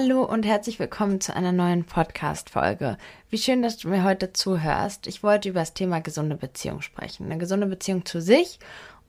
Hallo 0.00 0.24
und 0.24 0.46
herzlich 0.46 0.78
willkommen 0.78 1.20
zu 1.20 1.36
einer 1.36 1.52
neuen 1.52 1.84
Podcast-Folge. 1.84 2.96
Wie 3.28 3.36
schön, 3.36 3.60
dass 3.60 3.76
du 3.76 3.88
mir 3.88 4.02
heute 4.02 4.32
zuhörst. 4.32 5.06
Ich 5.06 5.22
wollte 5.22 5.50
über 5.50 5.60
das 5.60 5.74
Thema 5.74 6.00
gesunde 6.00 6.36
Beziehung 6.36 6.80
sprechen. 6.80 7.26
Eine 7.26 7.36
gesunde 7.36 7.66
Beziehung 7.66 8.06
zu 8.06 8.22
sich 8.22 8.58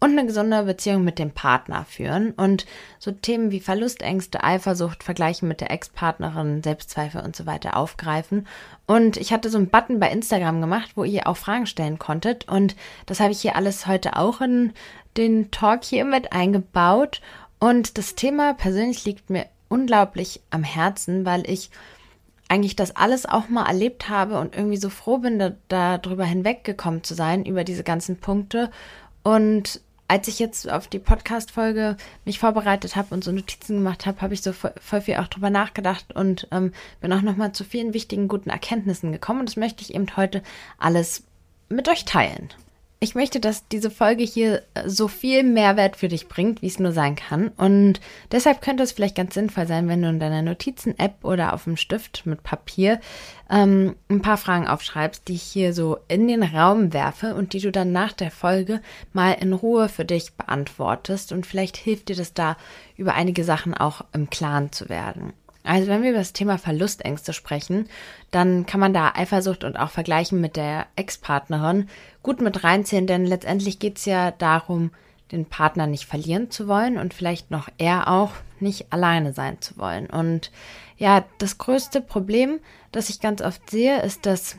und 0.01 0.11
eine 0.11 0.25
gesunde 0.25 0.63
Beziehung 0.63 1.05
mit 1.05 1.17
dem 1.17 1.31
Partner 1.31 1.85
führen 1.85 2.31
und 2.31 2.65
so 2.99 3.11
Themen 3.11 3.51
wie 3.51 3.61
Verlustängste, 3.61 4.43
Eifersucht, 4.43 5.01
Vergleichen 5.01 5.47
mit 5.47 5.61
der 5.61 5.71
Ex-Partnerin, 5.71 6.61
Selbstzweifel 6.61 7.21
und 7.21 7.37
so 7.37 7.45
weiter 7.45 7.77
aufgreifen. 7.77 8.45
Und 8.85 9.15
ich 9.15 9.31
hatte 9.31 9.49
so 9.49 9.59
einen 9.59 9.69
Button 9.69 9.97
bei 9.97 10.11
Instagram 10.11 10.59
gemacht, 10.59 10.91
wo 10.95 11.05
ihr 11.05 11.25
auch 11.25 11.37
Fragen 11.37 11.67
stellen 11.67 11.99
konntet 11.99 12.49
und 12.49 12.75
das 13.05 13.21
habe 13.21 13.31
ich 13.31 13.39
hier 13.39 13.55
alles 13.55 13.87
heute 13.87 14.17
auch 14.17 14.41
in 14.41 14.73
den 15.15 15.51
Talk 15.51 15.85
hier 15.85 16.03
mit 16.03 16.33
eingebaut. 16.33 17.21
Und 17.59 17.97
das 17.97 18.15
Thema 18.15 18.55
persönlich 18.55 19.05
liegt 19.05 19.29
mir 19.29 19.45
unglaublich 19.71 20.41
am 20.49 20.63
Herzen, 20.63 21.25
weil 21.25 21.49
ich 21.49 21.69
eigentlich 22.49 22.75
das 22.75 22.95
alles 22.95 23.25
auch 23.25 23.47
mal 23.47 23.65
erlebt 23.65 24.09
habe 24.09 24.37
und 24.37 24.55
irgendwie 24.55 24.77
so 24.77 24.89
froh 24.89 25.19
bin, 25.19 25.39
da, 25.39 25.53
darüber 25.97 26.25
hinweggekommen 26.25 27.03
zu 27.03 27.13
sein, 27.13 27.45
über 27.45 27.63
diese 27.63 27.83
ganzen 27.83 28.17
Punkte. 28.17 28.69
Und 29.23 29.79
als 30.09 30.27
ich 30.27 30.39
jetzt 30.39 30.69
auf 30.69 30.89
die 30.89 30.99
Podcast-Folge 30.99 31.95
mich 32.25 32.39
vorbereitet 32.39 32.97
habe 32.97 33.15
und 33.15 33.23
so 33.23 33.31
Notizen 33.31 33.77
gemacht 33.77 34.05
habe, 34.05 34.19
habe 34.19 34.33
ich 34.33 34.41
so 34.41 34.51
voll, 34.51 34.73
voll, 34.81 34.99
viel 34.99 35.15
auch 35.15 35.27
drüber 35.27 35.49
nachgedacht 35.49 36.13
und 36.13 36.49
ähm, 36.51 36.73
bin 36.99 37.13
auch 37.13 37.21
nochmal 37.21 37.53
zu 37.53 37.63
vielen 37.63 37.93
wichtigen, 37.93 38.27
guten 38.27 38.49
Erkenntnissen 38.49 39.13
gekommen. 39.13 39.39
Und 39.39 39.47
das 39.47 39.55
möchte 39.55 39.81
ich 39.81 39.95
eben 39.95 40.17
heute 40.17 40.43
alles 40.77 41.23
mit 41.69 41.87
euch 41.87 42.03
teilen. 42.03 42.49
Ich 43.03 43.15
möchte, 43.15 43.39
dass 43.39 43.67
diese 43.67 43.89
Folge 43.89 44.23
hier 44.23 44.61
äh, 44.75 44.87
so 44.87 45.07
viel 45.07 45.41
Mehrwert 45.41 45.95
für 45.95 46.07
dich 46.07 46.27
bringt, 46.27 46.61
wie 46.61 46.67
es 46.67 46.77
nur 46.77 46.91
sein 46.91 47.15
kann. 47.15 47.47
Und 47.47 47.99
deshalb 48.31 48.61
könnte 48.61 48.83
es 48.83 48.91
vielleicht 48.91 49.15
ganz 49.15 49.33
sinnvoll 49.33 49.65
sein, 49.65 49.87
wenn 49.87 50.03
du 50.03 50.09
in 50.09 50.19
deiner 50.19 50.43
Notizen-App 50.43 51.25
oder 51.25 51.53
auf 51.53 51.63
dem 51.63 51.77
Stift 51.77 52.27
mit 52.27 52.43
Papier 52.43 53.01
ähm, 53.49 53.95
ein 54.07 54.21
paar 54.21 54.37
Fragen 54.37 54.67
aufschreibst, 54.67 55.27
die 55.27 55.33
ich 55.33 55.41
hier 55.41 55.73
so 55.73 55.97
in 56.09 56.27
den 56.27 56.43
Raum 56.43 56.93
werfe 56.93 57.33
und 57.33 57.53
die 57.53 57.59
du 57.59 57.71
dann 57.71 57.91
nach 57.91 58.13
der 58.13 58.29
Folge 58.29 58.81
mal 59.13 59.31
in 59.31 59.53
Ruhe 59.53 59.89
für 59.89 60.05
dich 60.05 60.33
beantwortest. 60.33 61.31
Und 61.31 61.47
vielleicht 61.47 61.77
hilft 61.77 62.09
dir 62.09 62.15
das 62.15 62.35
da, 62.35 62.55
über 62.97 63.15
einige 63.15 63.43
Sachen 63.43 63.73
auch 63.73 64.05
im 64.13 64.29
Klaren 64.29 64.71
zu 64.71 64.89
werden. 64.89 65.33
Also 65.63 65.87
wenn 65.87 66.01
wir 66.01 66.09
über 66.09 66.19
das 66.19 66.33
Thema 66.33 66.57
Verlustängste 66.57 67.33
sprechen, 67.33 67.87
dann 68.31 68.65
kann 68.65 68.79
man 68.79 68.93
da 68.93 69.13
Eifersucht 69.15 69.63
und 69.63 69.77
auch 69.77 69.91
Vergleichen 69.91 70.41
mit 70.41 70.55
der 70.55 70.87
Ex-Partnerin 70.95 71.87
gut 72.23 72.41
mit 72.41 72.63
reinziehen, 72.63 73.07
denn 73.07 73.25
letztendlich 73.25 73.79
geht 73.79 73.97
es 73.97 74.05
ja 74.05 74.31
darum, 74.31 74.91
den 75.31 75.45
Partner 75.45 75.87
nicht 75.87 76.05
verlieren 76.05 76.51
zu 76.51 76.67
wollen 76.67 76.97
und 76.97 77.13
vielleicht 77.13 77.51
noch 77.51 77.69
er 77.77 78.07
auch 78.09 78.31
nicht 78.59 78.91
alleine 78.91 79.33
sein 79.33 79.61
zu 79.61 79.77
wollen. 79.77 80.07
Und 80.07 80.51
ja, 80.97 81.25
das 81.37 81.57
größte 81.57 82.01
Problem, 82.01 82.59
das 82.91 83.09
ich 83.09 83.21
ganz 83.21 83.41
oft 83.41 83.69
sehe, 83.69 84.01
ist, 84.01 84.25
dass 84.25 84.57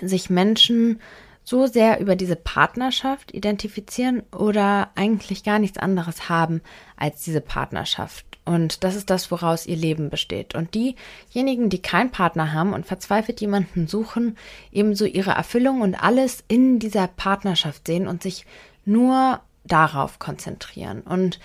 sich 0.00 0.30
Menschen 0.30 1.00
so 1.44 1.66
sehr 1.66 2.00
über 2.00 2.16
diese 2.16 2.36
Partnerschaft 2.36 3.32
identifizieren 3.32 4.22
oder 4.36 4.90
eigentlich 4.94 5.42
gar 5.42 5.58
nichts 5.58 5.78
anderes 5.78 6.28
haben 6.28 6.60
als 6.96 7.22
diese 7.22 7.40
Partnerschaft. 7.40 8.29
Und 8.44 8.84
das 8.84 8.96
ist 8.96 9.10
das, 9.10 9.30
woraus 9.30 9.66
ihr 9.66 9.76
Leben 9.76 10.10
besteht. 10.10 10.54
Und 10.54 10.74
diejenigen, 10.74 11.68
die 11.68 11.82
keinen 11.82 12.10
Partner 12.10 12.52
haben 12.52 12.72
und 12.72 12.86
verzweifelt 12.86 13.40
jemanden 13.40 13.86
suchen, 13.86 14.36
ebenso 14.72 15.04
ihre 15.04 15.32
Erfüllung 15.32 15.82
und 15.82 15.94
alles 15.94 16.42
in 16.48 16.78
dieser 16.78 17.06
Partnerschaft 17.06 17.86
sehen 17.86 18.08
und 18.08 18.22
sich 18.22 18.46
nur 18.84 19.40
darauf 19.64 20.18
konzentrieren. 20.18 21.02
Und 21.02 21.38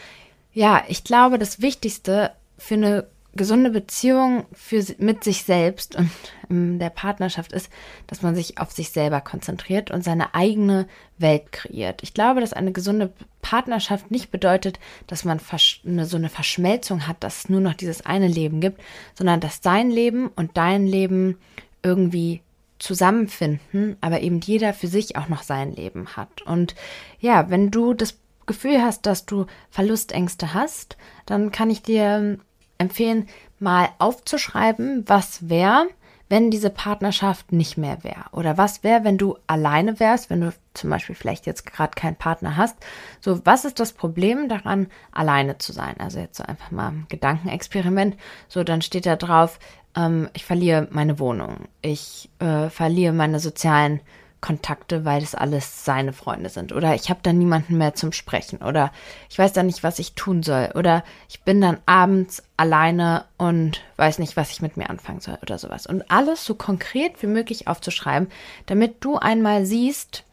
ja, 0.53 0.83
ich 0.87 1.03
glaube, 1.03 1.37
das 1.37 1.61
Wichtigste 1.61 2.31
für 2.57 2.75
eine 2.75 3.07
gesunde 3.35 3.69
Beziehung 3.69 4.45
für, 4.53 4.83
mit 4.97 5.23
sich 5.23 5.43
selbst 5.43 5.95
und 5.95 6.09
in 6.49 6.79
der 6.79 6.89
Partnerschaft 6.89 7.51
ist, 7.51 7.69
dass 8.07 8.21
man 8.21 8.35
sich 8.35 8.59
auf 8.59 8.71
sich 8.71 8.91
selber 8.91 9.21
konzentriert 9.21 9.91
und 9.91 10.03
seine 10.03 10.33
eigene 10.35 10.87
Welt 11.17 11.51
kreiert. 11.51 12.01
Ich 12.03 12.13
glaube, 12.13 12.39
dass 12.39 12.53
eine 12.53 12.71
gesunde 12.71 13.11
Partnerschaft 13.41 14.11
nicht 14.11 14.31
bedeutet, 14.31 14.79
dass 15.07 15.25
man 15.25 15.39
eine, 15.85 16.05
so 16.05 16.17
eine 16.17 16.29
Verschmelzung 16.29 17.07
hat, 17.07 17.23
dass 17.23 17.39
es 17.39 17.49
nur 17.49 17.61
noch 17.61 17.73
dieses 17.73 18.05
eine 18.05 18.27
Leben 18.27 18.61
gibt, 18.61 18.81
sondern 19.15 19.39
dass 19.39 19.61
dein 19.61 19.91
Leben 19.91 20.29
und 20.29 20.57
dein 20.57 20.87
Leben 20.87 21.37
irgendwie 21.83 22.41
zusammenfinden, 22.79 23.97
aber 24.01 24.21
eben 24.21 24.39
jeder 24.41 24.73
für 24.73 24.87
sich 24.87 25.15
auch 25.15 25.29
noch 25.29 25.43
sein 25.43 25.73
Leben 25.73 26.15
hat. 26.15 26.41
Und 26.43 26.75
ja, 27.19 27.49
wenn 27.49 27.71
du 27.71 27.93
das 27.93 28.17
Gefühl 28.45 28.81
hast, 28.81 29.05
dass 29.05 29.25
du 29.25 29.45
Verlustängste 29.69 30.53
hast, 30.53 30.97
dann 31.25 31.51
kann 31.51 31.69
ich 31.69 31.81
dir 31.81 32.37
empfehlen, 32.77 33.27
mal 33.59 33.89
aufzuschreiben, 33.99 35.03
was 35.07 35.49
wäre, 35.49 35.87
wenn 36.27 36.49
diese 36.49 36.69
Partnerschaft 36.69 37.51
nicht 37.51 37.77
mehr 37.77 38.03
wäre? 38.03 38.25
Oder 38.31 38.57
was 38.57 38.83
wäre, 38.83 39.03
wenn 39.03 39.17
du 39.17 39.37
alleine 39.47 39.99
wärst, 39.99 40.29
wenn 40.29 40.41
du 40.41 40.53
zum 40.73 40.89
Beispiel 40.89 41.15
vielleicht 41.15 41.45
jetzt 41.45 41.65
gerade 41.65 41.93
keinen 41.95 42.15
Partner 42.15 42.57
hast? 42.57 42.75
So, 43.21 43.45
was 43.45 43.65
ist 43.65 43.79
das 43.79 43.93
Problem 43.93 44.49
daran, 44.49 44.87
alleine 45.11 45.57
zu 45.57 45.71
sein? 45.71 45.95
Also 45.99 46.19
jetzt 46.19 46.37
so 46.37 46.43
einfach 46.43 46.71
mal 46.71 46.89
ein 46.89 47.05
Gedankenexperiment. 47.09 48.17
So, 48.47 48.63
dann 48.63 48.81
steht 48.81 49.05
da 49.05 49.15
drauf, 49.15 49.59
ähm, 49.95 50.29
ich 50.33 50.45
verliere 50.45 50.87
meine 50.91 51.19
Wohnung, 51.19 51.67
ich 51.81 52.29
äh, 52.39 52.69
verliere 52.69 53.13
meine 53.13 53.39
sozialen 53.39 54.01
Kontakte, 54.45 55.05
weil 55.05 55.21
das 55.21 55.33
alles 55.33 55.85
seine 55.85 56.13
Freunde 56.13 56.49
sind. 56.49 56.71
Oder 56.71 56.93
ich 56.93 57.09
habe 57.09 57.19
dann 57.23 57.39
niemanden 57.39 57.79
mehr 57.79 57.95
zum 57.95 58.11
Sprechen. 58.11 58.61
Oder 58.61 58.91
ich 59.27 59.39
weiß 59.39 59.53
dann 59.53 59.65
nicht, 59.65 59.81
was 59.81 59.97
ich 59.97 60.13
tun 60.13 60.43
soll. 60.43 60.69
Oder 60.75 61.03
ich 61.27 61.41
bin 61.41 61.61
dann 61.61 61.79
abends 61.87 62.43
alleine 62.55 63.25
und 63.37 63.81
weiß 63.97 64.19
nicht, 64.19 64.37
was 64.37 64.51
ich 64.51 64.61
mit 64.61 64.77
mir 64.77 64.91
anfangen 64.91 65.19
soll 65.19 65.39
oder 65.41 65.57
sowas. 65.57 65.87
Und 65.87 66.11
alles 66.11 66.45
so 66.45 66.53
konkret 66.53 67.23
wie 67.23 67.27
möglich 67.27 67.67
aufzuschreiben, 67.67 68.29
damit 68.67 69.03
du 69.03 69.17
einmal 69.17 69.65
siehst, 69.65 70.23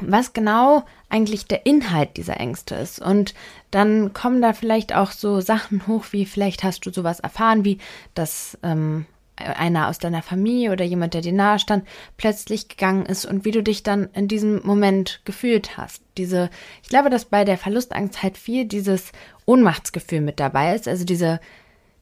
was 0.00 0.32
genau 0.32 0.82
eigentlich 1.08 1.46
der 1.46 1.66
Inhalt 1.66 2.16
dieser 2.16 2.40
Ängste 2.40 2.74
ist. 2.74 3.00
Und 3.00 3.34
dann 3.70 4.12
kommen 4.12 4.42
da 4.42 4.54
vielleicht 4.54 4.92
auch 4.92 5.12
so 5.12 5.40
Sachen 5.40 5.86
hoch, 5.86 6.06
wie 6.10 6.26
vielleicht 6.26 6.64
hast 6.64 6.84
du 6.84 6.90
sowas 6.90 7.20
erfahren, 7.20 7.64
wie 7.64 7.78
dass 8.14 8.58
ähm, 8.64 9.06
einer 9.40 9.88
aus 9.88 9.98
deiner 9.98 10.22
Familie 10.22 10.72
oder 10.72 10.84
jemand, 10.84 11.14
der 11.14 11.20
dir 11.20 11.32
nahe 11.32 11.58
stand, 11.58 11.86
plötzlich 12.16 12.68
gegangen 12.68 13.06
ist 13.06 13.24
und 13.24 13.44
wie 13.44 13.50
du 13.50 13.62
dich 13.62 13.82
dann 13.82 14.08
in 14.12 14.28
diesem 14.28 14.64
Moment 14.64 15.20
gefühlt 15.24 15.76
hast. 15.76 16.02
Diese, 16.16 16.50
ich 16.82 16.88
glaube, 16.88 17.10
dass 17.10 17.24
bei 17.24 17.44
der 17.44 17.58
Verlustangst 17.58 18.22
halt 18.22 18.36
viel 18.36 18.64
dieses 18.64 19.12
Ohnmachtsgefühl 19.46 20.20
mit 20.20 20.40
dabei 20.40 20.74
ist, 20.74 20.86
also 20.86 21.04
diese, 21.04 21.40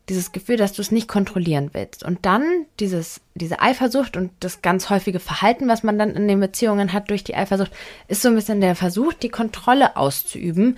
dieses 0.09 0.33
Gefühl, 0.33 0.57
dass 0.57 0.73
du 0.73 0.83
es 0.83 0.91
nicht 0.91 1.09
kontrollieren 1.09 1.71
willst. 1.73 2.03
Und 2.03 2.25
dann 2.27 2.67
dieses, 2.81 3.21
diese 3.35 3.61
Eifersucht 3.61 4.17
und 4.17 4.31
das 4.41 4.63
ganz 4.63 4.91
häufige 4.91 5.21
Verhalten, 5.21 5.69
was 5.69 5.83
man 5.83 5.99
dann 5.99 6.17
in 6.17 6.29
den 6.29 6.41
Beziehungen 6.41 6.93
hat 6.93 7.11
durch 7.11 7.25
die 7.25 7.35
Eifersucht, 7.35 7.73
ist 8.09 8.23
so 8.23 8.29
ein 8.29 8.35
bisschen 8.35 8.61
der 8.61 8.75
Versuch, 8.75 9.13
die 9.13 9.29
Kontrolle 9.29 9.97
auszuüben. 9.97 10.77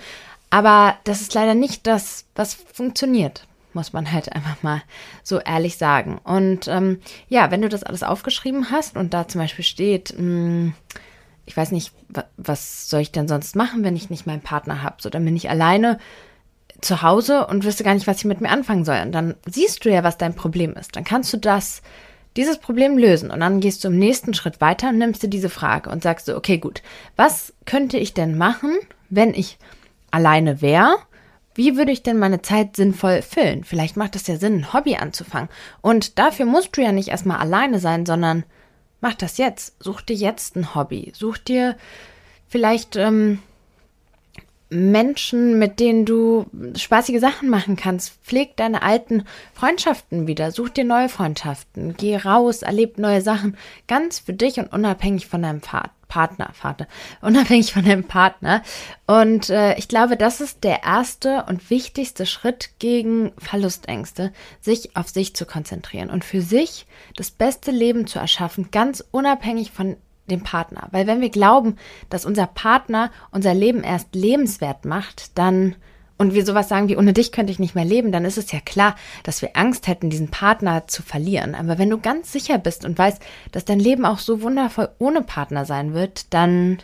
Aber 0.49 0.97
das 1.05 1.21
ist 1.21 1.33
leider 1.33 1.55
nicht 1.55 1.87
das, 1.87 2.25
was 2.35 2.53
funktioniert 2.53 3.47
muss 3.75 3.93
man 3.93 4.11
halt 4.11 4.33
einfach 4.33 4.63
mal 4.63 4.81
so 5.23 5.39
ehrlich 5.39 5.77
sagen. 5.77 6.19
Und 6.23 6.67
ähm, 6.67 6.99
ja, 7.29 7.51
wenn 7.51 7.61
du 7.61 7.69
das 7.69 7.83
alles 7.83 8.03
aufgeschrieben 8.03 8.71
hast 8.71 8.97
und 8.97 9.13
da 9.13 9.27
zum 9.27 9.41
Beispiel 9.41 9.65
steht, 9.65 10.13
mh, 10.17 10.19
hm, 10.19 10.73
ich 11.45 11.57
weiß 11.57 11.71
nicht, 11.71 11.91
was 12.37 12.89
soll 12.89 13.01
ich 13.01 13.11
denn 13.11 13.27
sonst 13.27 13.55
machen, 13.55 13.83
wenn 13.83 13.95
ich 13.95 14.09
nicht 14.09 14.27
meinen 14.27 14.41
Partner 14.41 14.83
habe? 14.83 14.97
So, 14.99 15.09
dann 15.09 15.25
bin 15.25 15.35
ich 15.35 15.49
alleine 15.49 15.99
zu 16.81 17.01
Hause 17.01 17.47
und 17.47 17.63
wüsste 17.63 17.83
gar 17.83 17.93
nicht, 17.93 18.07
was 18.07 18.17
ich 18.17 18.25
mit 18.25 18.41
mir 18.41 18.49
anfangen 18.49 18.85
soll. 18.85 19.01
Und 19.01 19.11
dann 19.11 19.35
siehst 19.45 19.85
du 19.85 19.89
ja, 19.89 20.03
was 20.03 20.17
dein 20.17 20.35
Problem 20.35 20.73
ist. 20.73 20.95
Dann 20.95 21.03
kannst 21.03 21.31
du 21.33 21.37
das, 21.37 21.81
dieses 22.37 22.57
Problem 22.57 22.97
lösen. 22.97 23.31
Und 23.31 23.39
dann 23.39 23.59
gehst 23.59 23.83
du 23.83 23.89
im 23.89 23.99
nächsten 23.99 24.33
Schritt 24.33 24.61
weiter 24.61 24.89
und 24.89 24.97
nimmst 24.97 25.23
dir 25.23 25.27
diese 25.27 25.49
Frage 25.49 25.89
und 25.89 26.03
sagst 26.03 26.25
so, 26.25 26.35
okay, 26.35 26.57
gut, 26.57 26.81
was 27.15 27.53
könnte 27.65 27.97
ich 27.97 28.13
denn 28.13 28.37
machen, 28.37 28.71
wenn 29.09 29.33
ich 29.33 29.57
alleine 30.09 30.61
wäre? 30.61 30.95
Wie 31.53 31.75
würde 31.75 31.91
ich 31.91 32.03
denn 32.03 32.17
meine 32.17 32.41
Zeit 32.41 32.75
sinnvoll 32.75 33.21
füllen? 33.21 33.63
Vielleicht 33.63 33.97
macht 33.97 34.15
es 34.15 34.27
ja 34.27 34.37
Sinn, 34.37 34.59
ein 34.59 34.73
Hobby 34.73 34.95
anzufangen. 34.95 35.49
Und 35.81 36.17
dafür 36.17 36.45
musst 36.45 36.77
du 36.77 36.81
ja 36.81 36.91
nicht 36.91 37.09
erstmal 37.09 37.37
alleine 37.37 37.79
sein, 37.79 38.05
sondern 38.05 38.43
mach 39.01 39.15
das 39.15 39.37
jetzt. 39.37 39.75
Such 39.79 40.01
dir 40.01 40.15
jetzt 40.15 40.55
ein 40.55 40.73
Hobby. 40.75 41.11
Such 41.13 41.37
dir 41.37 41.75
vielleicht 42.47 42.95
ähm, 42.95 43.39
Menschen, 44.69 45.59
mit 45.59 45.81
denen 45.81 46.05
du 46.05 46.45
spaßige 46.77 47.19
Sachen 47.19 47.49
machen 47.49 47.75
kannst. 47.75 48.13
Pfleg 48.23 48.55
deine 48.55 48.81
alten 48.81 49.25
Freundschaften 49.53 50.27
wieder. 50.27 50.51
Such 50.51 50.69
dir 50.69 50.85
neue 50.85 51.09
Freundschaften. 51.09 51.95
Geh 51.97 52.15
raus, 52.15 52.61
erleb 52.61 52.97
neue 52.97 53.21
Sachen. 53.21 53.57
Ganz 53.87 54.19
für 54.19 54.33
dich 54.33 54.57
und 54.57 54.71
unabhängig 54.71 55.27
von 55.27 55.41
deinem 55.41 55.61
Vater. 55.61 55.91
Partner, 56.11 56.49
Vater, 56.51 56.87
unabhängig 57.21 57.71
von 57.71 57.85
deinem 57.85 58.03
Partner. 58.03 58.61
Und 59.07 59.49
äh, 59.49 59.75
ich 59.77 59.87
glaube, 59.87 60.17
das 60.17 60.41
ist 60.41 60.65
der 60.65 60.83
erste 60.83 61.45
und 61.47 61.69
wichtigste 61.69 62.25
Schritt 62.25 62.71
gegen 62.79 63.31
Verlustängste, 63.37 64.33
sich 64.59 64.97
auf 64.97 65.07
sich 65.07 65.33
zu 65.37 65.45
konzentrieren 65.45 66.09
und 66.09 66.25
für 66.25 66.41
sich 66.41 66.85
das 67.15 67.31
beste 67.31 67.71
Leben 67.71 68.07
zu 68.07 68.19
erschaffen, 68.19 68.71
ganz 68.71 69.01
unabhängig 69.11 69.71
von 69.71 69.95
dem 70.29 70.43
Partner. 70.43 70.89
Weil 70.91 71.07
wenn 71.07 71.21
wir 71.21 71.29
glauben, 71.29 71.77
dass 72.09 72.25
unser 72.25 72.45
Partner 72.45 73.09
unser 73.31 73.53
Leben 73.53 73.81
erst 73.81 74.13
lebenswert 74.13 74.83
macht, 74.83 75.37
dann 75.37 75.77
und 76.21 76.35
wir 76.35 76.45
sowas 76.45 76.69
sagen 76.69 76.87
wie, 76.87 76.97
ohne 76.97 77.13
dich 77.13 77.31
könnte 77.31 77.51
ich 77.51 77.57
nicht 77.57 77.73
mehr 77.73 77.83
leben, 77.83 78.11
dann 78.11 78.25
ist 78.25 78.37
es 78.37 78.51
ja 78.51 78.59
klar, 78.59 78.95
dass 79.23 79.41
wir 79.41 79.57
Angst 79.57 79.87
hätten, 79.87 80.11
diesen 80.11 80.29
Partner 80.29 80.85
zu 80.85 81.01
verlieren. 81.01 81.55
Aber 81.55 81.79
wenn 81.79 81.89
du 81.89 81.97
ganz 81.97 82.31
sicher 82.31 82.59
bist 82.59 82.85
und 82.85 82.95
weißt, 82.95 83.19
dass 83.51 83.65
dein 83.65 83.79
Leben 83.79 84.05
auch 84.05 84.19
so 84.19 84.43
wundervoll 84.43 84.89
ohne 84.99 85.23
Partner 85.23 85.65
sein 85.65 85.95
wird, 85.95 86.31
dann, 86.31 86.77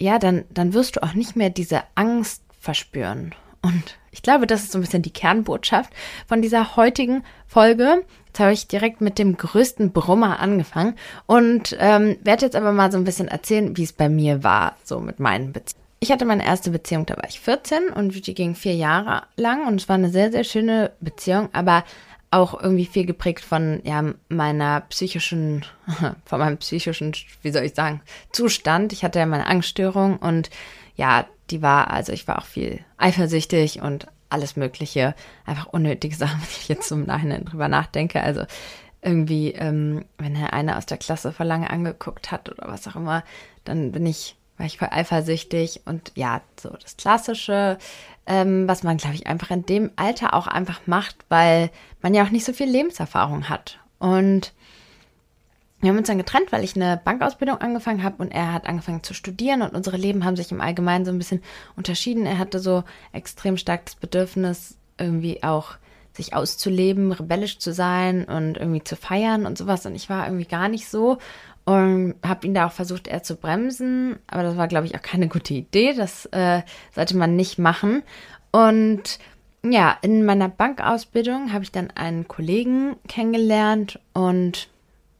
ja, 0.00 0.18
dann, 0.18 0.46
dann 0.48 0.72
wirst 0.72 0.96
du 0.96 1.02
auch 1.02 1.12
nicht 1.12 1.36
mehr 1.36 1.50
diese 1.50 1.82
Angst 1.96 2.42
verspüren. 2.58 3.34
Und 3.60 3.98
ich 4.10 4.22
glaube, 4.22 4.46
das 4.46 4.62
ist 4.62 4.72
so 4.72 4.78
ein 4.78 4.82
bisschen 4.82 5.02
die 5.02 5.12
Kernbotschaft 5.12 5.92
von 6.26 6.40
dieser 6.40 6.76
heutigen 6.76 7.24
Folge. 7.46 8.06
Jetzt 8.28 8.40
habe 8.40 8.54
ich 8.54 8.68
direkt 8.68 9.02
mit 9.02 9.18
dem 9.18 9.36
größten 9.36 9.92
Brummer 9.92 10.40
angefangen 10.40 10.94
und 11.26 11.76
ähm, 11.78 12.16
werde 12.22 12.46
jetzt 12.46 12.56
aber 12.56 12.72
mal 12.72 12.90
so 12.90 12.96
ein 12.96 13.04
bisschen 13.04 13.28
erzählen, 13.28 13.76
wie 13.76 13.84
es 13.84 13.92
bei 13.92 14.08
mir 14.08 14.42
war, 14.42 14.76
so 14.82 14.98
mit 14.98 15.20
meinen 15.20 15.52
Beziehungen. 15.52 15.83
Ich 16.04 16.12
hatte 16.12 16.26
meine 16.26 16.44
erste 16.44 16.70
Beziehung, 16.70 17.06
da 17.06 17.16
war 17.16 17.26
ich 17.26 17.40
14 17.40 17.88
und 17.88 18.26
die 18.26 18.34
ging 18.34 18.54
vier 18.54 18.74
Jahre 18.74 19.22
lang 19.36 19.66
und 19.66 19.80
es 19.80 19.88
war 19.88 19.94
eine 19.94 20.10
sehr, 20.10 20.30
sehr 20.30 20.44
schöne 20.44 20.92
Beziehung, 21.00 21.48
aber 21.54 21.82
auch 22.30 22.60
irgendwie 22.62 22.84
viel 22.84 23.06
geprägt 23.06 23.42
von 23.42 23.80
ja, 23.84 24.04
meiner 24.28 24.82
psychischen, 24.82 25.64
von 26.26 26.40
meinem 26.40 26.58
psychischen, 26.58 27.12
wie 27.40 27.50
soll 27.50 27.62
ich 27.62 27.72
sagen, 27.72 28.02
Zustand. 28.32 28.92
Ich 28.92 29.02
hatte 29.02 29.18
ja 29.18 29.24
meine 29.24 29.46
Angststörung 29.46 30.18
und 30.18 30.50
ja, 30.94 31.24
die 31.48 31.62
war, 31.62 31.90
also 31.90 32.12
ich 32.12 32.28
war 32.28 32.38
auch 32.38 32.44
viel 32.44 32.80
eifersüchtig 32.98 33.80
und 33.80 34.06
alles 34.28 34.56
Mögliche, 34.56 35.14
einfach 35.46 35.68
unnötige 35.68 36.14
Sachen, 36.16 36.38
wenn 36.38 36.60
ich 36.60 36.68
jetzt 36.68 36.86
zum 36.86 37.06
Nachhinein 37.06 37.46
drüber 37.46 37.68
nachdenke. 37.68 38.20
Also 38.20 38.44
irgendwie, 39.00 39.52
ähm, 39.52 40.04
wenn 40.18 40.36
er 40.36 40.52
eine 40.52 40.76
aus 40.76 40.84
der 40.84 40.98
Klasse 40.98 41.32
vor 41.32 41.46
lange 41.46 41.70
angeguckt 41.70 42.30
hat 42.30 42.50
oder 42.50 42.68
was 42.68 42.86
auch 42.86 42.96
immer, 42.96 43.24
dann 43.64 43.90
bin 43.90 44.04
ich 44.04 44.36
war 44.56 44.66
ich 44.66 44.78
voll 44.78 44.88
eifersüchtig 44.90 45.82
und 45.84 46.12
ja, 46.14 46.40
so 46.60 46.70
das 46.70 46.96
Klassische, 46.96 47.78
ähm, 48.26 48.68
was 48.68 48.82
man, 48.82 48.96
glaube 48.96 49.16
ich, 49.16 49.26
einfach 49.26 49.50
in 49.50 49.66
dem 49.66 49.90
Alter 49.96 50.34
auch 50.34 50.46
einfach 50.46 50.80
macht, 50.86 51.16
weil 51.28 51.70
man 52.00 52.14
ja 52.14 52.24
auch 52.24 52.30
nicht 52.30 52.44
so 52.44 52.52
viel 52.52 52.68
Lebenserfahrung 52.68 53.48
hat. 53.48 53.78
Und 53.98 54.52
wir 55.80 55.90
haben 55.90 55.98
uns 55.98 56.06
dann 56.06 56.18
getrennt, 56.18 56.50
weil 56.50 56.64
ich 56.64 56.76
eine 56.76 57.00
Bankausbildung 57.04 57.58
angefangen 57.58 58.02
habe 58.02 58.22
und 58.22 58.32
er 58.32 58.52
hat 58.52 58.66
angefangen 58.66 59.02
zu 59.02 59.12
studieren 59.12 59.60
und 59.60 59.74
unsere 59.74 59.98
Leben 59.98 60.24
haben 60.24 60.36
sich 60.36 60.50
im 60.50 60.62
Allgemeinen 60.62 61.04
so 61.04 61.10
ein 61.10 61.18
bisschen 61.18 61.42
unterschieden. 61.76 62.24
Er 62.24 62.38
hatte 62.38 62.58
so 62.58 62.84
extrem 63.12 63.58
stark 63.58 63.84
das 63.84 63.96
Bedürfnis, 63.96 64.78
irgendwie 64.96 65.42
auch 65.42 65.76
sich 66.14 66.32
auszuleben, 66.32 67.12
rebellisch 67.12 67.58
zu 67.58 67.72
sein 67.72 68.24
und 68.24 68.56
irgendwie 68.56 68.84
zu 68.84 68.96
feiern 68.96 69.46
und 69.46 69.58
sowas. 69.58 69.84
Und 69.84 69.94
ich 69.94 70.08
war 70.08 70.26
irgendwie 70.26 70.46
gar 70.46 70.68
nicht 70.68 70.88
so 70.88 71.18
und 71.64 72.14
habe 72.24 72.46
ihn 72.46 72.54
da 72.54 72.66
auch 72.66 72.72
versucht, 72.72 73.08
eher 73.08 73.22
zu 73.22 73.36
bremsen. 73.36 74.18
Aber 74.26 74.42
das 74.42 74.56
war, 74.56 74.68
glaube 74.68 74.86
ich, 74.86 74.94
auch 74.94 75.02
keine 75.02 75.28
gute 75.28 75.54
Idee. 75.54 75.94
Das 75.94 76.26
äh, 76.26 76.62
sollte 76.94 77.16
man 77.16 77.36
nicht 77.36 77.58
machen. 77.58 78.02
Und 78.50 79.18
ja, 79.62 79.96
in 80.02 80.24
meiner 80.24 80.48
Bankausbildung 80.48 81.52
habe 81.52 81.64
ich 81.64 81.72
dann 81.72 81.90
einen 81.90 82.28
Kollegen 82.28 82.96
kennengelernt 83.08 83.98
und 84.12 84.68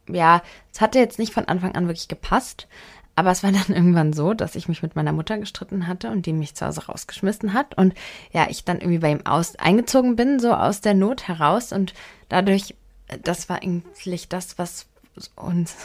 ja, 0.07 0.43
es 0.71 0.83
hatte 0.83 0.99
jetzt 0.99 1.19
nicht 1.19 1.33
von 1.33 1.47
Anfang 1.47 1.75
an 1.75 1.87
wirklich 1.87 2.09
gepasst. 2.09 2.69
Aber 3.17 3.31
es 3.31 3.43
war 3.43 3.53
dann 3.53 3.69
irgendwann 3.75 4.13
so, 4.13 4.35
dass 4.35 4.55
ich 4.55 4.69
mich 4.69 4.83
mit 4.83 4.97
meiner 4.97 5.13
Mutter 5.13 5.39
gestritten 5.39 5.87
hatte 5.87 6.11
und 6.11 6.27
die 6.27 6.33
mich 6.33 6.55
zu 6.55 6.67
Hause 6.67 6.87
rausgeschmissen 6.87 7.55
hat. 7.55 7.79
Und 7.79 7.95
ja, 8.33 8.47
ich 8.51 8.65
dann 8.65 8.81
irgendwie 8.81 8.99
bei 8.99 9.11
ihm 9.11 9.25
aus 9.25 9.57
eingezogen 9.57 10.17
bin, 10.17 10.41
so 10.41 10.53
aus 10.53 10.83
der 10.83 10.95
Not 10.95 11.27
heraus. 11.27 11.73
Und 11.73 11.95
dadurch, 12.29 12.75
das 13.23 13.49
war 13.49 13.63
eigentlich 13.63 14.29
das, 14.29 14.59
was 14.59 14.87
uns 15.37 15.77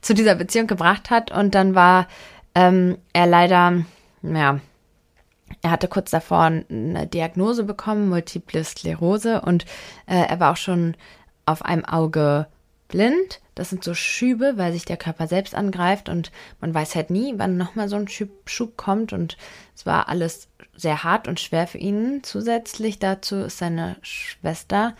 zu 0.00 0.14
dieser 0.14 0.34
Beziehung 0.34 0.66
gebracht 0.66 1.10
hat. 1.10 1.30
Und 1.30 1.54
dann 1.54 1.74
war 1.74 2.06
ähm, 2.54 2.98
er 3.12 3.26
leider, 3.26 3.84
ja, 4.22 4.60
er 5.62 5.70
hatte 5.70 5.88
kurz 5.88 6.10
davor 6.10 6.44
eine 6.44 7.06
Diagnose 7.06 7.64
bekommen, 7.64 8.08
Multiple 8.08 8.64
Sklerose, 8.64 9.40
und 9.42 9.64
äh, 10.06 10.26
er 10.26 10.40
war 10.40 10.52
auch 10.52 10.56
schon 10.56 10.96
auf 11.44 11.64
einem 11.64 11.84
Auge 11.84 12.46
blind. 12.88 13.40
Das 13.54 13.70
sind 13.70 13.84
so 13.84 13.94
Schübe, 13.94 14.54
weil 14.56 14.72
sich 14.72 14.84
der 14.84 14.96
Körper 14.96 15.26
selbst 15.26 15.54
angreift 15.54 16.08
und 16.08 16.30
man 16.60 16.72
weiß 16.72 16.94
halt 16.94 17.10
nie, 17.10 17.34
wann 17.36 17.56
nochmal 17.56 17.88
so 17.88 17.96
ein 17.96 18.08
Schub, 18.08 18.30
Schub 18.48 18.76
kommt. 18.76 19.12
Und 19.12 19.36
es 19.76 19.84
war 19.86 20.08
alles 20.08 20.48
sehr 20.76 21.04
hart 21.04 21.28
und 21.28 21.40
schwer 21.40 21.66
für 21.66 21.78
ihn. 21.78 22.22
Zusätzlich 22.22 22.98
dazu 22.98 23.36
ist 23.36 23.58
seine 23.58 23.96
Schwester 24.02 24.94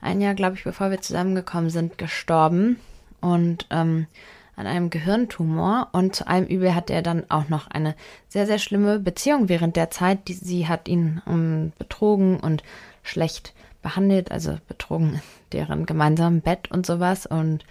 ein 0.00 0.20
Jahr, 0.20 0.34
glaube 0.34 0.56
ich, 0.56 0.64
bevor 0.64 0.90
wir 0.90 1.00
zusammengekommen 1.00 1.70
sind, 1.70 1.98
gestorben 1.98 2.80
und 3.26 3.66
ähm, 3.70 4.06
an 4.54 4.66
einem 4.66 4.88
Gehirntumor. 4.90 5.88
Und 5.92 6.16
zu 6.16 6.26
allem 6.26 6.46
Übel 6.46 6.74
hat 6.74 6.90
er 6.90 7.02
dann 7.02 7.28
auch 7.28 7.48
noch 7.48 7.68
eine 7.68 7.94
sehr, 8.28 8.46
sehr 8.46 8.58
schlimme 8.58 8.98
Beziehung 8.98 9.48
während 9.48 9.76
der 9.76 9.90
Zeit. 9.90 10.28
Die, 10.28 10.34
sie 10.34 10.68
hat 10.68 10.88
ihn 10.88 11.20
um, 11.26 11.72
betrogen 11.78 12.38
und 12.40 12.62
schlecht 13.02 13.52
behandelt, 13.82 14.32
also 14.32 14.58
betrogen 14.66 15.20
deren 15.52 15.86
gemeinsamen 15.86 16.40
Bett 16.40 16.70
und 16.70 16.86
sowas. 16.86 17.26
Und 17.26 17.64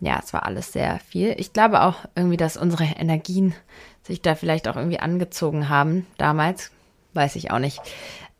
ja, 0.00 0.20
es 0.22 0.32
war 0.32 0.44
alles 0.44 0.72
sehr 0.72 0.98
viel. 0.98 1.34
Ich 1.38 1.52
glaube 1.52 1.82
auch 1.82 2.04
irgendwie, 2.14 2.36
dass 2.36 2.56
unsere 2.56 2.84
Energien 2.84 3.54
sich 4.02 4.22
da 4.22 4.34
vielleicht 4.34 4.68
auch 4.68 4.76
irgendwie 4.76 5.00
angezogen 5.00 5.68
haben 5.68 6.06
damals. 6.18 6.70
Weiß 7.14 7.36
ich 7.36 7.50
auch 7.50 7.58
nicht. 7.58 7.80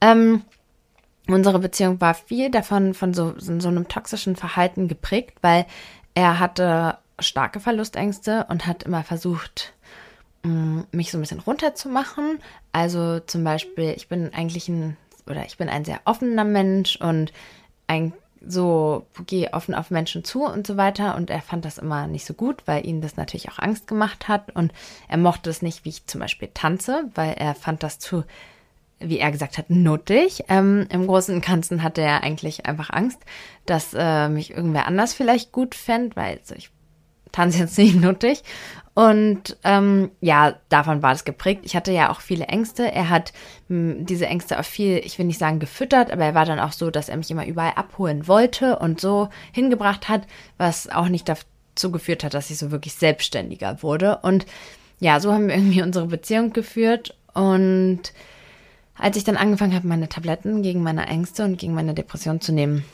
Ähm, 0.01 0.43
unsere 1.29 1.59
Beziehung 1.59 2.01
war 2.01 2.15
viel 2.15 2.51
davon 2.51 2.93
von 2.93 3.15
so, 3.15 3.35
so 3.39 3.69
einem 3.69 3.89
toxischen 3.89 4.37
Verhalten 4.37 4.87
geprägt, 4.87 5.39
weil 5.41 5.65
er 6.17 6.39
hatte 6.39 6.97
starke 7.21 7.61
Verlustängste 7.61 8.47
und 8.49 8.67
hat 8.67 8.83
immer 8.85 9.05
versucht, 9.05 9.75
mm, 10.43 10.81
mich 10.91 11.11
so 11.11 11.19
ein 11.19 11.21
bisschen 11.21 11.41
runterzumachen. 11.41 12.41
Also 12.73 13.21
zum 13.21 13.45
Beispiel, 13.45 13.93
ich 13.95 14.09
bin 14.09 14.33
eigentlich 14.33 14.69
ein, 14.69 14.97
oder 15.29 15.45
ich 15.45 15.59
bin 15.59 15.69
ein 15.69 15.85
sehr 15.85 16.01
offener 16.07 16.45
Mensch 16.45 16.97
und 16.97 17.33
ein 17.87 18.15
so 18.49 19.07
gehe 19.27 19.53
offen 19.53 19.75
auf 19.75 19.91
Menschen 19.91 20.25
zu 20.25 20.45
und 20.45 20.67
so 20.67 20.79
weiter. 20.79 21.17
Und 21.17 21.29
er 21.29 21.43
fand 21.43 21.67
das 21.67 21.79
immer 21.79 22.07
nicht 22.07 22.25
so 22.25 22.33
gut, 22.33 22.63
weil 22.65 22.87
ihn 22.87 23.03
das 23.03 23.17
natürlich 23.17 23.51
auch 23.51 23.59
Angst 23.59 23.87
gemacht 23.87 24.27
hat. 24.27 24.55
Und 24.57 24.73
er 25.09 25.19
mochte 25.19 25.51
es 25.51 25.61
nicht, 25.61 25.85
wie 25.85 25.91
ich 25.91 26.07
zum 26.07 26.21
Beispiel 26.21 26.49
tanze, 26.55 27.11
weil 27.15 27.35
er 27.35 27.55
fand 27.55 27.83
das 27.83 27.99
zu 27.99 28.25
wie 28.99 29.19
er 29.19 29.31
gesagt 29.31 29.59
hat, 29.59 29.71
nuttig. 29.71 30.45
Ähm, 30.49 30.87
Im 30.91 31.07
Großen 31.07 31.35
und 31.35 31.45
Ganzen 31.45 31.83
hatte 31.83 32.01
er 32.01 32.23
eigentlich 32.23 32.67
einfach 32.67 32.91
Angst, 32.91 33.19
dass 33.67 33.95
äh, 33.95 34.29
mich 34.29 34.51
irgendwer 34.51 34.87
anders 34.87 35.15
vielleicht 35.15 35.53
gut 35.53 35.75
fände, 35.75 36.17
weil 36.17 36.39
also 36.39 36.55
ich 36.55 36.71
tanze 37.33 37.59
jetzt 37.59 37.79
nicht 37.79 38.01
nuttig. 38.01 38.43
Und 38.95 39.59
ähm, 39.63 40.11
ja, 40.23 40.55
davon 40.71 41.03
war 41.03 41.13
das 41.13 41.27
geprägt. 41.27 41.63
Ich 41.65 41.77
hatte 41.77 41.93
ja 41.93 42.11
auch 42.11 42.21
viele 42.21 42.47
Ängste. 42.47 42.91
Er 42.91 43.11
hat 43.11 43.35
mh, 43.69 44.05
diese 44.05 44.27
Ängste 44.27 44.59
auch 44.59 44.65
viel, 44.65 45.03
ich 45.05 45.19
will 45.19 45.27
nicht 45.27 45.39
sagen 45.39 45.59
gefüttert, 45.59 46.11
aber 46.11 46.25
er 46.25 46.35
war 46.35 46.47
dann 46.47 46.59
auch 46.59 46.73
so, 46.73 46.91
dass 46.91 47.11
er 47.11 47.19
mich 47.19 47.31
immer 47.31 47.47
überall 47.47 47.75
abholen 47.77 48.27
wollte 48.27 48.79
und 48.79 48.99
so 48.99 49.29
hingebracht 49.53 50.09
hat, 50.09 50.23
was 50.57 50.89
auch 50.89 51.09
nicht 51.09 51.29
dazu 51.29 51.91
geführt 51.91 52.25
hat, 52.25 52.33
dass 52.33 52.49
ich 52.49 52.57
so 52.57 52.71
wirklich 52.71 52.95
selbstständiger 52.95 53.83
wurde. 53.83 54.21
Und 54.23 54.47
ja, 54.99 55.21
so 55.21 55.31
haben 55.31 55.49
wir 55.49 55.57
irgendwie 55.57 55.83
unsere 55.83 56.07
Beziehung 56.07 56.55
geführt 56.55 57.19
und 57.35 58.01
als 58.99 59.17
ich 59.17 59.25
dann 59.25 59.37
angefangen 59.37 59.75
habe, 59.75 59.87
meine 59.87 60.09
Tabletten 60.09 60.63
gegen 60.63 60.83
meine 60.83 61.07
Ängste 61.07 61.45
und 61.45 61.59
gegen 61.59 61.75
meine 61.75 61.95
Depression 61.95 62.41
zu 62.41 62.53
nehmen, 62.53 62.85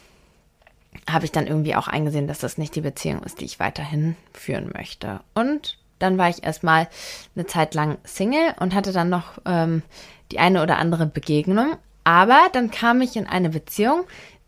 habe 1.11 1.25
ich 1.25 1.33
dann 1.33 1.47
irgendwie 1.47 1.75
auch 1.75 1.89
eingesehen, 1.89 2.27
dass 2.27 2.39
das 2.39 2.59
nicht 2.59 2.75
die 2.75 2.81
Beziehung 2.81 3.23
ist, 3.23 3.41
die 3.41 3.45
ich 3.45 3.61
weiterhin 3.61 4.17
führen 4.33 4.71
möchte. 4.75 5.21
Und 5.35 5.79
dann 5.99 6.19
war 6.19 6.29
ich 6.29 6.45
erstmal 6.45 6.89
eine 7.35 7.47
Zeit 7.47 7.75
lang 7.75 7.99
Single 8.05 8.55
und 8.59 8.75
hatte 8.75 8.93
dann 8.93 9.09
noch 9.09 9.39
ähm, 9.45 9.83
die 10.33 10.39
eine 10.39 10.63
oder 10.63 10.79
andere 10.79 11.07
Begegnung. 11.07 11.77
Aber 12.05 12.41
dann 12.53 12.71
kam 12.71 13.01
ich 13.01 13.17
in 13.17 13.27
eine 13.27 13.51
Beziehung, 13.51 14.05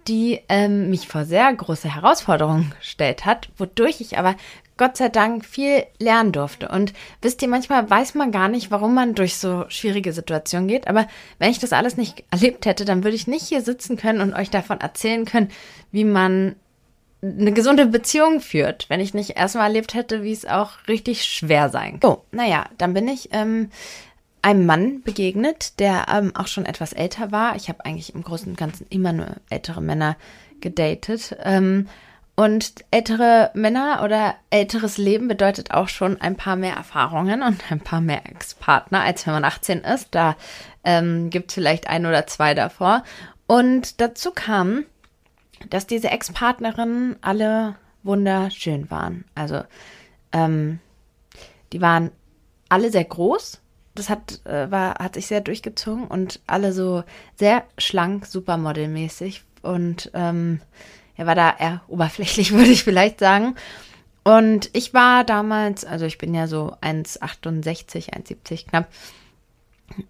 die 0.08 0.40
ähm, 0.48 0.90
mich 0.90 1.08
vor 1.08 1.24
sehr 1.24 1.52
große 1.52 1.94
Herausforderungen 1.94 2.74
gestellt 2.78 3.24
hat, 3.24 3.48
wodurch 3.56 4.00
ich 4.00 4.18
aber 4.18 4.34
Gott 4.76 4.96
sei 4.96 5.08
Dank 5.08 5.44
viel 5.44 5.84
lernen 5.98 6.32
durfte. 6.32 6.68
Und 6.68 6.92
wisst 7.22 7.42
ihr, 7.42 7.48
manchmal 7.48 7.88
weiß 7.88 8.14
man 8.14 8.32
gar 8.32 8.48
nicht, 8.48 8.70
warum 8.70 8.94
man 8.94 9.14
durch 9.14 9.36
so 9.36 9.64
schwierige 9.68 10.12
Situationen 10.12 10.68
geht. 10.68 10.88
Aber 10.88 11.06
wenn 11.38 11.50
ich 11.50 11.60
das 11.60 11.72
alles 11.72 11.96
nicht 11.96 12.24
erlebt 12.30 12.66
hätte, 12.66 12.84
dann 12.84 13.04
würde 13.04 13.16
ich 13.16 13.26
nicht 13.26 13.46
hier 13.46 13.62
sitzen 13.62 13.96
können 13.96 14.20
und 14.20 14.34
euch 14.34 14.50
davon 14.50 14.80
erzählen 14.80 15.24
können, 15.24 15.50
wie 15.92 16.04
man 16.04 16.56
eine 17.22 17.52
gesunde 17.52 17.86
Beziehung 17.86 18.40
führt, 18.40 18.90
wenn 18.90 19.00
ich 19.00 19.14
nicht 19.14 19.30
erstmal 19.30 19.68
erlebt 19.68 19.94
hätte, 19.94 20.22
wie 20.22 20.32
es 20.32 20.44
auch 20.44 20.72
richtig 20.88 21.24
schwer 21.24 21.70
sein 21.70 22.00
kann. 22.00 22.10
So, 22.10 22.24
naja, 22.32 22.66
dann 22.76 22.92
bin 22.94 23.08
ich 23.08 23.30
ähm, 23.32 23.70
einem 24.42 24.66
Mann 24.66 25.02
begegnet, 25.02 25.78
der 25.78 26.06
ähm, 26.12 26.32
auch 26.36 26.48
schon 26.48 26.66
etwas 26.66 26.92
älter 26.92 27.32
war. 27.32 27.56
Ich 27.56 27.68
habe 27.68 27.84
eigentlich 27.84 28.14
im 28.14 28.22
Großen 28.22 28.48
und 28.48 28.58
Ganzen 28.58 28.86
immer 28.90 29.12
nur 29.12 29.28
ältere 29.48 29.80
Männer 29.80 30.16
gedatet. 30.60 31.36
Ähm, 31.42 31.88
und 32.36 32.84
ältere 32.90 33.50
Männer 33.54 34.02
oder 34.02 34.34
älteres 34.50 34.98
Leben 34.98 35.28
bedeutet 35.28 35.70
auch 35.70 35.88
schon 35.88 36.20
ein 36.20 36.36
paar 36.36 36.56
mehr 36.56 36.74
Erfahrungen 36.74 37.42
und 37.42 37.70
ein 37.70 37.80
paar 37.80 38.00
mehr 38.00 38.26
Ex-Partner, 38.26 39.02
als 39.02 39.26
wenn 39.26 39.34
man 39.34 39.44
18 39.44 39.80
ist. 39.80 40.08
Da 40.10 40.36
ähm, 40.82 41.30
gibt 41.30 41.50
es 41.50 41.54
vielleicht 41.54 41.88
ein 41.88 42.06
oder 42.06 42.26
zwei 42.26 42.54
davor. 42.54 43.04
Und 43.46 44.00
dazu 44.00 44.32
kam, 44.32 44.84
dass 45.70 45.86
diese 45.86 46.10
Ex-Partnerinnen 46.10 47.16
alle 47.20 47.76
wunderschön 48.02 48.90
waren. 48.90 49.24
Also 49.34 49.62
ähm, 50.32 50.80
die 51.72 51.80
waren 51.80 52.10
alle 52.68 52.90
sehr 52.90 53.04
groß 53.04 53.60
das 53.94 54.08
hat, 54.08 54.44
äh, 54.44 54.70
war, 54.70 54.96
hat 54.96 55.14
sich 55.14 55.26
sehr 55.26 55.40
durchgezogen 55.40 56.06
und 56.06 56.40
alle 56.46 56.72
so 56.72 57.04
sehr 57.36 57.64
schlank, 57.78 58.26
supermodelmäßig. 58.26 59.44
Und 59.62 60.10
ähm, 60.14 60.60
er 61.16 61.26
war 61.26 61.34
da 61.34 61.54
eher 61.58 61.82
oberflächlich, 61.88 62.52
würde 62.54 62.70
ich 62.70 62.84
vielleicht 62.84 63.20
sagen. 63.20 63.54
Und 64.24 64.70
ich 64.72 64.94
war 64.94 65.22
damals, 65.22 65.84
also 65.84 66.06
ich 66.06 66.18
bin 66.18 66.34
ja 66.34 66.46
so 66.46 66.74
1,68, 66.80 68.14
1,70 68.14 68.68
knapp. 68.68 68.88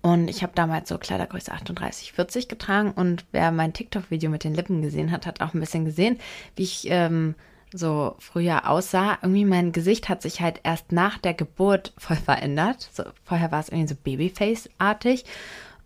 Und 0.02 0.28
ich 0.28 0.42
habe 0.42 0.52
damals 0.54 0.88
so 0.88 0.98
Kleidergröße 0.98 1.52
38, 1.52 2.12
40 2.12 2.48
getragen. 2.48 2.92
Und 2.92 3.24
wer 3.32 3.50
mein 3.50 3.72
TikTok-Video 3.72 4.30
mit 4.30 4.44
den 4.44 4.54
Lippen 4.54 4.82
gesehen 4.82 5.10
hat, 5.10 5.26
hat 5.26 5.40
auch 5.40 5.52
ein 5.52 5.60
bisschen 5.60 5.84
gesehen, 5.84 6.20
wie 6.54 6.62
ich 6.62 6.86
ähm, 6.88 7.34
so 7.72 8.14
früher 8.20 8.70
aussah. 8.70 9.18
Irgendwie 9.20 9.44
mein 9.44 9.72
Gesicht 9.72 10.08
hat 10.08 10.22
sich 10.22 10.40
halt 10.40 10.60
erst 10.62 10.92
nach 10.92 11.18
der 11.18 11.34
Geburt 11.34 11.92
voll 11.98 12.16
verändert. 12.16 12.88
So, 12.92 13.02
vorher 13.24 13.50
war 13.50 13.60
es 13.60 13.68
irgendwie 13.68 13.88
so 13.88 13.96
Babyface-artig. 13.96 15.24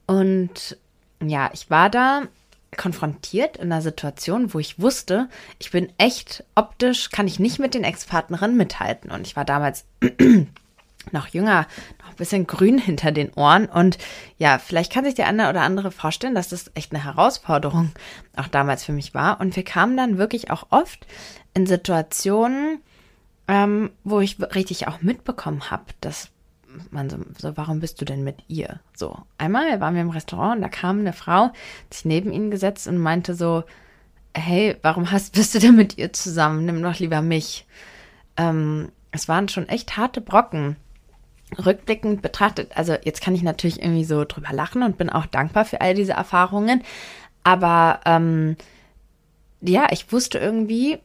Und 0.07 0.77
ja, 1.23 1.51
ich 1.55 1.71
war 1.71 1.89
da 1.89 2.29
konfrontiert 2.77 3.57
in 3.57 3.73
einer 3.73 3.83
Situation, 3.83 4.53
wo 4.53 4.59
ich 4.59 4.81
wusste, 4.81 5.29
ich 5.59 5.71
bin 5.71 5.93
echt 5.99 6.45
optisch, 6.55 7.11
kann 7.11 7.27
ich 7.27 7.39
nicht 7.39 7.59
mit 7.59 7.75
den 7.75 7.85
Ex-Partnerinnen 7.85 8.57
mithalten. 8.57 9.11
Und 9.11 9.27
ich 9.27 9.37
war 9.37 9.45
damals 9.45 9.85
noch 11.13 11.29
jünger, 11.29 11.67
noch 12.01 12.11
ein 12.11 12.17
bisschen 12.17 12.47
grün 12.47 12.79
hinter 12.79 13.13
den 13.13 13.33
Ohren. 13.35 13.67
Und 13.67 13.99
ja, 14.37 14.59
vielleicht 14.59 14.93
kann 14.93 15.05
sich 15.05 15.15
der 15.15 15.29
eine 15.29 15.49
oder 15.49 15.63
andere 15.63 15.91
vorstellen, 15.91 16.35
dass 16.35 16.49
das 16.49 16.71
echt 16.75 16.93
eine 16.93 17.05
Herausforderung 17.05 17.93
auch 18.37 18.49
damals 18.49 18.85
für 18.85 18.93
mich 18.93 19.15
war. 19.15 19.41
Und 19.41 19.57
wir 19.57 19.65
kamen 19.65 19.97
dann 19.97 20.19
wirklich 20.19 20.51
auch 20.51 20.67
oft 20.71 21.07
in 21.55 21.67
Situationen, 21.67 22.81
ähm, 23.49 23.91
wo 24.05 24.21
ich 24.21 24.39
richtig 24.55 24.89
auch 24.89 25.01
mitbekommen 25.01 25.71
habe, 25.71 25.85
dass 26.01 26.29
man 26.91 27.11
so, 27.11 27.19
so, 27.39 27.57
warum 27.57 27.81
bist 27.81 28.01
du 28.01 28.05
denn 28.05 28.25
mit 28.25 28.37
ihr? 28.49 28.81
So, 28.97 29.19
einmal 29.37 29.81
waren 29.81 29.95
wir 29.95 30.03
im 30.03 30.11
Restaurant 30.11 30.57
und 30.57 30.63
da 30.63 30.69
kam 30.69 31.01
eine 31.01 31.13
Frau, 31.13 31.51
sich 31.93 32.05
neben 32.05 32.33
ihn 32.33 32.51
gesetzt 32.51 32.89
und 32.89 32.99
meinte 32.99 33.35
so, 33.35 33.65
hey, 34.35 34.77
warum 34.83 35.11
hast, 35.11 35.33
bist 35.35 35.55
du 35.55 35.59
denn 35.59 35.77
mit 35.77 35.99
ihr 35.99 36.13
zusammen? 36.13 36.65
Nimm 36.65 36.83
doch 36.83 36.99
lieber 36.99 37.23
mich. 37.23 37.67
Ähm, 38.37 38.91
es 39.11 39.29
waren 39.29 39.49
schon 39.49 39.69
echt 39.69 39.97
harte 39.97 40.21
Brocken. 40.21 40.77
Rückblickend 41.65 42.21
betrachtet, 42.21 42.77
also 42.77 42.95
jetzt 43.05 43.23
kann 43.23 43.35
ich 43.35 43.43
natürlich 43.43 43.81
irgendwie 43.81 44.05
so 44.05 44.27
drüber 44.27 44.53
lachen 44.53 44.83
und 44.83 44.99
bin 44.99 45.09
auch 45.09 45.25
dankbar 45.25 45.65
für 45.65 45.81
all 45.81 45.95
diese 45.95 46.13
Erfahrungen. 46.13 46.83
Aber 47.43 48.01
ähm, 48.05 48.57
ja, 49.63 49.87
ich 49.91 50.13
wusste 50.13 50.39
irgendwie, 50.39 50.99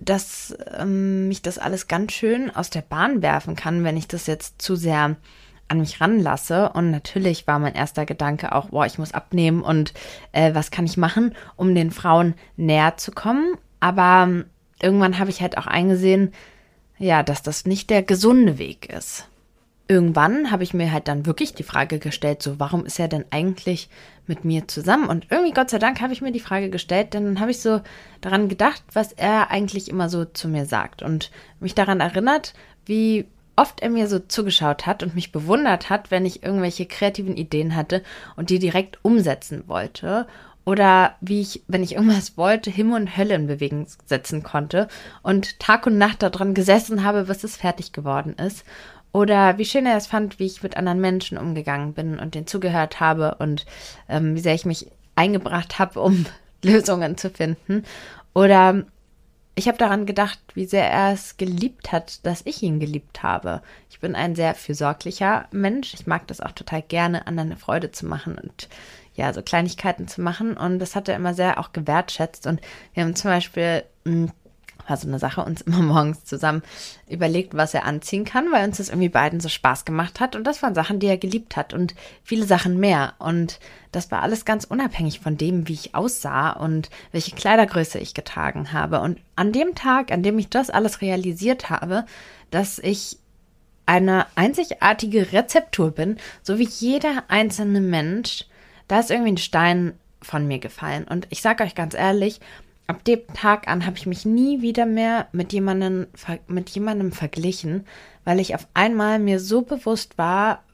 dass 0.00 0.56
ähm, 0.76 1.28
mich 1.28 1.42
das 1.42 1.58
alles 1.58 1.86
ganz 1.86 2.12
schön 2.12 2.54
aus 2.54 2.70
der 2.70 2.82
Bahn 2.82 3.22
werfen 3.22 3.54
kann, 3.54 3.84
wenn 3.84 3.96
ich 3.96 4.08
das 4.08 4.26
jetzt 4.26 4.60
zu 4.60 4.76
sehr 4.76 5.16
an 5.68 5.78
mich 5.78 6.00
ranlasse. 6.00 6.70
Und 6.70 6.90
natürlich 6.90 7.46
war 7.46 7.58
mein 7.58 7.74
erster 7.74 8.06
Gedanke 8.06 8.52
auch, 8.52 8.70
boah, 8.70 8.86
ich 8.86 8.98
muss 8.98 9.12
abnehmen 9.12 9.62
und 9.62 9.94
äh, 10.32 10.54
was 10.54 10.70
kann 10.70 10.86
ich 10.86 10.96
machen, 10.96 11.34
um 11.56 11.74
den 11.74 11.90
Frauen 11.90 12.34
näher 12.56 12.96
zu 12.96 13.12
kommen. 13.12 13.54
Aber 13.78 14.24
ähm, 14.28 14.46
irgendwann 14.82 15.18
habe 15.18 15.30
ich 15.30 15.40
halt 15.40 15.56
auch 15.58 15.66
eingesehen, 15.66 16.32
ja, 16.98 17.22
dass 17.22 17.42
das 17.42 17.64
nicht 17.64 17.88
der 17.90 18.02
gesunde 18.02 18.58
Weg 18.58 18.92
ist 18.92 19.29
irgendwann 19.90 20.52
habe 20.52 20.62
ich 20.62 20.72
mir 20.72 20.92
halt 20.92 21.08
dann 21.08 21.26
wirklich 21.26 21.52
die 21.52 21.64
Frage 21.64 21.98
gestellt, 21.98 22.44
so 22.44 22.60
warum 22.60 22.86
ist 22.86 23.00
er 23.00 23.08
denn 23.08 23.24
eigentlich 23.30 23.90
mit 24.28 24.44
mir 24.44 24.68
zusammen? 24.68 25.08
Und 25.08 25.26
irgendwie, 25.30 25.52
Gott 25.52 25.68
sei 25.68 25.80
Dank, 25.80 26.00
habe 26.00 26.12
ich 26.12 26.22
mir 26.22 26.30
die 26.30 26.38
Frage 26.38 26.70
gestellt, 26.70 27.12
denn 27.12 27.24
dann 27.24 27.40
habe 27.40 27.50
ich 27.50 27.60
so 27.60 27.80
daran 28.20 28.48
gedacht, 28.48 28.84
was 28.92 29.10
er 29.10 29.50
eigentlich 29.50 29.90
immer 29.90 30.08
so 30.08 30.24
zu 30.24 30.46
mir 30.46 30.64
sagt 30.64 31.02
und 31.02 31.32
mich 31.58 31.74
daran 31.74 31.98
erinnert, 31.98 32.54
wie 32.86 33.26
oft 33.56 33.80
er 33.80 33.90
mir 33.90 34.06
so 34.06 34.20
zugeschaut 34.20 34.86
hat 34.86 35.02
und 35.02 35.16
mich 35.16 35.32
bewundert 35.32 35.90
hat, 35.90 36.12
wenn 36.12 36.24
ich 36.24 36.44
irgendwelche 36.44 36.86
kreativen 36.86 37.36
Ideen 37.36 37.74
hatte 37.74 38.04
und 38.36 38.50
die 38.50 38.60
direkt 38.60 39.00
umsetzen 39.02 39.64
wollte. 39.66 40.28
Oder 40.64 41.16
wie 41.20 41.40
ich, 41.40 41.64
wenn 41.66 41.82
ich 41.82 41.96
irgendwas 41.96 42.36
wollte, 42.36 42.70
Himmel 42.70 43.00
und 43.00 43.16
Hölle 43.16 43.34
in 43.34 43.48
Bewegung 43.48 43.88
setzen 44.06 44.44
konnte 44.44 44.86
und 45.22 45.58
Tag 45.58 45.86
und 45.86 45.98
Nacht 45.98 46.22
daran 46.22 46.54
gesessen 46.54 47.02
habe, 47.02 47.24
bis 47.24 47.42
es 47.42 47.56
fertig 47.56 47.92
geworden 47.92 48.34
ist. 48.34 48.64
Oder 49.12 49.58
wie 49.58 49.64
schön 49.64 49.86
er 49.86 49.96
es 49.96 50.06
fand, 50.06 50.38
wie 50.38 50.46
ich 50.46 50.62
mit 50.62 50.76
anderen 50.76 51.00
Menschen 51.00 51.38
umgegangen 51.38 51.94
bin 51.94 52.18
und 52.18 52.34
denen 52.34 52.46
zugehört 52.46 53.00
habe 53.00 53.36
und 53.38 53.66
ähm, 54.08 54.36
wie 54.36 54.40
sehr 54.40 54.54
ich 54.54 54.64
mich 54.64 54.86
eingebracht 55.16 55.78
habe, 55.78 56.00
um 56.00 56.26
Lösungen 56.62 57.16
zu 57.16 57.30
finden. 57.30 57.84
Oder 58.34 58.84
ich 59.56 59.68
habe 59.68 59.78
daran 59.78 60.06
gedacht, 60.06 60.38
wie 60.54 60.64
sehr 60.64 60.88
er 60.90 61.12
es 61.12 61.36
geliebt 61.36 61.92
hat, 61.92 62.24
dass 62.24 62.42
ich 62.46 62.62
ihn 62.62 62.80
geliebt 62.80 63.22
habe. 63.22 63.62
Ich 63.90 64.00
bin 64.00 64.14
ein 64.14 64.34
sehr 64.34 64.54
fürsorglicher 64.54 65.48
Mensch. 65.50 65.92
Ich 65.94 66.06
mag 66.06 66.26
das 66.28 66.40
auch 66.40 66.52
total 66.52 66.82
gerne, 66.82 67.26
anderen 67.26 67.50
eine 67.50 67.58
Freude 67.58 67.90
zu 67.90 68.06
machen 68.06 68.38
und 68.38 68.68
ja, 69.14 69.32
so 69.32 69.42
Kleinigkeiten 69.42 70.08
zu 70.08 70.22
machen. 70.22 70.56
Und 70.56 70.78
das 70.78 70.94
hat 70.94 71.08
er 71.08 71.16
immer 71.16 71.34
sehr 71.34 71.58
auch 71.58 71.72
gewertschätzt. 71.72 72.46
Und 72.46 72.60
wir 72.94 73.02
haben 73.02 73.16
zum 73.16 73.30
Beispiel 73.30 73.84
mh, 74.04 74.12
hm, 74.12 74.32
war 74.88 74.96
so 74.96 75.08
eine 75.08 75.18
Sache, 75.18 75.44
uns 75.44 75.60
immer 75.66 75.82
morgens 75.82 76.24
zusammen 76.24 76.62
überlegt, 77.08 77.54
was 77.54 77.74
er 77.74 77.84
anziehen 77.84 78.24
kann, 78.24 78.52
weil 78.52 78.66
uns 78.66 78.78
das 78.78 78.88
irgendwie 78.88 79.08
beiden 79.08 79.40
so 79.40 79.48
Spaß 79.48 79.84
gemacht 79.84 80.20
hat. 80.20 80.36
Und 80.36 80.44
das 80.44 80.62
waren 80.62 80.74
Sachen, 80.74 81.00
die 81.00 81.06
er 81.06 81.18
geliebt 81.18 81.56
hat 81.56 81.74
und 81.74 81.94
viele 82.22 82.44
Sachen 82.44 82.78
mehr. 82.78 83.14
Und 83.18 83.60
das 83.92 84.10
war 84.10 84.22
alles 84.22 84.44
ganz 84.44 84.64
unabhängig 84.64 85.20
von 85.20 85.36
dem, 85.36 85.68
wie 85.68 85.74
ich 85.74 85.94
aussah 85.94 86.50
und 86.50 86.90
welche 87.12 87.34
Kleidergröße 87.34 87.98
ich 87.98 88.14
getragen 88.14 88.72
habe. 88.72 89.00
Und 89.00 89.18
an 89.36 89.52
dem 89.52 89.74
Tag, 89.74 90.12
an 90.12 90.22
dem 90.22 90.38
ich 90.38 90.48
das 90.48 90.70
alles 90.70 91.00
realisiert 91.00 91.70
habe, 91.70 92.04
dass 92.50 92.78
ich 92.78 93.18
eine 93.86 94.26
einzigartige 94.36 95.32
Rezeptur 95.32 95.90
bin, 95.90 96.18
so 96.42 96.58
wie 96.58 96.68
jeder 96.68 97.24
einzelne 97.26 97.80
Mensch, 97.80 98.46
da 98.86 99.00
ist 99.00 99.10
irgendwie 99.10 99.32
ein 99.32 99.38
Stein 99.38 99.98
von 100.22 100.46
mir 100.46 100.58
gefallen. 100.58 101.04
Und 101.04 101.26
ich 101.30 101.42
sage 101.42 101.64
euch 101.64 101.74
ganz 101.74 101.94
ehrlich, 101.94 102.40
ab 102.90 103.04
dem 103.04 103.24
Tag 103.34 103.68
an 103.68 103.86
habe 103.86 103.96
ich 103.96 104.06
mich 104.06 104.26
nie 104.26 104.62
wieder 104.62 104.84
mehr 104.84 105.28
mit 105.30 105.52
jemandem, 105.52 106.08
mit 106.48 106.68
jemandem 106.70 107.12
verglichen, 107.12 107.86
weil 108.24 108.40
ich 108.40 108.54
auf 108.56 108.66
einmal 108.74 109.20
mir 109.20 109.38
so 109.38 109.62
bewusst 109.62 110.18
war, 110.18 110.64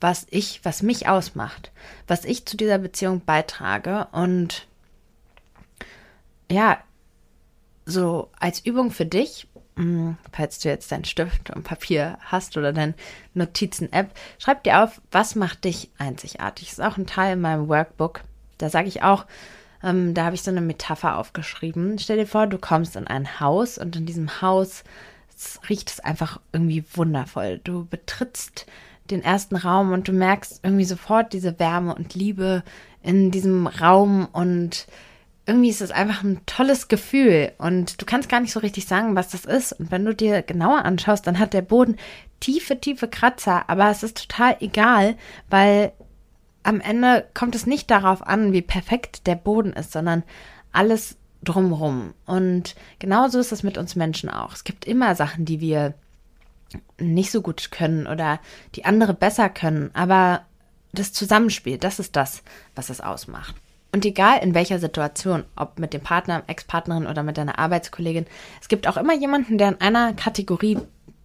was 0.00 0.26
ich, 0.30 0.60
was 0.64 0.82
mich 0.82 1.08
ausmacht, 1.08 1.70
was 2.08 2.24
ich 2.24 2.46
zu 2.46 2.56
dieser 2.56 2.78
Beziehung 2.78 3.24
beitrage 3.24 4.08
und 4.10 4.66
ja, 6.50 6.78
so 7.86 8.30
als 8.40 8.64
Übung 8.66 8.90
für 8.90 9.06
dich, 9.06 9.46
hm, 9.76 10.16
falls 10.32 10.58
du 10.58 10.68
jetzt 10.68 10.90
deinen 10.90 11.04
Stift 11.04 11.50
und 11.50 11.62
Papier 11.62 12.18
hast 12.22 12.56
oder 12.56 12.72
deine 12.72 12.94
Notizen-App, 13.34 14.10
schreib 14.38 14.64
dir 14.64 14.82
auf, 14.82 15.00
was 15.12 15.36
macht 15.36 15.64
dich 15.64 15.90
einzigartig. 15.96 16.70
Das 16.70 16.78
ist 16.78 16.84
auch 16.84 16.98
ein 16.98 17.06
Teil 17.06 17.34
in 17.34 17.40
meinem 17.40 17.68
Workbook. 17.68 18.22
Da 18.58 18.68
sage 18.68 18.88
ich 18.88 19.02
auch, 19.04 19.26
ähm, 19.82 20.14
da 20.14 20.24
habe 20.24 20.34
ich 20.34 20.42
so 20.42 20.50
eine 20.50 20.60
Metapher 20.60 21.18
aufgeschrieben. 21.18 21.98
Stell 21.98 22.18
dir 22.18 22.26
vor, 22.26 22.46
du 22.46 22.58
kommst 22.58 22.96
in 22.96 23.06
ein 23.06 23.40
Haus 23.40 23.78
und 23.78 23.96
in 23.96 24.06
diesem 24.06 24.40
Haus 24.42 24.84
riecht 25.68 25.90
es 25.90 26.00
einfach 26.00 26.40
irgendwie 26.52 26.84
wundervoll. 26.94 27.60
Du 27.64 27.84
betrittst 27.84 28.66
den 29.10 29.22
ersten 29.22 29.56
Raum 29.56 29.92
und 29.92 30.08
du 30.08 30.12
merkst 30.12 30.60
irgendwie 30.62 30.84
sofort 30.84 31.32
diese 31.32 31.58
Wärme 31.58 31.94
und 31.94 32.14
Liebe 32.14 32.62
in 33.02 33.30
diesem 33.30 33.66
Raum 33.66 34.28
und 34.32 34.86
irgendwie 35.44 35.70
ist 35.70 35.80
es 35.80 35.90
einfach 35.90 36.22
ein 36.22 36.40
tolles 36.46 36.86
Gefühl 36.86 37.52
und 37.58 38.00
du 38.00 38.06
kannst 38.06 38.28
gar 38.28 38.40
nicht 38.40 38.52
so 38.52 38.60
richtig 38.60 38.86
sagen, 38.86 39.16
was 39.16 39.30
das 39.30 39.44
ist. 39.44 39.72
Und 39.72 39.90
wenn 39.90 40.04
du 40.04 40.14
dir 40.14 40.42
genauer 40.42 40.84
anschaust, 40.84 41.26
dann 41.26 41.40
hat 41.40 41.52
der 41.52 41.62
Boden 41.62 41.96
tiefe, 42.38 42.80
tiefe 42.80 43.08
Kratzer, 43.08 43.68
aber 43.68 43.90
es 43.90 44.04
ist 44.04 44.28
total 44.28 44.56
egal, 44.60 45.16
weil 45.50 45.92
am 46.62 46.80
Ende 46.80 47.26
kommt 47.34 47.54
es 47.54 47.66
nicht 47.66 47.90
darauf 47.90 48.26
an, 48.26 48.52
wie 48.52 48.62
perfekt 48.62 49.26
der 49.26 49.34
Boden 49.34 49.72
ist, 49.72 49.92
sondern 49.92 50.22
alles 50.72 51.16
drumrum. 51.42 52.14
Und 52.26 52.74
genauso 52.98 53.38
ist 53.38 53.52
es 53.52 53.62
mit 53.62 53.78
uns 53.78 53.96
Menschen 53.96 54.30
auch. 54.30 54.54
Es 54.54 54.64
gibt 54.64 54.84
immer 54.84 55.14
Sachen, 55.14 55.44
die 55.44 55.60
wir 55.60 55.94
nicht 56.98 57.30
so 57.30 57.42
gut 57.42 57.70
können 57.70 58.06
oder 58.06 58.40
die 58.74 58.84
andere 58.84 59.14
besser 59.14 59.48
können, 59.48 59.90
aber 59.94 60.42
das 60.92 61.12
Zusammenspiel, 61.12 61.78
das 61.78 61.98
ist 61.98 62.16
das, 62.16 62.42
was 62.74 62.90
es 62.90 63.00
ausmacht. 63.00 63.54
Und 63.94 64.06
egal 64.06 64.38
in 64.42 64.54
welcher 64.54 64.78
Situation, 64.78 65.44
ob 65.54 65.78
mit 65.78 65.92
dem 65.92 66.00
Partner, 66.00 66.44
Ex-Partnerin 66.46 67.06
oder 67.06 67.22
mit 67.22 67.36
deiner 67.36 67.58
Arbeitskollegin, 67.58 68.26
es 68.60 68.68
gibt 68.68 68.86
auch 68.88 68.96
immer 68.96 69.14
jemanden, 69.14 69.58
der 69.58 69.68
in 69.68 69.80
einer 69.82 70.14
Kategorie 70.14 70.78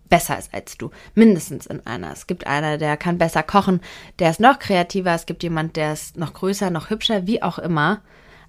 besser 0.09 0.37
ist 0.37 0.53
als 0.53 0.77
du. 0.77 0.91
Mindestens 1.15 1.65
in 1.65 1.85
einer. 1.85 2.11
Es 2.11 2.27
gibt 2.27 2.47
einer, 2.47 2.77
der 2.77 2.97
kann 2.97 3.17
besser 3.17 3.43
kochen, 3.43 3.81
der 4.19 4.29
ist 4.29 4.39
noch 4.39 4.59
kreativer, 4.59 5.13
es 5.13 5.25
gibt 5.25 5.43
jemand, 5.43 5.75
der 5.75 5.93
ist 5.93 6.17
noch 6.17 6.33
größer, 6.33 6.69
noch 6.69 6.89
hübscher, 6.89 7.27
wie 7.27 7.41
auch 7.41 7.59
immer. 7.59 8.01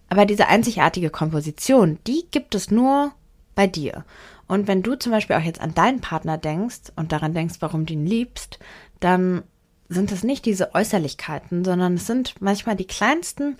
Aber 0.08 0.24
diese 0.24 0.48
einzigartige 0.48 1.10
Komposition, 1.10 1.98
die 2.06 2.24
gibt 2.30 2.54
es 2.54 2.70
nur 2.70 3.12
bei 3.54 3.66
dir. 3.66 4.04
Und 4.46 4.66
wenn 4.66 4.82
du 4.82 4.94
zum 4.94 5.12
Beispiel 5.12 5.36
auch 5.36 5.42
jetzt 5.42 5.60
an 5.60 5.74
deinen 5.74 6.00
Partner 6.00 6.38
denkst 6.38 6.92
und 6.96 7.12
daran 7.12 7.34
denkst, 7.34 7.56
warum 7.60 7.84
du 7.84 7.92
ihn 7.92 8.06
liebst, 8.06 8.58
dann 9.00 9.42
sind 9.88 10.10
es 10.12 10.24
nicht 10.24 10.46
diese 10.46 10.74
Äußerlichkeiten, 10.74 11.64
sondern 11.64 11.94
es 11.94 12.06
sind 12.06 12.34
manchmal 12.40 12.76
die 12.76 12.86
kleinsten 12.86 13.56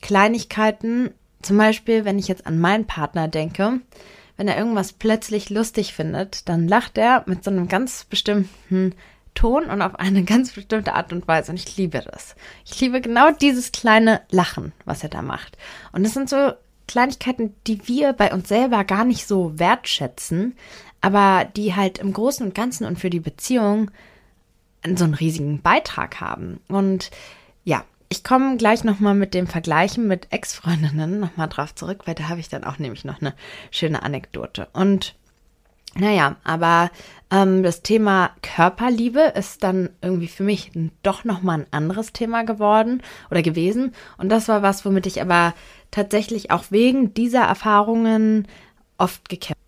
Kleinigkeiten. 0.00 1.10
Zum 1.42 1.58
Beispiel, 1.58 2.04
wenn 2.04 2.18
ich 2.18 2.28
jetzt 2.28 2.46
an 2.46 2.58
meinen 2.58 2.86
Partner 2.86 3.28
denke, 3.28 3.80
wenn 4.36 4.48
er 4.48 4.58
irgendwas 4.58 4.92
plötzlich 4.92 5.50
lustig 5.50 5.94
findet, 5.94 6.48
dann 6.48 6.68
lacht 6.68 6.98
er 6.98 7.24
mit 7.26 7.42
so 7.44 7.50
einem 7.50 7.68
ganz 7.68 8.04
bestimmten 8.04 8.94
Ton 9.34 9.64
und 9.66 9.82
auf 9.82 9.96
eine 9.96 10.24
ganz 10.24 10.52
bestimmte 10.52 10.94
Art 10.94 11.12
und 11.12 11.28
Weise. 11.28 11.52
Und 11.52 11.58
ich 11.58 11.76
liebe 11.76 12.02
das. 12.10 12.34
Ich 12.64 12.80
liebe 12.80 13.00
genau 13.00 13.30
dieses 13.30 13.72
kleine 13.72 14.22
Lachen, 14.30 14.72
was 14.84 15.02
er 15.02 15.08
da 15.08 15.22
macht. 15.22 15.56
Und 15.92 16.04
es 16.04 16.14
sind 16.14 16.28
so 16.28 16.52
Kleinigkeiten, 16.88 17.54
die 17.66 17.86
wir 17.86 18.12
bei 18.12 18.32
uns 18.32 18.48
selber 18.48 18.84
gar 18.84 19.04
nicht 19.04 19.26
so 19.26 19.58
wertschätzen, 19.58 20.54
aber 21.00 21.44
die 21.44 21.74
halt 21.74 21.98
im 21.98 22.12
Großen 22.12 22.44
und 22.46 22.54
Ganzen 22.54 22.86
und 22.86 22.98
für 22.98 23.10
die 23.10 23.20
Beziehung 23.20 23.90
so 24.94 25.04
einen 25.04 25.14
riesigen 25.14 25.60
Beitrag 25.62 26.20
haben. 26.20 26.60
Und 26.68 27.10
ja, 27.64 27.84
ich 28.08 28.24
komme 28.24 28.56
gleich 28.56 28.84
nochmal 28.84 29.14
mit 29.14 29.34
dem 29.34 29.46
Vergleichen 29.46 30.06
mit 30.06 30.28
Ex-Freundinnen 30.30 31.18
nochmal 31.20 31.48
drauf 31.48 31.74
zurück, 31.74 32.02
weil 32.04 32.14
da 32.14 32.28
habe 32.28 32.40
ich 32.40 32.48
dann 32.48 32.64
auch 32.64 32.78
nämlich 32.78 33.04
noch 33.04 33.20
eine 33.20 33.34
schöne 33.70 34.02
Anekdote. 34.02 34.68
Und 34.72 35.14
naja, 35.98 36.36
aber 36.44 36.90
ähm, 37.30 37.62
das 37.62 37.82
Thema 37.82 38.30
Körperliebe 38.42 39.32
ist 39.34 39.64
dann 39.64 39.90
irgendwie 40.02 40.28
für 40.28 40.42
mich 40.42 40.70
doch 41.02 41.24
nochmal 41.24 41.60
ein 41.60 41.66
anderes 41.70 42.12
Thema 42.12 42.44
geworden 42.44 43.02
oder 43.30 43.42
gewesen. 43.42 43.94
Und 44.18 44.28
das 44.28 44.48
war 44.48 44.62
was, 44.62 44.84
womit 44.84 45.06
ich 45.06 45.20
aber 45.22 45.54
tatsächlich 45.90 46.50
auch 46.50 46.64
wegen 46.70 47.14
dieser 47.14 47.44
Erfahrungen 47.44 48.46
oft 48.98 49.28
gekämpft. 49.28 49.60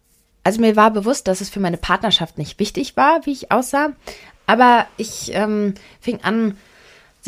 Also 0.45 0.61
mir 0.61 0.77
war 0.77 0.91
bewusst, 0.91 1.29
dass 1.29 1.41
es 1.41 1.51
für 1.51 1.61
meine 1.61 1.77
Partnerschaft 1.77 2.39
nicht 2.39 2.59
wichtig 2.59 2.97
war, 2.97 3.25
wie 3.25 3.33
ich 3.33 3.51
aussah. 3.51 3.91
Aber 4.47 4.87
ich 4.97 5.31
ähm, 5.35 5.75
fing 6.01 6.21
an, 6.23 6.57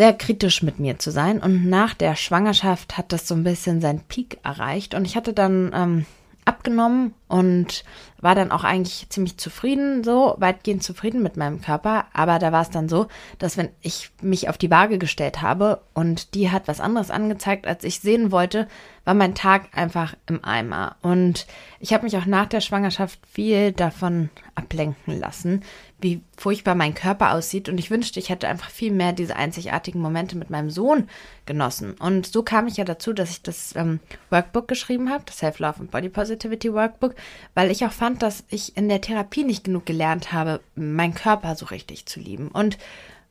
sehr 0.01 0.15
kritisch 0.15 0.63
mit 0.63 0.79
mir 0.81 0.99
zu 0.99 1.11
sein. 1.11 1.43
Und 1.43 1.69
nach 1.69 1.93
der 1.93 2.17
Schwangerschaft 2.17 2.97
hat 2.97 3.13
das 3.13 3.29
so 3.29 3.35
ein 3.35 3.45
bisschen 3.45 3.83
seinen 3.83 4.01
Peak 4.01 4.39
erreicht. 4.43 4.95
Und 4.95 5.05
ich 5.05 5.15
hatte 5.15 5.35
dann 5.35 5.73
ähm, 5.75 6.07
abgenommen 6.47 7.13
und 7.31 7.85
war 8.21 8.35
dann 8.35 8.51
auch 8.51 8.65
eigentlich 8.65 9.09
ziemlich 9.09 9.39
zufrieden, 9.39 10.05
so 10.05 10.35
weitgehend 10.39 10.83
zufrieden 10.83 11.23
mit 11.23 11.37
meinem 11.37 11.63
Körper. 11.63 12.07
Aber 12.13 12.39
da 12.39 12.53
war 12.53 12.63
es 12.63 12.71
dann 12.71 12.89
so, 12.89 13.07
dass 13.39 13.57
wenn 13.57 13.71
ich 13.81 14.11
mich 14.21 14.49
auf 14.49 14.59
die 14.59 14.71
Waage 14.71 14.99
gestellt 14.99 15.41
habe 15.41 15.81
und 15.95 16.35
die 16.35 16.51
hat 16.51 16.69
was 16.69 16.81
anderes 16.81 17.11
angezeigt, 17.11 17.67
als 17.67 17.85
ich 17.85 18.01
sehen 18.01 18.33
wollte, 18.33 18.69
war 19.05 19.15
mein 19.15 19.35
Tag 19.35 19.69
einfach 19.73 20.15
im 20.27 20.45
Eimer. 20.45 20.97
Und 21.03 21.47
ich 21.79 21.93
habe 21.93 22.05
mich 22.05 22.17
auch 22.17 22.27
nach 22.27 22.47
der 22.47 22.61
Schwangerschaft 22.61 23.19
viel 23.27 23.73
davon 23.73 24.29
ablenken 24.55 25.19
lassen, 25.19 25.63
wie 26.01 26.23
furchtbar 26.37 26.75
mein 26.75 26.95
Körper 26.95 27.33
aussieht. 27.33 27.69
Und 27.69 27.79
ich 27.79 27.91
wünschte, 27.91 28.21
ich 28.21 28.29
hätte 28.29 28.49
einfach 28.49 28.71
viel 28.71 28.93
mehr 28.93 29.13
diese 29.13 29.37
einzigartigen 29.37 30.01
Momente 30.01 30.37
mit 30.37 30.51
meinem 30.51 30.71
Sohn 30.71 31.09
genossen. 31.47 31.95
Und 31.95 32.27
so 32.27 32.43
kam 32.43 32.67
ich 32.67 32.77
ja 32.77 32.85
dazu, 32.85 33.13
dass 33.13 33.31
ich 33.31 33.43
das 33.43 33.75
ähm, 33.77 34.01
Workbook 34.29 34.69
geschrieben 34.69 35.11
habe, 35.11 35.25
das 35.27 35.39
Self-Love 35.39 35.81
and 35.81 35.91
Body 35.91 36.09
Positivity 36.09 36.73
Workbook, 36.73 37.15
weil 37.55 37.71
ich 37.71 37.85
auch 37.85 37.93
fand, 37.93 38.23
dass 38.23 38.45
ich 38.49 38.77
in 38.77 38.89
der 38.89 39.01
Therapie 39.01 39.45
nicht 39.45 39.65
genug 39.65 39.87
gelernt 39.87 40.33
habe, 40.33 40.61
meinen 40.75 41.15
Körper 41.15 41.57
so 41.57 41.67
richtig 41.67 42.07
zu 42.07 42.21
lieben. 42.21 42.49
Und 42.49 42.79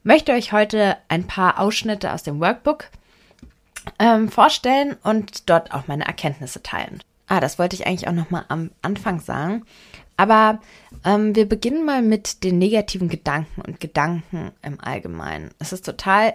möchte 0.02 0.32
euch 0.32 0.52
heute 0.52 0.96
ein 1.08 1.26
paar 1.26 1.58
Ausschnitte 1.58 2.12
aus 2.12 2.22
dem 2.22 2.40
Workbook 2.40 2.86
ähm, 3.98 4.28
vorstellen 4.28 4.96
und 5.02 5.48
dort 5.48 5.72
auch 5.72 5.86
meine 5.86 6.06
Erkenntnisse 6.06 6.62
teilen. 6.62 7.02
Ah, 7.26 7.40
das 7.40 7.58
wollte 7.58 7.76
ich 7.76 7.86
eigentlich 7.86 8.08
auch 8.08 8.12
noch 8.12 8.30
mal 8.30 8.44
am 8.48 8.70
Anfang 8.82 9.20
sagen. 9.20 9.64
Aber 10.16 10.60
ähm, 11.04 11.34
wir 11.34 11.48
beginnen 11.48 11.86
mal 11.86 12.02
mit 12.02 12.44
den 12.44 12.58
negativen 12.58 13.08
Gedanken 13.08 13.62
und 13.62 13.80
Gedanken 13.80 14.52
im 14.62 14.80
Allgemeinen. 14.80 15.50
Es 15.58 15.72
ist 15.72 15.86
total 15.86 16.34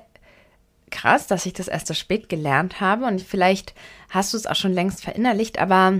krass, 0.89 1.27
dass 1.27 1.45
ich 1.45 1.53
das 1.53 1.67
erst 1.67 1.87
so 1.87 1.93
spät 1.93 2.29
gelernt 2.29 2.79
habe 2.79 3.05
und 3.05 3.21
vielleicht 3.21 3.75
hast 4.09 4.33
du 4.33 4.37
es 4.37 4.47
auch 4.47 4.55
schon 4.55 4.73
längst 4.73 5.03
verinnerlicht, 5.03 5.59
aber 5.59 5.99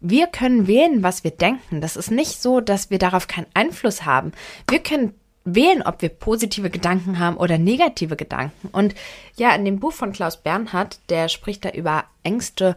wir 0.00 0.26
können 0.26 0.66
wählen, 0.66 1.02
was 1.02 1.24
wir 1.24 1.30
denken. 1.30 1.80
Das 1.80 1.96
ist 1.96 2.10
nicht 2.10 2.40
so, 2.40 2.60
dass 2.60 2.90
wir 2.90 2.98
darauf 2.98 3.28
keinen 3.28 3.46
Einfluss 3.54 4.04
haben. 4.04 4.32
Wir 4.68 4.80
können 4.80 5.14
wählen, 5.44 5.82
ob 5.82 6.02
wir 6.02 6.08
positive 6.08 6.70
Gedanken 6.70 7.18
haben 7.18 7.36
oder 7.36 7.58
negative 7.58 8.16
Gedanken. 8.16 8.68
Und 8.72 8.94
ja, 9.36 9.54
in 9.54 9.64
dem 9.64 9.80
Buch 9.80 9.92
von 9.92 10.12
Klaus 10.12 10.36
Bernhard, 10.36 11.00
der 11.08 11.28
spricht 11.28 11.64
da 11.64 11.70
über 11.70 12.04
Ängste 12.22 12.76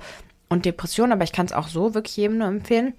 und 0.50 0.65
Depressionen, 0.65 1.14
aber 1.14 1.24
ich 1.24 1.31
kann 1.31 1.46
es 1.46 1.53
auch 1.53 1.68
so 1.68 1.94
wirklich 1.94 2.18
jedem 2.18 2.38
nur 2.38 2.48
empfehlen 2.48 2.94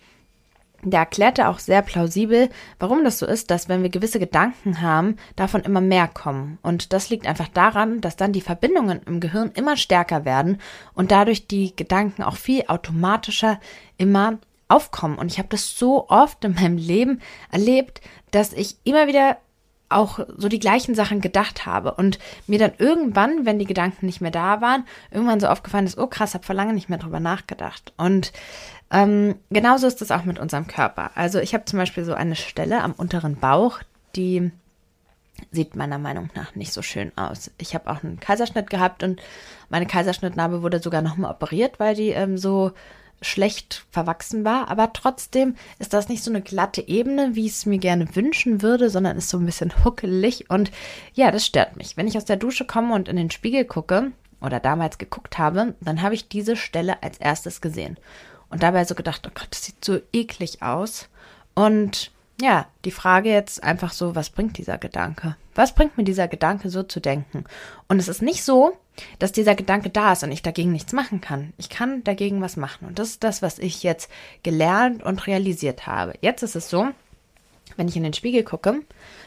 der 0.90 1.00
erklärte 1.00 1.48
auch 1.48 1.58
sehr 1.58 1.82
plausibel, 1.82 2.48
warum 2.78 3.04
das 3.04 3.18
so 3.18 3.26
ist, 3.26 3.50
dass 3.50 3.68
wenn 3.68 3.82
wir 3.82 3.90
gewisse 3.90 4.18
Gedanken 4.18 4.80
haben, 4.80 5.16
davon 5.36 5.62
immer 5.62 5.80
mehr 5.80 6.08
kommen. 6.08 6.58
Und 6.62 6.92
das 6.92 7.10
liegt 7.10 7.26
einfach 7.26 7.48
daran, 7.48 8.00
dass 8.00 8.16
dann 8.16 8.32
die 8.32 8.40
Verbindungen 8.40 9.00
im 9.06 9.20
Gehirn 9.20 9.50
immer 9.54 9.76
stärker 9.76 10.24
werden 10.24 10.58
und 10.94 11.10
dadurch 11.10 11.46
die 11.46 11.74
Gedanken 11.74 12.22
auch 12.22 12.36
viel 12.36 12.64
automatischer 12.68 13.60
immer 13.96 14.38
aufkommen. 14.68 15.18
Und 15.18 15.30
ich 15.30 15.38
habe 15.38 15.48
das 15.48 15.78
so 15.78 16.08
oft 16.08 16.44
in 16.44 16.54
meinem 16.54 16.76
Leben 16.76 17.20
erlebt, 17.50 18.00
dass 18.30 18.52
ich 18.52 18.76
immer 18.84 19.06
wieder 19.06 19.38
auch 19.88 20.20
so 20.36 20.48
die 20.48 20.58
gleichen 20.58 20.94
Sachen 20.94 21.20
gedacht 21.20 21.66
habe 21.66 21.94
und 21.94 22.18
mir 22.46 22.58
dann 22.58 22.72
irgendwann, 22.78 23.46
wenn 23.46 23.58
die 23.58 23.66
Gedanken 23.66 24.06
nicht 24.06 24.20
mehr 24.20 24.30
da 24.30 24.60
waren, 24.60 24.84
irgendwann 25.10 25.40
so 25.40 25.46
aufgefallen 25.46 25.86
ist, 25.86 25.98
oh 25.98 26.06
krass, 26.06 26.34
habe 26.34 26.44
vor 26.44 26.54
lange 26.54 26.72
nicht 26.72 26.88
mehr 26.88 26.98
drüber 26.98 27.20
nachgedacht. 27.20 27.92
Und 27.96 28.32
ähm, 28.90 29.36
genauso 29.50 29.86
ist 29.86 30.02
es 30.02 30.10
auch 30.10 30.24
mit 30.24 30.38
unserem 30.38 30.66
Körper. 30.66 31.10
Also 31.14 31.38
ich 31.38 31.54
habe 31.54 31.64
zum 31.64 31.78
Beispiel 31.78 32.04
so 32.04 32.14
eine 32.14 32.36
Stelle 32.36 32.82
am 32.82 32.92
unteren 32.92 33.36
Bauch, 33.36 33.80
die 34.16 34.50
sieht 35.50 35.76
meiner 35.76 35.98
Meinung 35.98 36.30
nach 36.34 36.54
nicht 36.54 36.72
so 36.72 36.82
schön 36.82 37.12
aus. 37.16 37.50
Ich 37.58 37.74
habe 37.74 37.90
auch 37.90 38.02
einen 38.02 38.20
Kaiserschnitt 38.20 38.70
gehabt 38.70 39.02
und 39.02 39.20
meine 39.68 39.86
Kaiserschnittnarbe 39.86 40.62
wurde 40.62 40.80
sogar 40.80 41.02
nochmal 41.02 41.32
operiert, 41.32 41.80
weil 41.80 41.94
die 41.94 42.10
ähm, 42.10 42.38
so 42.38 42.72
schlecht 43.22 43.87
verwachsen 43.90 44.44
war. 44.44 44.68
Aber 44.68 44.92
trotzdem 44.92 45.57
ist 45.79 45.92
das 45.92 46.09
nicht 46.09 46.22
so 46.22 46.31
eine 46.31 46.42
glatte 46.42 46.87
Ebene, 46.87 47.35
wie 47.35 47.46
ich 47.46 47.53
es 47.53 47.66
mir 47.66 47.79
gerne 47.79 48.14
wünschen 48.14 48.62
würde, 48.62 48.90
sondern 48.90 49.16
ist 49.16 49.29
so 49.29 49.38
ein 49.38 49.46
bisschen 49.46 49.72
huckelig. 49.85 50.50
Und 50.50 50.70
ja, 51.14 51.31
das 51.31 51.46
stört 51.46 51.77
mich. 51.77 51.96
Wenn 51.96 52.09
ich 52.09 52.16
aus 52.16 52.24
der 52.24 52.37
Dusche 52.37 52.64
komme 52.64 52.94
und 52.94 53.09
in 53.09 53.16
den 53.16 53.31
Spiegel 53.31 53.64
gucke 53.64 54.12
oder 54.40 54.61
damals 54.61 54.98
geguckt 54.98 55.38
habe, 55.38 55.74
dann 55.81 56.03
habe 56.03 56.14
ich 56.14 56.29
diese 56.29 56.57
Stelle 56.57 57.03
als 57.03 57.18
erstes 57.18 57.61
gesehen 57.61 57.96
und 58.50 58.62
dabei 58.62 58.85
so 58.85 58.94
gedacht, 58.94 59.27
oh 59.27 59.33
Gott, 59.35 59.48
das 59.50 59.64
sieht 59.64 59.85
so 59.85 59.98
eklig 60.12 60.62
aus. 60.62 61.09
Und 61.55 62.12
ja, 62.40 62.66
die 62.84 62.90
Frage 62.90 63.30
jetzt 63.30 63.62
einfach 63.62 63.92
so, 63.92 64.14
was 64.14 64.30
bringt 64.30 64.58
dieser 64.58 64.78
Gedanke? 64.78 65.36
Was 65.54 65.74
bringt 65.74 65.96
mir 65.96 66.04
dieser 66.04 66.28
Gedanke 66.28 66.68
so 66.68 66.82
zu 66.82 67.00
denken? 67.00 67.44
Und 67.88 67.98
es 67.98 68.08
ist 68.08 68.22
nicht 68.22 68.42
so, 68.42 68.76
dass 69.18 69.32
dieser 69.32 69.54
Gedanke 69.54 69.90
da 69.90 70.12
ist 70.12 70.24
und 70.24 70.32
ich 70.32 70.42
dagegen 70.42 70.72
nichts 70.72 70.92
machen 70.92 71.20
kann. 71.20 71.52
Ich 71.58 71.68
kann 71.68 72.02
dagegen 72.04 72.40
was 72.40 72.56
machen. 72.56 72.88
Und 72.88 72.98
das 72.98 73.10
ist 73.10 73.24
das, 73.24 73.42
was 73.42 73.58
ich 73.58 73.82
jetzt 73.82 74.10
gelernt 74.42 75.02
und 75.02 75.26
realisiert 75.26 75.86
habe. 75.86 76.14
Jetzt 76.20 76.42
ist 76.42 76.56
es 76.56 76.68
so, 76.68 76.88
wenn 77.76 77.88
ich 77.88 77.96
in 77.96 78.02
den 78.02 78.12
Spiegel 78.12 78.42
gucke, 78.42 78.82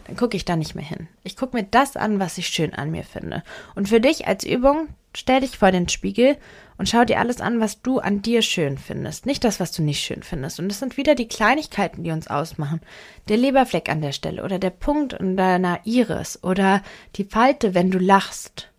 dann 0.06 0.16
gucke 0.16 0.38
ich 0.38 0.46
da 0.46 0.56
nicht 0.56 0.76
mehr 0.76 0.86
hin. 0.86 1.08
Ich 1.24 1.38
gucke 1.38 1.56
mir 1.56 1.64
das 1.64 1.96
an, 1.98 2.20
was 2.20 2.38
ich 2.38 2.48
schön 2.48 2.74
an 2.74 2.92
mir 2.92 3.04
finde. 3.04 3.44
Und 3.76 3.90
für 3.90 4.00
dich 4.00 4.28
als 4.28 4.44
Übung, 4.46 4.90
stell 5.18 5.42
dich 5.42 5.58
vor 5.58 5.72
den 5.72 5.90
Spiegel 5.90 6.38
und 6.78 6.88
schau 6.88 7.04
dir 7.04 7.20
alles 7.20 7.42
an, 7.42 7.60
was 7.60 7.82
du 7.82 8.00
an 8.00 8.22
dir 8.22 8.44
schön 8.44 8.78
findest, 8.78 9.26
nicht 9.26 9.44
das, 9.44 9.60
was 9.60 9.72
du 9.72 9.82
nicht 9.82 10.00
schön 10.00 10.22
findest. 10.22 10.60
Und 10.60 10.72
es 10.72 10.80
sind 10.80 10.96
wieder 10.96 11.16
die 11.16 11.28
Kleinigkeiten, 11.28 12.04
die 12.04 12.12
uns 12.12 12.28
ausmachen. 12.28 12.82
Der 13.28 13.38
Leberfleck 13.38 13.90
an 13.90 14.02
der 14.02 14.12
Stelle 14.12 14.44
oder 14.44 14.60
der 14.60 14.70
Punkt 14.70 15.14
in 15.14 15.36
deiner 15.36 15.80
Iris 15.86 16.44
oder 16.44 16.84
die 17.16 17.24
Falte, 17.24 17.74
wenn 17.74 17.90
du 17.90 17.98
lachst. 17.98 18.70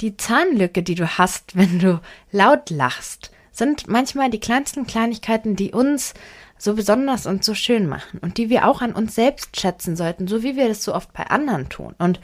Die 0.00 0.16
Zahnlücke, 0.16 0.82
die 0.82 0.94
du 0.94 1.06
hast, 1.18 1.54
wenn 1.56 1.78
du 1.78 2.00
laut 2.32 2.70
lachst, 2.70 3.30
sind 3.52 3.86
manchmal 3.86 4.30
die 4.30 4.40
kleinsten 4.40 4.86
Kleinigkeiten, 4.86 5.54
die 5.54 5.72
uns 5.72 6.14
so 6.56 6.74
besonders 6.74 7.26
und 7.26 7.44
so 7.44 7.54
schön 7.54 7.86
machen 7.86 8.18
und 8.20 8.38
die 8.38 8.48
wir 8.48 8.66
auch 8.66 8.80
an 8.80 8.92
uns 8.92 9.14
selbst 9.14 9.60
schätzen 9.60 9.96
sollten, 9.96 10.26
so 10.28 10.42
wie 10.42 10.56
wir 10.56 10.66
das 10.66 10.82
so 10.82 10.94
oft 10.94 11.12
bei 11.12 11.24
anderen 11.26 11.68
tun. 11.68 11.94
Und 11.98 12.20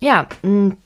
ja, 0.00 0.26
mh, 0.42 0.76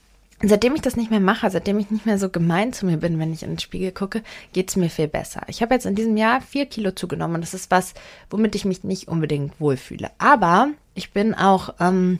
Seitdem 0.42 0.74
ich 0.74 0.82
das 0.82 0.96
nicht 0.96 1.10
mehr 1.10 1.20
mache, 1.20 1.48
seitdem 1.48 1.78
ich 1.78 1.90
nicht 1.90 2.06
mehr 2.06 2.18
so 2.18 2.28
gemein 2.28 2.72
zu 2.72 2.86
mir 2.86 2.96
bin, 2.96 3.18
wenn 3.18 3.32
ich 3.32 3.44
in 3.44 3.50
den 3.50 3.58
Spiegel 3.58 3.92
gucke, 3.92 4.22
geht 4.52 4.68
es 4.68 4.76
mir 4.76 4.90
viel 4.90 5.08
besser. 5.08 5.42
Ich 5.46 5.62
habe 5.62 5.74
jetzt 5.74 5.86
in 5.86 5.94
diesem 5.94 6.16
Jahr 6.16 6.40
vier 6.40 6.66
Kilo 6.66 6.90
zugenommen 6.90 7.36
und 7.36 7.40
das 7.40 7.54
ist 7.54 7.70
was, 7.70 7.94
womit 8.30 8.54
ich 8.54 8.64
mich 8.64 8.84
nicht 8.84 9.08
unbedingt 9.08 9.58
wohlfühle. 9.60 10.10
Aber 10.18 10.68
ich 10.94 11.12
bin 11.12 11.34
auch 11.34 11.74
ähm, 11.80 12.18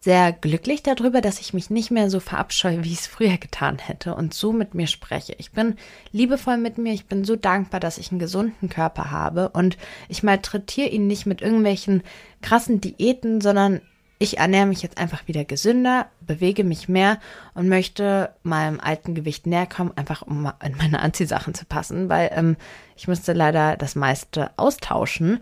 sehr 0.00 0.32
glücklich 0.32 0.84
darüber, 0.84 1.20
dass 1.20 1.40
ich 1.40 1.52
mich 1.52 1.68
nicht 1.70 1.90
mehr 1.90 2.10
so 2.10 2.20
verabscheue, 2.20 2.84
wie 2.84 2.92
ich 2.92 3.00
es 3.00 3.06
früher 3.08 3.38
getan 3.38 3.78
hätte 3.78 4.14
und 4.14 4.34
so 4.34 4.52
mit 4.52 4.74
mir 4.74 4.86
spreche. 4.86 5.34
Ich 5.38 5.50
bin 5.50 5.74
liebevoll 6.12 6.58
mit 6.58 6.78
mir, 6.78 6.92
ich 6.92 7.06
bin 7.06 7.24
so 7.24 7.34
dankbar, 7.34 7.80
dass 7.80 7.98
ich 7.98 8.12
einen 8.12 8.20
gesunden 8.20 8.68
Körper 8.68 9.10
habe 9.10 9.48
und 9.48 9.76
ich 10.08 10.22
malträtiere 10.22 10.90
ihn 10.90 11.08
nicht 11.08 11.26
mit 11.26 11.42
irgendwelchen 11.42 12.04
krassen 12.40 12.80
Diäten, 12.80 13.40
sondern 13.40 13.80
ich 14.18 14.38
ernähre 14.38 14.66
mich 14.66 14.82
jetzt 14.82 14.98
einfach 14.98 15.28
wieder 15.28 15.44
gesünder, 15.44 16.06
bewege 16.20 16.64
mich 16.64 16.88
mehr 16.88 17.18
und 17.54 17.68
möchte 17.68 18.30
meinem 18.42 18.80
alten 18.80 19.14
Gewicht 19.14 19.46
näher 19.46 19.66
kommen, 19.66 19.92
einfach 19.96 20.22
um 20.22 20.50
in 20.64 20.76
meine 20.76 21.00
Anziehsachen 21.00 21.54
zu 21.54 21.66
passen, 21.66 22.08
weil 22.08 22.30
ähm, 22.32 22.56
ich 22.96 23.08
müsste 23.08 23.34
leider 23.34 23.76
das 23.76 23.94
meiste 23.94 24.50
austauschen. 24.56 25.40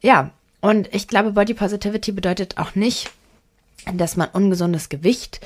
Ja, 0.00 0.30
und 0.60 0.92
ich 0.94 1.08
glaube, 1.08 1.32
Body 1.32 1.52
Positivity 1.52 2.12
bedeutet 2.12 2.56
auch 2.56 2.74
nicht, 2.74 3.10
dass 3.92 4.16
man 4.16 4.28
ungesundes 4.32 4.88
Gewicht 4.88 5.40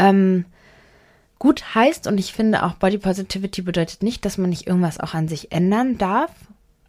ähm, 0.00 0.44
gut 1.38 1.74
heißt. 1.76 2.08
Und 2.08 2.18
ich 2.18 2.32
finde 2.32 2.64
auch 2.64 2.74
Body 2.74 2.98
Positivity 2.98 3.62
bedeutet 3.62 4.02
nicht, 4.02 4.24
dass 4.24 4.38
man 4.38 4.50
nicht 4.50 4.66
irgendwas 4.66 4.98
auch 4.98 5.14
an 5.14 5.28
sich 5.28 5.52
ändern 5.52 5.98
darf, 5.98 6.32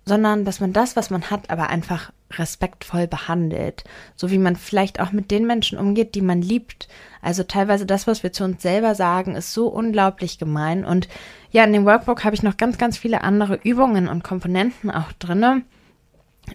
sondern 0.06 0.46
dass 0.46 0.60
man 0.60 0.74
das, 0.74 0.96
was 0.96 1.12
man 1.12 1.30
hat, 1.30 1.52
aber 1.52 1.70
einfach 1.70 2.12
respektvoll 2.40 3.08
behandelt, 3.08 3.84
so 4.16 4.32
wie 4.32 4.38
man 4.38 4.56
vielleicht 4.56 5.00
auch 5.00 5.12
mit 5.12 5.32
den 5.32 5.46
Menschen 5.46 5.78
umgeht, 5.78 6.16
die 6.16 6.22
man 6.22 6.42
liebt. 6.42 6.88
Also 7.22 7.44
teilweise 7.44 7.86
das, 7.86 8.08
was 8.08 8.24
wir 8.24 8.32
zu 8.32 8.44
uns 8.44 8.62
selber 8.62 8.96
sagen, 8.96 9.36
ist 9.36 9.54
so 9.54 9.68
unglaublich 9.68 10.38
gemein. 10.38 10.86
Und 10.86 11.08
ja, 11.52 11.64
in 11.64 11.74
dem 11.74 11.86
Workbook 11.86 12.24
habe 12.24 12.36
ich 12.36 12.44
noch 12.44 12.58
ganz, 12.58 12.78
ganz 12.78 12.98
viele 12.98 13.22
andere 13.22 13.60
Übungen 13.64 14.08
und 14.08 14.24
Komponenten 14.24 14.92
auch 14.92 15.12
drinne, 15.14 15.64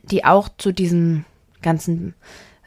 die 0.02 0.24
auch 0.24 0.48
zu 0.56 0.72
diesem 0.72 1.24
ganzen 1.62 2.14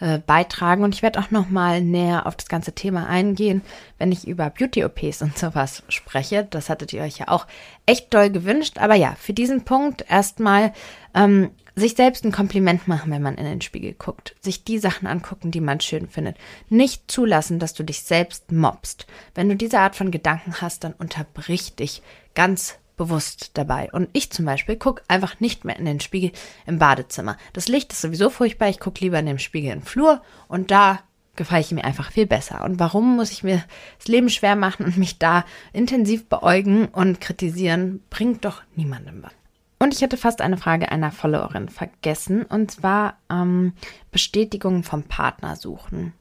äh, 0.03 0.19
beitragen. 0.19 0.83
Und 0.83 0.95
ich 0.95 1.01
werde 1.01 1.19
auch 1.19 1.31
noch 1.31 1.49
mal 1.49 1.79
näher 1.81 2.27
auf 2.27 2.35
das 2.35 2.49
ganze 2.49 2.73
Thema 2.73 3.07
eingehen, 3.07 3.61
wenn 3.99 4.11
ich 4.11 4.27
über 4.27 4.49
Beauty-OPs 4.49 5.21
und 5.21 5.37
sowas 5.37 5.83
spreche. 5.87 6.45
Das 6.49 6.69
hattet 6.69 6.91
ihr 6.91 7.03
euch 7.03 7.19
ja 7.19 7.29
auch 7.29 7.47
echt 7.85 8.13
doll 8.13 8.29
gewünscht. 8.29 8.79
Aber 8.79 8.95
ja, 8.95 9.15
für 9.17 9.31
diesen 9.31 9.63
Punkt 9.63 10.03
erstmal 10.09 10.73
ähm, 11.13 11.51
sich 11.75 11.95
selbst 11.95 12.23
ein 12.23 12.31
Kompliment 12.31 12.87
machen, 12.87 13.11
wenn 13.11 13.21
man 13.21 13.35
in 13.35 13.45
den 13.45 13.61
Spiegel 13.61 13.93
guckt. 13.93 14.35
Sich 14.41 14.63
die 14.63 14.77
Sachen 14.77 15.07
angucken, 15.07 15.51
die 15.51 15.61
man 15.61 15.79
schön 15.79 16.07
findet. 16.07 16.37
Nicht 16.69 17.09
zulassen, 17.09 17.59
dass 17.59 17.73
du 17.73 17.83
dich 17.83 18.03
selbst 18.03 18.51
mobst. 18.51 19.07
Wenn 19.33 19.49
du 19.49 19.55
diese 19.55 19.79
Art 19.79 19.95
von 19.95 20.11
Gedanken 20.11 20.61
hast, 20.61 20.83
dann 20.83 20.93
unterbrich 20.93 21.75
dich 21.75 22.01
ganz 22.35 22.77
bewusst 22.95 23.51
dabei. 23.55 23.89
Und 23.91 24.09
ich 24.13 24.31
zum 24.31 24.45
Beispiel 24.45 24.75
gucke 24.75 25.01
einfach 25.07 25.39
nicht 25.39 25.65
mehr 25.65 25.77
in 25.77 25.85
den 25.85 25.99
Spiegel 25.99 26.31
im 26.67 26.77
Badezimmer. 26.77 27.37
Das 27.53 27.67
Licht 27.67 27.91
ist 27.91 28.01
sowieso 28.01 28.29
furchtbar. 28.29 28.69
Ich 28.69 28.79
gucke 28.79 29.01
lieber 29.01 29.19
in 29.19 29.25
den 29.25 29.39
Spiegel 29.39 29.71
im 29.71 29.81
Flur 29.81 30.21
und 30.47 30.69
da 30.69 30.99
gefalle 31.35 31.61
ich 31.61 31.71
mir 31.71 31.83
einfach 31.83 32.11
viel 32.11 32.27
besser. 32.27 32.63
Und 32.63 32.79
warum 32.79 33.15
muss 33.15 33.31
ich 33.31 33.43
mir 33.43 33.63
das 33.97 34.07
Leben 34.07 34.29
schwer 34.29 34.55
machen 34.55 34.85
und 34.85 34.97
mich 34.97 35.17
da 35.17 35.45
intensiv 35.71 36.29
beäugen 36.29 36.85
und 36.85 37.19
kritisieren? 37.19 38.03
Bringt 38.11 38.45
doch 38.45 38.61
niemandem 38.75 39.23
was. 39.23 39.42
Und 39.83 39.93
ich 39.93 40.01
hatte 40.01 40.15
fast 40.15 40.39
eine 40.39 40.55
Frage 40.55 40.93
einer 40.93 41.11
Followerin 41.11 41.67
vergessen, 41.67 42.43
und 42.43 42.71
zwar 42.71 43.17
ähm, 43.29 43.73
Bestätigung 44.13 44.83
vom 44.83 45.03
Partner 45.03 45.57
suchen. 45.57 46.13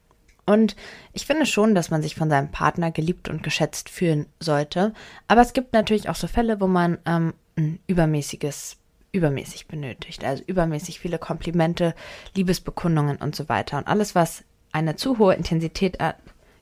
Und 0.45 0.75
ich 1.13 1.25
finde 1.25 1.45
schon, 1.45 1.73
dass 1.73 1.89
man 1.89 2.01
sich 2.01 2.13
von 2.13 2.29
seinem 2.29 2.51
Partner 2.51 2.91
geliebt 2.91 3.29
und 3.29 3.41
geschätzt 3.41 3.87
fühlen 3.87 4.25
sollte. 4.41 4.93
Aber 5.29 5.39
es 5.39 5.53
gibt 5.53 5.71
natürlich 5.71 6.09
auch 6.09 6.15
so 6.15 6.27
Fälle, 6.27 6.59
wo 6.59 6.67
man 6.67 6.97
ähm, 7.05 7.35
ein 7.55 7.79
übermäßiges, 7.87 8.75
übermäßig 9.13 9.69
benötigt. 9.69 10.25
Also 10.25 10.43
übermäßig 10.45 10.99
viele 10.99 11.17
Komplimente, 11.17 11.95
Liebesbekundungen 12.35 13.15
und 13.15 13.33
so 13.33 13.47
weiter. 13.47 13.77
Und 13.77 13.87
alles, 13.87 14.13
was 14.13 14.43
eine 14.73 14.97
zu 14.97 15.19
hohe 15.19 15.35
Intensität 15.35 16.01
hat, 16.01 16.17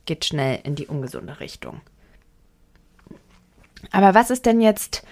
geht 0.06 0.24
schnell 0.24 0.60
in 0.66 0.76
die 0.76 0.86
ungesunde 0.86 1.40
Richtung. 1.40 1.82
Aber 3.90 4.14
was 4.14 4.30
ist 4.30 4.46
denn 4.46 4.62
jetzt 4.62 5.04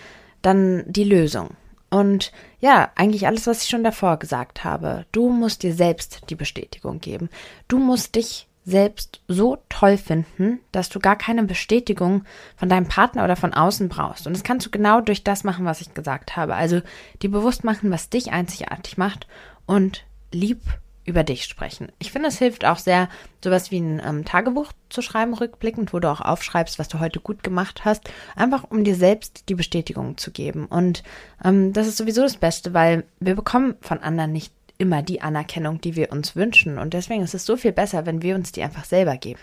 dann 0.44 0.84
die 0.86 1.04
Lösung? 1.04 1.56
Und 1.90 2.32
ja, 2.60 2.92
eigentlich 2.96 3.26
alles, 3.26 3.48
was 3.48 3.64
ich 3.64 3.70
schon 3.70 3.84
davor 3.84 4.18
gesagt 4.18 4.64
habe. 4.64 5.06
Du 5.12 5.30
musst 5.30 5.64
dir 5.64 5.74
selbst 5.74 6.30
die 6.30 6.36
Bestätigung 6.36 7.00
geben. 7.00 7.30
Du 7.68 7.80
musst 7.80 8.16
dich 8.16 8.48
selbst 8.66 9.22
so 9.28 9.58
toll 9.70 9.98
finden, 9.98 10.60
dass 10.72 10.90
du 10.90 11.00
gar 11.00 11.16
keine 11.16 11.44
Bestätigung 11.44 12.24
von 12.56 12.70
deinem 12.70 12.88
Partner 12.88 13.24
oder 13.24 13.36
von 13.36 13.54
außen 13.54 13.90
brauchst. 13.90 14.28
Und 14.28 14.34
das 14.34 14.44
kannst 14.44 14.66
du 14.66 14.70
genau 14.70 15.02
durch 15.02 15.24
das 15.24 15.44
machen, 15.44 15.66
was 15.66 15.82
ich 15.82 15.94
gesagt 15.94 16.36
habe. 16.36 16.56
Also 16.56 16.82
dir 17.22 17.32
bewusst 17.32 17.64
machen, 17.64 17.90
was 17.90 18.10
dich 18.10 18.32
einzigartig 18.32 18.98
macht 18.98 19.28
und 19.66 20.06
lieb 20.32 20.62
über 21.10 21.24
dich 21.24 21.44
sprechen. 21.44 21.92
Ich 22.00 22.12
finde, 22.12 22.30
es 22.30 22.38
hilft 22.38 22.64
auch 22.66 22.78
sehr, 22.78 23.10
sowas 23.44 23.72
wie 23.72 23.80
ein 23.80 24.02
ähm, 24.06 24.26
Tagebuch 24.26 24.72
zu 24.90 25.02
schreiben, 25.02 25.34
rückblickend, 25.34 25.92
wo 25.92 26.00
du 26.00 26.10
auch 26.10 26.22
aufschreibst, 26.22 26.80
was 26.80 26.88
du 26.88 27.00
heute 27.00 27.20
gut 27.20 27.44
gemacht 27.44 27.84
hast, 27.84 28.10
einfach 28.36 28.64
um 28.70 28.84
dir 28.84 28.96
selbst 28.96 29.50
die 29.50 29.56
Bestätigung 29.56 30.18
zu 30.18 30.32
geben. 30.32 30.66
Und 30.68 31.04
ähm, 31.44 31.74
das 31.74 31.88
ist 31.88 31.98
sowieso 31.98 32.22
das 32.22 32.38
Beste, 32.38 32.74
weil 32.74 33.04
wir 33.20 33.36
bekommen 33.36 33.76
von 33.82 34.00
anderen 34.00 34.32
nicht 34.32 34.54
immer 34.78 35.02
die 35.02 35.22
Anerkennung, 35.22 35.82
die 35.82 35.96
wir 35.96 36.12
uns 36.12 36.36
wünschen. 36.36 36.78
Und 36.78 36.94
deswegen 36.94 37.24
ist 37.24 37.34
es 37.34 37.46
so 37.46 37.58
viel 37.58 37.74
besser, 37.74 38.06
wenn 38.06 38.22
wir 38.22 38.36
uns 38.36 38.52
die 38.52 38.64
einfach 38.64 38.86
selber 38.86 39.18
geben. 39.18 39.40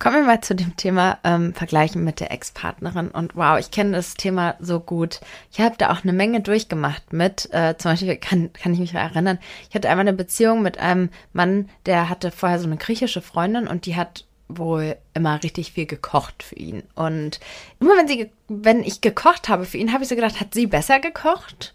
Kommen 0.00 0.16
wir 0.16 0.22
mal 0.24 0.40
zu 0.40 0.54
dem 0.54 0.76
Thema 0.76 1.18
ähm, 1.24 1.52
Vergleichen 1.52 2.02
mit 2.02 2.20
der 2.20 2.32
Ex-Partnerin. 2.32 3.10
Und 3.10 3.36
wow, 3.36 3.58
ich 3.58 3.70
kenne 3.70 3.92
das 3.92 4.14
Thema 4.14 4.54
so 4.58 4.80
gut. 4.80 5.20
Ich 5.52 5.60
habe 5.60 5.74
da 5.76 5.92
auch 5.92 6.02
eine 6.02 6.14
Menge 6.14 6.40
durchgemacht 6.40 7.12
mit, 7.12 7.52
äh, 7.52 7.76
zum 7.76 7.90
Beispiel 7.90 8.16
kann, 8.16 8.50
kann 8.54 8.72
ich 8.72 8.78
mich 8.78 8.94
erinnern, 8.94 9.38
ich 9.68 9.74
hatte 9.74 9.90
einmal 9.90 10.08
eine 10.08 10.16
Beziehung 10.16 10.62
mit 10.62 10.78
einem 10.78 11.10
Mann, 11.34 11.68
der 11.84 12.08
hatte 12.08 12.30
vorher 12.30 12.58
so 12.58 12.64
eine 12.64 12.78
griechische 12.78 13.20
Freundin 13.20 13.68
und 13.68 13.84
die 13.84 13.94
hat 13.94 14.24
wohl 14.48 14.96
immer 15.12 15.42
richtig 15.42 15.72
viel 15.72 15.84
gekocht 15.84 16.44
für 16.44 16.56
ihn. 16.56 16.82
Und 16.94 17.38
immer 17.78 17.98
wenn 17.98 18.08
sie, 18.08 18.30
wenn 18.48 18.82
ich 18.82 19.02
gekocht 19.02 19.50
habe 19.50 19.66
für 19.66 19.76
ihn, 19.76 19.92
habe 19.92 20.02
ich 20.02 20.08
so 20.08 20.16
gedacht, 20.16 20.40
hat 20.40 20.54
sie 20.54 20.66
besser 20.66 21.00
gekocht? 21.00 21.74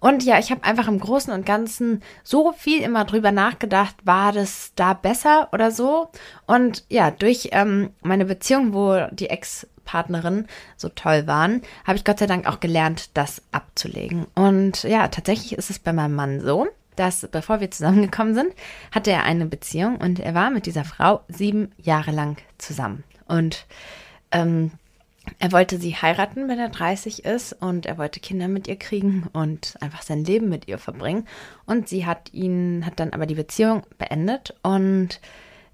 Und 0.00 0.24
ja, 0.24 0.38
ich 0.38 0.50
habe 0.50 0.64
einfach 0.64 0.88
im 0.88 1.00
Großen 1.00 1.32
und 1.32 1.46
Ganzen 1.46 2.02
so 2.22 2.52
viel 2.52 2.82
immer 2.82 3.04
drüber 3.04 3.32
nachgedacht, 3.32 3.96
war 4.04 4.32
das 4.32 4.72
da 4.76 4.94
besser 4.94 5.48
oder 5.52 5.70
so? 5.70 6.08
Und 6.46 6.84
ja, 6.88 7.10
durch 7.10 7.50
ähm, 7.52 7.90
meine 8.02 8.24
Beziehung, 8.24 8.72
wo 8.72 9.06
die 9.10 9.30
Ex-Partnerin 9.30 10.46
so 10.76 10.88
toll 10.88 11.26
waren, 11.26 11.62
habe 11.86 11.96
ich 11.96 12.04
Gott 12.04 12.18
sei 12.18 12.26
Dank 12.26 12.46
auch 12.46 12.60
gelernt, 12.60 13.10
das 13.14 13.42
abzulegen. 13.52 14.26
Und 14.34 14.82
ja, 14.84 15.08
tatsächlich 15.08 15.56
ist 15.56 15.70
es 15.70 15.78
bei 15.78 15.92
meinem 15.92 16.14
Mann 16.14 16.40
so, 16.40 16.66
dass 16.96 17.26
bevor 17.30 17.60
wir 17.60 17.70
zusammengekommen 17.70 18.34
sind, 18.34 18.52
hatte 18.92 19.10
er 19.10 19.24
eine 19.24 19.46
Beziehung 19.46 19.96
und 19.96 20.20
er 20.20 20.34
war 20.34 20.50
mit 20.50 20.66
dieser 20.66 20.84
Frau 20.84 21.20
sieben 21.28 21.72
Jahre 21.78 22.12
lang 22.12 22.36
zusammen. 22.58 23.04
Und 23.26 23.66
ähm, 24.30 24.72
er 25.38 25.52
wollte 25.52 25.78
sie 25.78 25.96
heiraten, 25.96 26.48
wenn 26.48 26.58
er 26.58 26.68
30 26.68 27.24
ist 27.24 27.52
und 27.54 27.86
er 27.86 27.98
wollte 27.98 28.20
Kinder 28.20 28.48
mit 28.48 28.68
ihr 28.68 28.76
kriegen 28.76 29.28
und 29.32 29.76
einfach 29.80 30.02
sein 30.02 30.24
Leben 30.24 30.48
mit 30.48 30.68
ihr 30.68 30.78
verbringen. 30.78 31.26
Und 31.66 31.88
sie 31.88 32.06
hat 32.06 32.32
ihn, 32.32 32.84
hat 32.84 33.00
dann 33.00 33.12
aber 33.12 33.26
die 33.26 33.34
Beziehung 33.34 33.82
beendet 33.98 34.54
und 34.62 35.20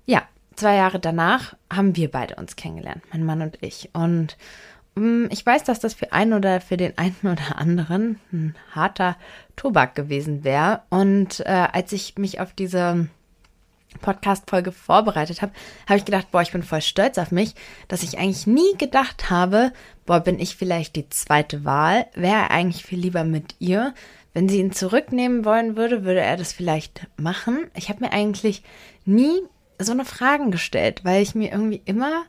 ja, 0.06 0.22
zwei 0.54 0.76
Jahre 0.76 1.00
danach 1.00 1.56
haben 1.72 1.96
wir 1.96 2.10
beide 2.10 2.36
uns 2.36 2.56
kennengelernt, 2.56 3.02
mein 3.12 3.24
Mann 3.24 3.42
und 3.42 3.58
ich. 3.62 3.90
Und 3.92 4.36
mm, 4.94 5.26
ich 5.30 5.44
weiß, 5.44 5.64
dass 5.64 5.80
das 5.80 5.94
für 5.94 6.12
einen 6.12 6.32
oder 6.32 6.60
für 6.60 6.76
den 6.76 6.96
einen 6.98 7.16
oder 7.22 7.58
anderen 7.58 8.20
ein 8.32 8.54
harter 8.72 9.16
Tobak 9.56 9.94
gewesen 9.94 10.44
wäre. 10.44 10.82
Und 10.90 11.40
äh, 11.40 11.68
als 11.72 11.92
ich 11.92 12.16
mich 12.18 12.40
auf 12.40 12.52
diese 12.52 13.08
Podcast-Folge 14.00 14.72
vorbereitet 14.72 15.42
habe, 15.42 15.53
habe 15.88 15.98
ich 15.98 16.05
gedacht, 16.05 16.31
boah, 16.31 16.42
ich 16.42 16.53
bin 16.53 16.62
voll 16.62 16.83
stolz 16.83 17.18
auf 17.18 17.31
mich, 17.31 17.55
dass 17.88 18.03
ich 18.03 18.18
eigentlich 18.18 18.46
nie 18.46 18.76
gedacht 18.79 19.31
habe, 19.31 19.72
boah, 20.07 20.20
bin 20.20 20.38
ich 20.38 20.57
vielleicht 20.57 20.96
die 20.96 21.09
zweite 21.09 21.64
Wahl? 21.64 22.07
Wäre 22.14 22.35
er 22.35 22.50
eigentlich 22.50 22.85
viel 22.85 22.98
lieber 22.98 23.24
mit 23.24 23.57
ihr? 23.59 23.94
Wenn 24.33 24.48
sie 24.48 24.61
ihn 24.61 24.72
zurücknehmen 24.72 25.44
wollen 25.44 25.76
würde, 25.76 26.05
würde 26.05 26.20
er 26.20 26.37
das 26.37 26.53
vielleicht 26.53 27.07
machen. 27.16 27.66
Ich 27.74 27.88
habe 27.88 28.05
mir 28.05 28.12
eigentlich 28.12 28.62
nie 29.05 29.40
so 29.79 29.92
eine 29.92 30.05
Fragen 30.05 30.50
gestellt, 30.50 31.05
weil 31.05 31.22
ich 31.22 31.35
mir 31.35 31.50
irgendwie 31.50 31.83
immer 31.85 32.24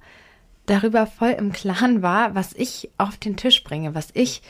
darüber 0.66 1.06
voll 1.06 1.32
im 1.32 1.52
Klaren 1.52 2.02
war, 2.02 2.34
was 2.34 2.54
ich 2.54 2.90
auf 2.98 3.18
den 3.18 3.36
Tisch 3.36 3.64
bringe, 3.64 3.94
was 3.94 4.10
ich 4.14 4.42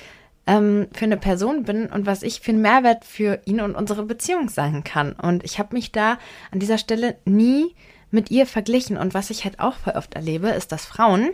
ähm, 0.48 0.88
für 0.94 1.06
eine 1.06 1.18
Person 1.18 1.64
bin 1.64 1.88
und 1.88 2.06
was 2.06 2.24
ich 2.24 2.42
für 2.42 2.52
einen 2.52 2.62
Mehrwert 2.62 3.06
für 3.06 3.40
ihn 3.46 3.62
und 3.62 3.76
unsere 3.76 4.04
Beziehung 4.04 4.50
sein 4.50 4.84
kann. 4.84 5.14
Und 5.14 5.44
ich 5.44 5.60
habe 5.60 5.76
mich 5.76 5.92
da 5.92 6.18
an 6.52 6.60
dieser 6.60 6.78
Stelle 6.78 7.16
nie 7.26 7.76
mit 8.12 8.32
ihr 8.32 8.46
verglichen. 8.46 8.98
Und 8.98 9.14
was 9.14 9.30
ich 9.30 9.44
halt 9.44 9.60
auch 9.60 9.76
voll 9.76 9.94
oft 9.94 10.14
erlebe, 10.16 10.50
ist, 10.50 10.72
dass 10.72 10.86
Frauen 10.86 11.32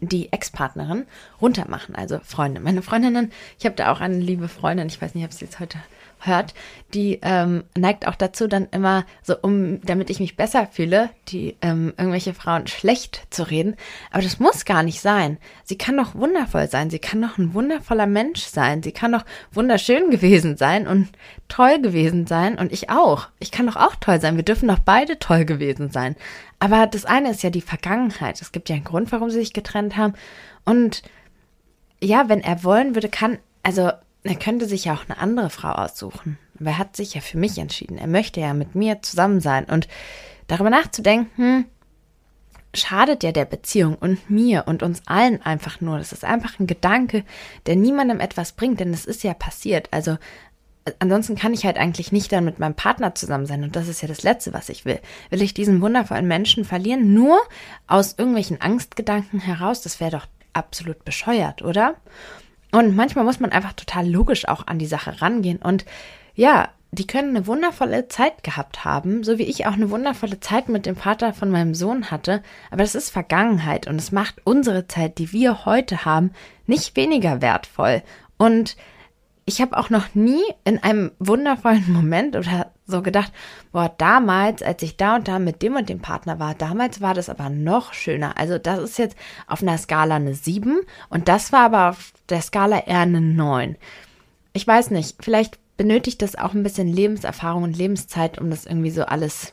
die 0.00 0.32
Ex-Partnerin 0.32 1.06
runtermachen, 1.40 1.94
also 1.94 2.18
Freunde. 2.22 2.60
Meine 2.60 2.82
Freundinnen, 2.82 3.30
ich 3.58 3.64
habe 3.66 3.76
da 3.76 3.92
auch 3.92 4.00
eine 4.00 4.18
liebe 4.18 4.48
Freundin, 4.48 4.88
ich 4.88 5.00
weiß 5.00 5.14
nicht, 5.14 5.24
ob 5.24 5.32
sie 5.32 5.44
jetzt 5.44 5.60
heute 5.60 5.78
hört, 6.20 6.54
die 6.94 7.18
ähm, 7.22 7.64
neigt 7.76 8.06
auch 8.06 8.14
dazu, 8.14 8.48
dann 8.48 8.68
immer 8.70 9.04
so, 9.22 9.36
um, 9.40 9.80
damit 9.82 10.10
ich 10.10 10.20
mich 10.20 10.36
besser 10.36 10.66
fühle, 10.66 11.10
die 11.28 11.56
ähm, 11.60 11.92
irgendwelche 11.96 12.34
Frauen 12.34 12.66
schlecht 12.66 13.26
zu 13.30 13.48
reden. 13.48 13.76
Aber 14.10 14.22
das 14.22 14.38
muss 14.38 14.64
gar 14.64 14.82
nicht 14.82 15.00
sein. 15.00 15.38
Sie 15.64 15.76
kann 15.76 15.96
doch 15.96 16.14
wundervoll 16.14 16.68
sein. 16.68 16.90
Sie 16.90 16.98
kann 16.98 17.22
doch 17.22 17.38
ein 17.38 17.54
wundervoller 17.54 18.06
Mensch 18.06 18.42
sein. 18.42 18.82
Sie 18.82 18.92
kann 18.92 19.12
doch 19.12 19.24
wunderschön 19.52 20.10
gewesen 20.10 20.56
sein 20.56 20.86
und 20.86 21.08
toll 21.48 21.80
gewesen 21.80 22.26
sein. 22.26 22.58
Und 22.58 22.72
ich 22.72 22.90
auch. 22.90 23.28
Ich 23.38 23.50
kann 23.50 23.66
doch 23.66 23.76
auch 23.76 23.96
toll 23.96 24.20
sein. 24.20 24.36
Wir 24.36 24.44
dürfen 24.44 24.68
doch 24.68 24.78
beide 24.78 25.18
toll 25.18 25.44
gewesen 25.44 25.90
sein. 25.90 26.16
Aber 26.58 26.86
das 26.86 27.04
eine 27.04 27.30
ist 27.30 27.42
ja 27.42 27.50
die 27.50 27.60
Vergangenheit. 27.60 28.40
Es 28.40 28.52
gibt 28.52 28.68
ja 28.68 28.76
einen 28.76 28.84
Grund, 28.84 29.12
warum 29.12 29.30
sie 29.30 29.40
sich 29.40 29.52
getrennt 29.52 29.96
haben. 29.96 30.14
Und 30.64 31.02
ja, 32.02 32.28
wenn 32.28 32.40
er 32.40 32.64
wollen 32.64 32.94
würde, 32.94 33.08
kann, 33.08 33.38
also 33.62 33.90
er 34.28 34.36
könnte 34.36 34.66
sich 34.66 34.86
ja 34.86 34.94
auch 34.94 35.04
eine 35.08 35.18
andere 35.18 35.50
Frau 35.50 35.70
aussuchen. 35.70 36.38
Aber 36.58 36.70
er 36.70 36.78
hat 36.78 36.96
sich 36.96 37.14
ja 37.14 37.20
für 37.20 37.38
mich 37.38 37.58
entschieden. 37.58 37.98
Er 37.98 38.06
möchte 38.06 38.40
ja 38.40 38.54
mit 38.54 38.74
mir 38.74 39.02
zusammen 39.02 39.40
sein. 39.40 39.64
Und 39.64 39.88
darüber 40.46 40.70
nachzudenken, 40.70 41.66
schadet 42.74 43.22
ja 43.22 43.32
der 43.32 43.44
Beziehung 43.44 43.96
und 43.96 44.30
mir 44.30 44.64
und 44.66 44.82
uns 44.82 45.02
allen 45.06 45.42
einfach 45.42 45.80
nur. 45.80 45.98
Das 45.98 46.12
ist 46.12 46.24
einfach 46.24 46.58
ein 46.58 46.66
Gedanke, 46.66 47.24
der 47.66 47.76
niemandem 47.76 48.20
etwas 48.20 48.52
bringt, 48.52 48.80
denn 48.80 48.92
es 48.92 49.04
ist 49.04 49.24
ja 49.24 49.34
passiert. 49.34 49.88
Also 49.92 50.18
ansonsten 50.98 51.36
kann 51.36 51.54
ich 51.54 51.64
halt 51.64 51.78
eigentlich 51.78 52.12
nicht 52.12 52.32
dann 52.32 52.44
mit 52.44 52.58
meinem 52.58 52.74
Partner 52.74 53.14
zusammen 53.14 53.46
sein. 53.46 53.64
Und 53.64 53.76
das 53.76 53.88
ist 53.88 54.02
ja 54.02 54.08
das 54.08 54.22
Letzte, 54.22 54.52
was 54.52 54.68
ich 54.68 54.84
will. 54.84 55.00
Will 55.30 55.42
ich 55.42 55.54
diesen 55.54 55.80
wundervollen 55.80 56.28
Menschen 56.28 56.64
verlieren? 56.64 57.14
Nur 57.14 57.38
aus 57.86 58.14
irgendwelchen 58.18 58.60
Angstgedanken 58.60 59.40
heraus? 59.40 59.82
Das 59.82 60.00
wäre 60.00 60.12
doch 60.12 60.26
absolut 60.52 61.04
bescheuert, 61.04 61.62
oder? 61.62 61.96
Und 62.76 62.94
manchmal 62.94 63.24
muss 63.24 63.40
man 63.40 63.52
einfach 63.52 63.72
total 63.72 64.06
logisch 64.06 64.46
auch 64.46 64.66
an 64.66 64.78
die 64.78 64.84
Sache 64.84 65.22
rangehen. 65.22 65.56
Und 65.56 65.86
ja, 66.34 66.68
die 66.90 67.06
können 67.06 67.30
eine 67.30 67.46
wundervolle 67.46 68.08
Zeit 68.08 68.44
gehabt 68.44 68.84
haben, 68.84 69.24
so 69.24 69.38
wie 69.38 69.44
ich 69.44 69.64
auch 69.64 69.72
eine 69.72 69.88
wundervolle 69.88 70.40
Zeit 70.40 70.68
mit 70.68 70.84
dem 70.84 70.94
Vater 70.94 71.32
von 71.32 71.50
meinem 71.50 71.74
Sohn 71.74 72.10
hatte, 72.10 72.42
aber 72.70 72.82
das 72.82 72.94
ist 72.94 73.08
Vergangenheit 73.08 73.86
und 73.86 73.96
es 73.96 74.12
macht 74.12 74.42
unsere 74.44 74.86
Zeit, 74.88 75.16
die 75.16 75.32
wir 75.32 75.64
heute 75.64 76.04
haben, 76.04 76.32
nicht 76.66 76.96
weniger 76.96 77.40
wertvoll. 77.40 78.02
Und 78.36 78.76
ich 79.46 79.62
habe 79.62 79.78
auch 79.78 79.88
noch 79.88 80.14
nie 80.14 80.42
in 80.64 80.82
einem 80.82 81.12
wundervollen 81.18 81.90
Moment 81.94 82.36
oder 82.36 82.72
so 82.86 83.02
gedacht, 83.02 83.32
boah, 83.72 83.92
damals, 83.98 84.62
als 84.62 84.82
ich 84.82 84.96
da 84.96 85.16
und 85.16 85.28
da 85.28 85.38
mit 85.38 85.62
dem 85.62 85.76
und 85.76 85.88
dem 85.88 86.00
Partner 86.00 86.38
war, 86.38 86.54
damals 86.54 87.00
war 87.00 87.14
das 87.14 87.28
aber 87.28 87.50
noch 87.50 87.92
schöner. 87.92 88.38
Also 88.38 88.58
das 88.58 88.78
ist 88.78 88.98
jetzt 88.98 89.16
auf 89.46 89.62
einer 89.62 89.78
Skala 89.78 90.16
eine 90.16 90.34
7 90.34 90.80
und 91.08 91.28
das 91.28 91.52
war 91.52 91.66
aber 91.66 91.90
auf 91.90 92.12
der 92.28 92.42
Skala 92.42 92.80
eher 92.86 93.00
eine 93.00 93.20
9. 93.20 93.76
Ich 94.52 94.66
weiß 94.66 94.90
nicht, 94.90 95.16
vielleicht 95.20 95.58
benötigt 95.76 96.22
das 96.22 96.36
auch 96.36 96.54
ein 96.54 96.62
bisschen 96.62 96.88
Lebenserfahrung 96.88 97.64
und 97.64 97.76
Lebenszeit, 97.76 98.38
um 98.38 98.50
das 98.50 98.66
irgendwie 98.66 98.90
so 98.90 99.04
alles 99.04 99.52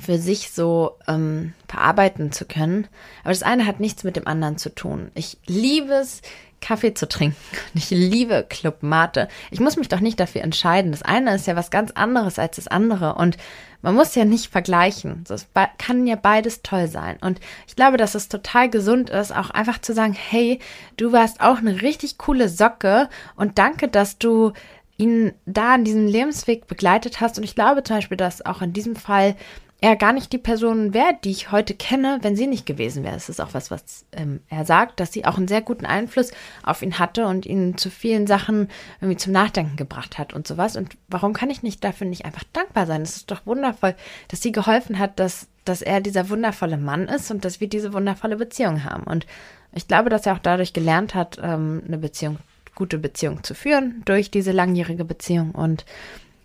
für 0.00 0.18
sich 0.18 0.50
so 0.50 0.96
ähm, 1.06 1.52
verarbeiten 1.68 2.32
zu 2.32 2.44
können. 2.44 2.88
Aber 3.22 3.32
das 3.32 3.42
eine 3.42 3.66
hat 3.66 3.80
nichts 3.80 4.04
mit 4.04 4.16
dem 4.16 4.26
anderen 4.26 4.58
zu 4.58 4.74
tun. 4.74 5.10
Ich 5.14 5.38
liebe 5.46 5.92
es, 5.94 6.22
Kaffee 6.60 6.94
zu 6.94 7.08
trinken. 7.08 7.36
Ich 7.74 7.90
liebe 7.90 8.44
Club 8.48 8.82
Mate. 8.82 9.28
Ich 9.50 9.60
muss 9.60 9.76
mich 9.76 9.88
doch 9.88 10.00
nicht 10.00 10.20
dafür 10.20 10.42
entscheiden. 10.42 10.92
Das 10.92 11.02
eine 11.02 11.34
ist 11.34 11.46
ja 11.46 11.56
was 11.56 11.70
ganz 11.70 11.90
anderes 11.92 12.38
als 12.38 12.56
das 12.56 12.68
andere. 12.68 13.14
Und 13.14 13.36
man 13.82 13.94
muss 13.94 14.14
ja 14.14 14.24
nicht 14.24 14.52
vergleichen. 14.52 15.24
Es 15.28 15.46
kann 15.78 16.06
ja 16.06 16.16
beides 16.16 16.62
toll 16.62 16.88
sein. 16.88 17.16
Und 17.20 17.40
ich 17.66 17.76
glaube, 17.76 17.96
dass 17.96 18.14
es 18.14 18.28
total 18.28 18.68
gesund 18.68 19.10
ist, 19.10 19.34
auch 19.34 19.50
einfach 19.50 19.80
zu 19.80 19.94
sagen, 19.94 20.12
hey, 20.12 20.58
du 20.96 21.12
warst 21.12 21.40
auch 21.40 21.58
eine 21.58 21.80
richtig 21.82 22.18
coole 22.18 22.48
Socke 22.48 23.08
und 23.36 23.58
danke, 23.58 23.88
dass 23.88 24.18
du 24.18 24.52
ihn 24.98 25.32
da 25.46 25.74
in 25.76 25.84
diesem 25.84 26.06
Lebensweg 26.06 26.66
begleitet 26.66 27.22
hast. 27.22 27.38
Und 27.38 27.44
ich 27.44 27.54
glaube 27.54 27.82
zum 27.82 27.96
Beispiel, 27.96 28.18
dass 28.18 28.44
auch 28.44 28.60
in 28.60 28.74
diesem 28.74 28.96
Fall 28.96 29.34
er 29.80 29.96
gar 29.96 30.12
nicht 30.12 30.32
die 30.32 30.38
Person 30.38 30.92
wäre, 30.92 31.16
die 31.24 31.30
ich 31.30 31.52
heute 31.52 31.74
kenne, 31.74 32.18
wenn 32.22 32.36
sie 32.36 32.46
nicht 32.46 32.66
gewesen 32.66 33.02
wäre. 33.02 33.16
Es 33.16 33.28
ist 33.28 33.40
auch 33.40 33.54
was, 33.54 33.70
was 33.70 34.04
ähm, 34.12 34.40
er 34.48 34.66
sagt, 34.66 35.00
dass 35.00 35.12
sie 35.12 35.24
auch 35.24 35.38
einen 35.38 35.48
sehr 35.48 35.62
guten 35.62 35.86
Einfluss 35.86 36.32
auf 36.62 36.82
ihn 36.82 36.98
hatte 36.98 37.26
und 37.26 37.46
ihn 37.46 37.78
zu 37.78 37.90
vielen 37.90 38.26
Sachen 38.26 38.68
irgendwie 39.00 39.16
zum 39.16 39.32
Nachdenken 39.32 39.76
gebracht 39.76 40.18
hat 40.18 40.34
und 40.34 40.46
sowas. 40.46 40.76
Und 40.76 40.96
warum 41.08 41.32
kann 41.32 41.48
ich 41.48 41.62
nicht 41.62 41.82
dafür 41.82 42.06
nicht 42.06 42.26
einfach 42.26 42.44
dankbar 42.52 42.86
sein? 42.86 43.02
Es 43.02 43.16
ist 43.16 43.30
doch 43.30 43.46
wundervoll, 43.46 43.94
dass 44.28 44.42
sie 44.42 44.52
geholfen 44.52 44.98
hat, 44.98 45.18
dass, 45.18 45.48
dass 45.64 45.80
er 45.80 46.02
dieser 46.02 46.28
wundervolle 46.28 46.76
Mann 46.76 47.08
ist 47.08 47.30
und 47.30 47.44
dass 47.46 47.60
wir 47.60 47.68
diese 47.68 47.94
wundervolle 47.94 48.36
Beziehung 48.36 48.84
haben. 48.84 49.04
Und 49.04 49.26
ich 49.72 49.88
glaube, 49.88 50.10
dass 50.10 50.26
er 50.26 50.34
auch 50.34 50.40
dadurch 50.40 50.74
gelernt 50.74 51.14
hat, 51.14 51.38
ähm, 51.42 51.82
eine 51.86 51.98
Beziehung, 51.98 52.36
gute 52.74 52.98
Beziehung 52.98 53.42
zu 53.44 53.54
führen 53.54 54.02
durch 54.04 54.30
diese 54.30 54.52
langjährige 54.52 55.06
Beziehung. 55.06 55.52
Und 55.52 55.86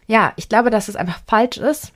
ja, 0.07 0.31
ich 0.37 0.47
glaube, 0.47 0.69
dass 0.69 0.87
es 0.87 0.95
einfach 0.95 1.19
falsch 1.27 1.57
ist, 1.57 1.91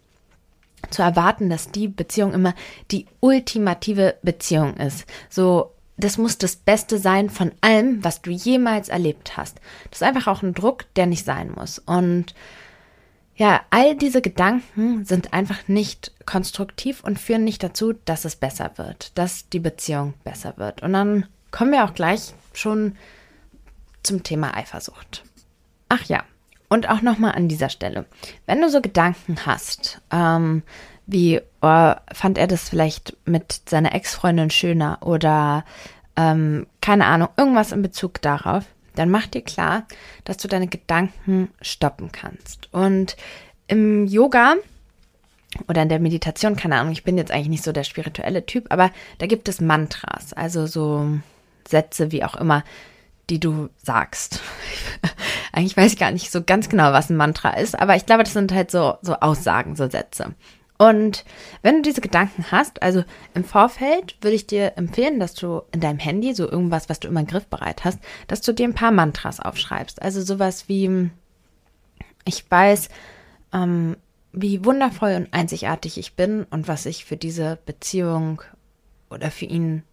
zu 0.89 1.01
erwarten, 1.01 1.49
dass 1.49 1.71
die 1.71 1.87
Beziehung 1.87 2.33
immer 2.33 2.53
die 2.91 3.05
ultimative 3.19 4.15
Beziehung 4.21 4.75
ist. 4.77 5.05
So, 5.29 5.73
das 5.97 6.17
muss 6.17 6.37
das 6.37 6.55
Beste 6.55 6.97
sein 6.97 7.29
von 7.29 7.51
allem, 7.61 8.03
was 8.03 8.21
du 8.21 8.31
jemals 8.31 8.89
erlebt 8.89 9.37
hast. 9.37 9.59
Das 9.89 10.01
ist 10.01 10.07
einfach 10.07 10.27
auch 10.27 10.41
ein 10.41 10.53
Druck, 10.53 10.85
der 10.95 11.05
nicht 11.05 11.25
sein 11.25 11.51
muss. 11.51 11.79
Und 11.79 12.33
ja, 13.35 13.61
all 13.69 13.95
diese 13.95 14.21
Gedanken 14.21 15.05
sind 15.05 15.33
einfach 15.33 15.67
nicht 15.67 16.11
konstruktiv 16.25 17.03
und 17.03 17.19
führen 17.19 17.43
nicht 17.43 17.63
dazu, 17.63 17.93
dass 17.93 18.25
es 18.25 18.35
besser 18.35 18.71
wird, 18.75 19.17
dass 19.17 19.49
die 19.49 19.59
Beziehung 19.59 20.13
besser 20.23 20.53
wird. 20.57 20.81
Und 20.83 20.93
dann 20.93 21.25
kommen 21.51 21.71
wir 21.71 21.85
auch 21.85 21.93
gleich 21.93 22.33
schon 22.53 22.95
zum 24.03 24.23
Thema 24.23 24.55
Eifersucht. 24.55 25.23
Ach 25.89 26.03
ja, 26.05 26.23
und 26.69 26.89
auch 26.89 27.01
nochmal 27.01 27.33
an 27.33 27.47
dieser 27.47 27.69
Stelle, 27.69 28.05
wenn 28.45 28.61
du 28.61 28.69
so 28.69 28.81
Gedanken 28.81 29.45
hast, 29.45 30.01
ähm, 30.11 30.63
wie 31.07 31.41
oh, 31.61 31.93
fand 32.13 32.37
er 32.37 32.47
das 32.47 32.69
vielleicht 32.69 33.17
mit 33.25 33.67
seiner 33.67 33.95
Ex-Freundin 33.95 34.51
schöner 34.51 34.99
oder 35.01 35.65
ähm, 36.15 36.67
keine 36.81 37.05
Ahnung, 37.05 37.29
irgendwas 37.37 37.71
in 37.71 37.81
Bezug 37.81 38.21
darauf, 38.21 38.65
dann 38.95 39.09
mach 39.09 39.27
dir 39.27 39.41
klar, 39.41 39.85
dass 40.25 40.37
du 40.37 40.47
deine 40.47 40.67
Gedanken 40.67 41.49
stoppen 41.61 42.11
kannst. 42.11 42.71
Und 42.73 43.15
im 43.67 44.05
Yoga 44.05 44.55
oder 45.67 45.81
in 45.81 45.89
der 45.89 45.99
Meditation, 45.99 46.55
keine 46.55 46.77
Ahnung, 46.77 46.91
ich 46.91 47.03
bin 47.03 47.17
jetzt 47.17 47.31
eigentlich 47.31 47.49
nicht 47.49 47.63
so 47.63 47.71
der 47.71 47.83
spirituelle 47.83 48.45
Typ, 48.45 48.65
aber 48.69 48.91
da 49.17 49.25
gibt 49.25 49.47
es 49.47 49.61
Mantras, 49.61 50.33
also 50.33 50.67
so 50.67 51.19
Sätze 51.67 52.11
wie 52.11 52.23
auch 52.23 52.35
immer, 52.35 52.63
die 53.29 53.39
du 53.39 53.69
sagst. 53.77 54.41
Eigentlich 55.51 55.77
weiß 55.77 55.93
ich 55.93 55.99
gar 55.99 56.11
nicht 56.11 56.31
so 56.31 56.43
ganz 56.43 56.69
genau, 56.69 56.91
was 56.91 57.09
ein 57.09 57.17
Mantra 57.17 57.51
ist, 57.51 57.79
aber 57.79 57.95
ich 57.95 58.05
glaube, 58.05 58.23
das 58.23 58.33
sind 58.33 58.51
halt 58.51 58.71
so, 58.71 58.97
so 59.01 59.15
Aussagen, 59.15 59.75
so 59.75 59.89
Sätze. 59.89 60.35
Und 60.81 61.25
wenn 61.61 61.75
du 61.75 61.81
diese 61.81 61.99
Gedanken 61.99 62.45
hast, 62.51 62.81
also 62.81 63.03
im 63.33 63.43
Vorfeld 63.43 64.15
würde 64.21 64.35
ich 64.35 64.47
dir 64.47 64.77
empfehlen, 64.77 65.19
dass 65.19 65.33
du 65.33 65.61
in 65.73 65.81
deinem 65.81 65.99
Handy 65.99 66.33
so 66.33 66.49
irgendwas, 66.49 66.87
was 66.87 67.01
du 67.01 67.09
immer 67.09 67.25
griffbereit 67.25 67.83
hast, 67.83 67.99
dass 68.27 68.39
du 68.39 68.53
dir 68.53 68.65
ein 68.65 68.73
paar 68.73 68.91
Mantras 68.91 69.41
aufschreibst. 69.41 70.01
Also 70.01 70.21
sowas 70.21 70.69
wie, 70.69 71.09
ich 72.23 72.49
weiß, 72.49 72.87
ähm, 73.51 73.97
wie 74.31 74.63
wundervoll 74.63 75.15
und 75.15 75.33
einzigartig 75.33 75.97
ich 75.97 76.13
bin 76.15 76.45
und 76.49 76.69
was 76.69 76.85
ich 76.85 77.03
für 77.03 77.17
diese 77.17 77.57
Beziehung 77.65 78.41
oder 79.09 79.31
für 79.31 79.45
ihn 79.45 79.83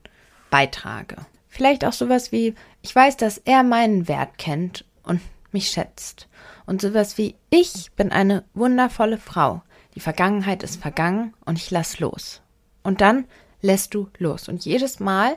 beitrage. 0.51 1.16
Vielleicht 1.49 1.85
auch 1.85 1.95
sowas 1.95 2.31
wie, 2.31 2.55
ich 2.83 2.95
weiß, 2.95 3.16
dass 3.16 3.38
er 3.38 3.64
meinen 3.64 4.07
Wert 4.07 4.38
kennt 4.38 4.85
und 5.03 5.21
mich 5.53 5.69
schätzt. 5.69 6.29
Und 6.67 6.81
sowas 6.81 7.19
wie, 7.19 7.37
ich 7.51 7.93
bin 7.97 8.13
eine 8.13 8.45
wundervolle 8.55 9.19
Frau. 9.19 9.63
Die 9.95 10.01
Vergangenheit 10.01 10.63
ist 10.63 10.81
vergangen 10.81 11.35
und 11.45 11.59
ich 11.59 11.71
lass 11.71 12.01
los. 12.01 12.43
Und 12.83 13.01
dann 13.01 13.25
lässt 13.63 13.95
du 13.95 14.09
los. 14.19 14.49
Und 14.49 14.65
jedes 14.65 15.01
Mal, 15.01 15.37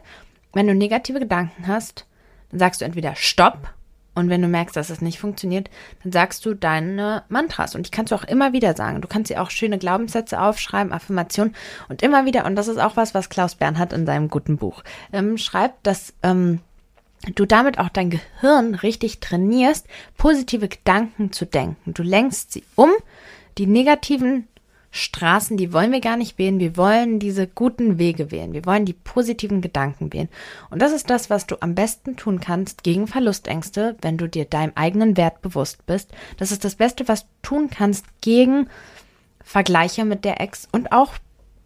wenn 0.53 0.67
du 0.67 0.75
negative 0.75 1.19
Gedanken 1.19 1.67
hast, 1.67 2.05
dann 2.49 2.59
sagst 2.59 2.81
du 2.81 2.85
entweder 2.85 3.15
Stopp 3.15 3.73
und 4.19 4.29
wenn 4.29 4.41
du 4.41 4.47
merkst, 4.47 4.75
dass 4.75 4.89
es 4.89 5.01
nicht 5.01 5.19
funktioniert, 5.19 5.69
dann 6.03 6.11
sagst 6.11 6.45
du 6.45 6.53
deine 6.53 7.23
Mantras. 7.29 7.75
Und 7.75 7.87
die 7.87 7.91
kannst 7.91 8.11
du 8.11 8.15
auch 8.15 8.25
immer 8.25 8.53
wieder 8.53 8.75
sagen. 8.75 9.01
Du 9.01 9.07
kannst 9.07 9.29
dir 9.31 9.41
auch 9.41 9.49
schöne 9.49 9.77
Glaubenssätze 9.77 10.41
aufschreiben, 10.41 10.91
Affirmationen 10.91 11.55
und 11.87 12.01
immer 12.01 12.25
wieder. 12.25 12.45
Und 12.45 12.55
das 12.55 12.67
ist 12.67 12.79
auch 12.79 12.97
was, 12.97 13.13
was 13.13 13.29
Klaus 13.29 13.55
Bernhard 13.55 13.93
in 13.93 14.05
seinem 14.05 14.29
guten 14.29 14.57
Buch 14.57 14.83
ähm, 15.13 15.37
schreibt, 15.37 15.87
dass 15.87 16.13
ähm, 16.21 16.59
du 17.35 17.45
damit 17.45 17.79
auch 17.79 17.89
dein 17.89 18.09
Gehirn 18.09 18.75
richtig 18.75 19.19
trainierst, 19.19 19.87
positive 20.17 20.67
Gedanken 20.67 21.31
zu 21.31 21.45
denken. 21.45 21.93
Du 21.93 22.03
lenkst 22.03 22.53
sie 22.53 22.63
um, 22.75 22.91
die 23.57 23.67
negativen 23.67 24.47
Straßen, 24.91 25.55
die 25.55 25.71
wollen 25.71 25.91
wir 25.91 26.01
gar 26.01 26.17
nicht 26.17 26.39
wählen. 26.39 26.59
Wir 26.59 26.75
wollen 26.75 27.19
diese 27.19 27.45
guten 27.45 27.99
Wege 27.99 28.31
wählen. 28.31 28.53
Wir 28.53 28.65
wollen 28.65 28.85
die 28.85 28.93
positiven 28.93 29.61
Gedanken 29.61 30.11
wählen. 30.11 30.29
Und 30.71 30.81
das 30.81 30.93
ist 30.93 31.11
das, 31.11 31.29
was 31.29 31.45
du 31.45 31.57
am 31.61 31.75
besten 31.75 32.15
tun 32.15 32.39
kannst 32.39 32.83
gegen 32.83 33.05
Verlustängste, 33.05 33.97
wenn 34.01 34.17
du 34.17 34.27
dir 34.27 34.45
deinem 34.45 34.71
eigenen 34.73 35.15
Wert 35.15 35.43
bewusst 35.43 35.85
bist. 35.85 36.11
Das 36.37 36.51
ist 36.51 36.65
das 36.65 36.75
Beste, 36.75 37.07
was 37.07 37.23
du 37.23 37.29
tun 37.43 37.69
kannst 37.69 38.05
gegen 38.21 38.67
Vergleiche 39.43 40.05
mit 40.05 40.25
der 40.25 40.41
Ex 40.41 40.67
und 40.71 40.91
auch 40.91 41.13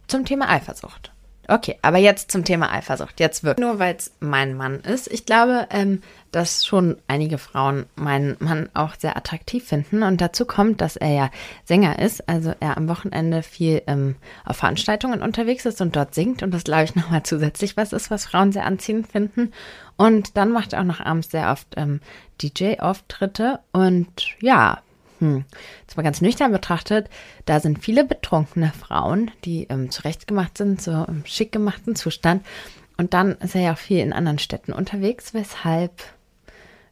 zum 0.07 0.25
Thema 0.25 0.49
Eifersucht. 0.49 1.12
Okay, 1.47 1.77
aber 1.81 1.97
jetzt 1.97 2.31
zum 2.31 2.45
Thema 2.45 2.71
Eifersucht. 2.71 3.19
Jetzt 3.19 3.43
wird 3.43 3.59
nur, 3.59 3.77
weil 3.77 3.95
es 3.95 4.13
mein 4.21 4.55
Mann 4.55 4.79
ist. 4.79 5.11
Ich 5.11 5.25
glaube, 5.25 5.67
ähm, 5.71 6.01
dass 6.31 6.65
schon 6.65 6.97
einige 7.07 7.37
Frauen 7.37 7.85
meinen 7.95 8.37
Mann 8.39 8.69
auch 8.73 8.95
sehr 8.95 9.17
attraktiv 9.17 9.67
finden. 9.67 10.03
Und 10.03 10.21
dazu 10.21 10.45
kommt, 10.45 10.79
dass 10.79 10.95
er 10.95 11.09
ja 11.09 11.31
Sänger 11.65 11.99
ist, 11.99 12.29
also 12.29 12.53
er 12.61 12.77
am 12.77 12.87
Wochenende 12.87 13.43
viel 13.43 13.81
ähm, 13.87 14.15
auf 14.45 14.57
Veranstaltungen 14.57 15.21
unterwegs 15.21 15.65
ist 15.65 15.81
und 15.81 15.95
dort 15.97 16.15
singt. 16.15 16.43
Und 16.43 16.51
das 16.53 16.63
glaube 16.63 16.85
ich 16.85 16.95
nochmal 16.95 17.23
zusätzlich 17.23 17.75
was 17.75 17.91
ist, 17.91 18.09
was 18.09 18.25
Frauen 18.25 18.53
sehr 18.53 18.65
anziehend 18.65 19.07
finden. 19.07 19.51
Und 19.97 20.37
dann 20.37 20.51
macht 20.51 20.73
er 20.73 20.79
auch 20.79 20.85
noch 20.85 21.01
abends 21.01 21.29
sehr 21.29 21.51
oft 21.51 21.67
ähm, 21.75 21.99
DJ-Auftritte. 22.41 23.59
Und 23.73 24.11
ja, 24.39 24.81
hm, 25.23 25.45
jetzt 25.81 25.95
mal 25.95 26.03
ganz 26.03 26.21
nüchtern 26.21 26.51
betrachtet, 26.51 27.09
da 27.45 27.59
sind 27.59 27.79
viele 27.79 28.03
betrunkene 28.03 28.71
Frauen, 28.77 29.31
die 29.45 29.67
ähm, 29.69 29.89
zurechtgemacht 29.89 30.57
sind, 30.57 30.81
so 30.81 30.91
im 30.91 31.25
schick 31.25 31.51
gemachten 31.51 31.95
Zustand. 31.95 32.45
Und 32.97 33.13
dann 33.13 33.33
ist 33.37 33.55
er 33.55 33.61
ja 33.61 33.73
auch 33.73 33.77
viel 33.77 33.99
in 33.99 34.13
anderen 34.13 34.39
Städten 34.39 34.73
unterwegs, 34.73 35.33
weshalb 35.33 35.91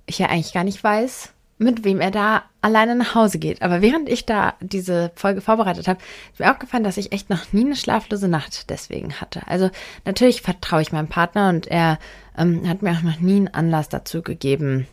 ich 0.06 0.18
ja 0.18 0.28
eigentlich 0.28 0.54
gar 0.54 0.64
nicht 0.64 0.84
weiß, 0.84 1.34
mit 1.58 1.84
wem 1.84 2.02
er 2.02 2.10
da 2.10 2.44
alleine 2.62 2.96
nach 2.96 3.14
Hause 3.14 3.38
geht. 3.38 3.62
Aber 3.62 3.82
während 3.82 4.10
ich 4.10 4.26
da 4.26 4.56
diese 4.62 5.12
Folge 5.16 5.42
vorbereitet 5.42 5.88
habe, 5.88 6.00
ist 6.32 6.40
mir 6.40 6.52
aufgefallen, 6.52 6.84
dass 6.84 6.98
ich 6.98 7.12
echt 7.12 7.30
noch 7.30 7.54
nie 7.54 7.66
eine 7.66 7.76
schlaflose 7.76 8.28
Nacht 8.28 8.70
deswegen 8.70 9.22
hatte. 9.22 9.46
Also 9.48 9.70
natürlich 10.06 10.42
vertraue 10.42 10.82
ich 10.82 10.92
meinem 10.92 11.08
Partner 11.08 11.50
und 11.50 11.68
er 11.68 12.00
ähm, 12.38 12.68
hat 12.68 12.82
mir 12.82 12.92
auch 12.92 13.04
noch 13.04 13.20
nie 13.20 13.36
einen 13.38 13.48
Anlass 13.50 13.90
dazu 13.90 14.22
gegeben, 14.24 14.88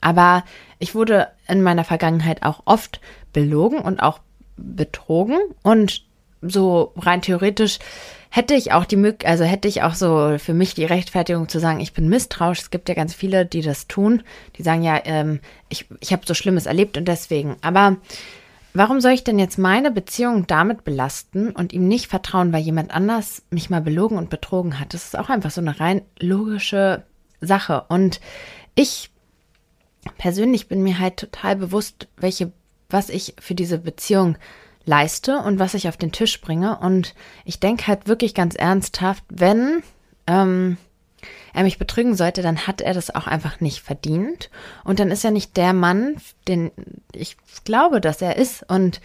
aber 0.00 0.44
ich 0.78 0.94
wurde 0.94 1.28
in 1.48 1.62
meiner 1.62 1.84
Vergangenheit 1.84 2.42
auch 2.42 2.62
oft 2.64 3.00
belogen 3.32 3.78
und 3.78 4.00
auch 4.00 4.20
betrogen 4.56 5.38
und 5.62 6.04
so 6.42 6.92
rein 6.96 7.22
theoretisch 7.22 7.78
hätte 8.32 8.54
ich 8.54 8.72
auch 8.72 8.86
die 8.86 8.96
Möglichkeit, 8.96 9.30
also 9.30 9.44
hätte 9.44 9.68
ich 9.68 9.82
auch 9.82 9.94
so 9.94 10.36
für 10.38 10.54
mich 10.54 10.74
die 10.74 10.86
Rechtfertigung 10.86 11.50
zu 11.50 11.60
sagen, 11.60 11.80
ich 11.80 11.92
bin 11.92 12.08
misstrauisch. 12.08 12.60
Es 12.60 12.70
gibt 12.70 12.88
ja 12.88 12.94
ganz 12.94 13.12
viele, 13.12 13.44
die 13.44 13.60
das 13.60 13.88
tun. 13.88 14.22
Die 14.56 14.62
sagen 14.62 14.82
ja, 14.82 14.98
ähm, 15.04 15.40
ich, 15.68 15.86
ich 16.00 16.14
habe 16.14 16.22
so 16.24 16.32
Schlimmes 16.32 16.64
erlebt 16.64 16.96
und 16.96 17.06
deswegen. 17.06 17.56
Aber 17.60 17.98
warum 18.72 19.02
soll 19.02 19.12
ich 19.12 19.22
denn 19.22 19.38
jetzt 19.38 19.58
meine 19.58 19.90
Beziehung 19.90 20.46
damit 20.46 20.82
belasten 20.82 21.50
und 21.50 21.74
ihm 21.74 21.86
nicht 21.86 22.06
vertrauen, 22.06 22.54
weil 22.54 22.62
jemand 22.62 22.94
anders 22.94 23.42
mich 23.50 23.68
mal 23.68 23.82
belogen 23.82 24.16
und 24.16 24.30
betrogen 24.30 24.80
hat? 24.80 24.94
Das 24.94 25.04
ist 25.04 25.18
auch 25.18 25.28
einfach 25.28 25.50
so 25.50 25.60
eine 25.60 25.78
rein 25.78 26.00
logische 26.18 27.02
Sache. 27.42 27.84
Und 27.90 28.18
ich 28.74 29.10
persönlich 30.18 30.68
bin 30.68 30.82
mir 30.82 30.98
halt 30.98 31.16
total 31.16 31.56
bewusst, 31.56 32.08
welche, 32.16 32.52
was 32.88 33.08
ich 33.08 33.34
für 33.40 33.54
diese 33.54 33.78
Beziehung 33.78 34.36
leiste 34.84 35.38
und 35.38 35.58
was 35.58 35.74
ich 35.74 35.88
auf 35.88 35.96
den 35.96 36.12
Tisch 36.12 36.40
bringe. 36.40 36.78
Und 36.78 37.14
ich 37.44 37.60
denke 37.60 37.86
halt 37.86 38.08
wirklich 38.08 38.34
ganz 38.34 38.54
ernsthaft, 38.54 39.24
wenn 39.28 39.82
ähm, 40.26 40.76
er 41.52 41.62
mich 41.62 41.78
betrügen 41.78 42.16
sollte, 42.16 42.42
dann 42.42 42.66
hat 42.66 42.80
er 42.80 42.94
das 42.94 43.14
auch 43.14 43.26
einfach 43.26 43.60
nicht 43.60 43.80
verdient. 43.80 44.50
Und 44.84 44.98
dann 44.98 45.10
ist 45.10 45.24
er 45.24 45.30
nicht 45.30 45.56
der 45.56 45.72
Mann, 45.72 46.16
den 46.48 46.70
ich 47.12 47.36
glaube, 47.64 48.00
dass 48.00 48.22
er 48.22 48.36
ist. 48.36 48.68
Und 48.68 49.00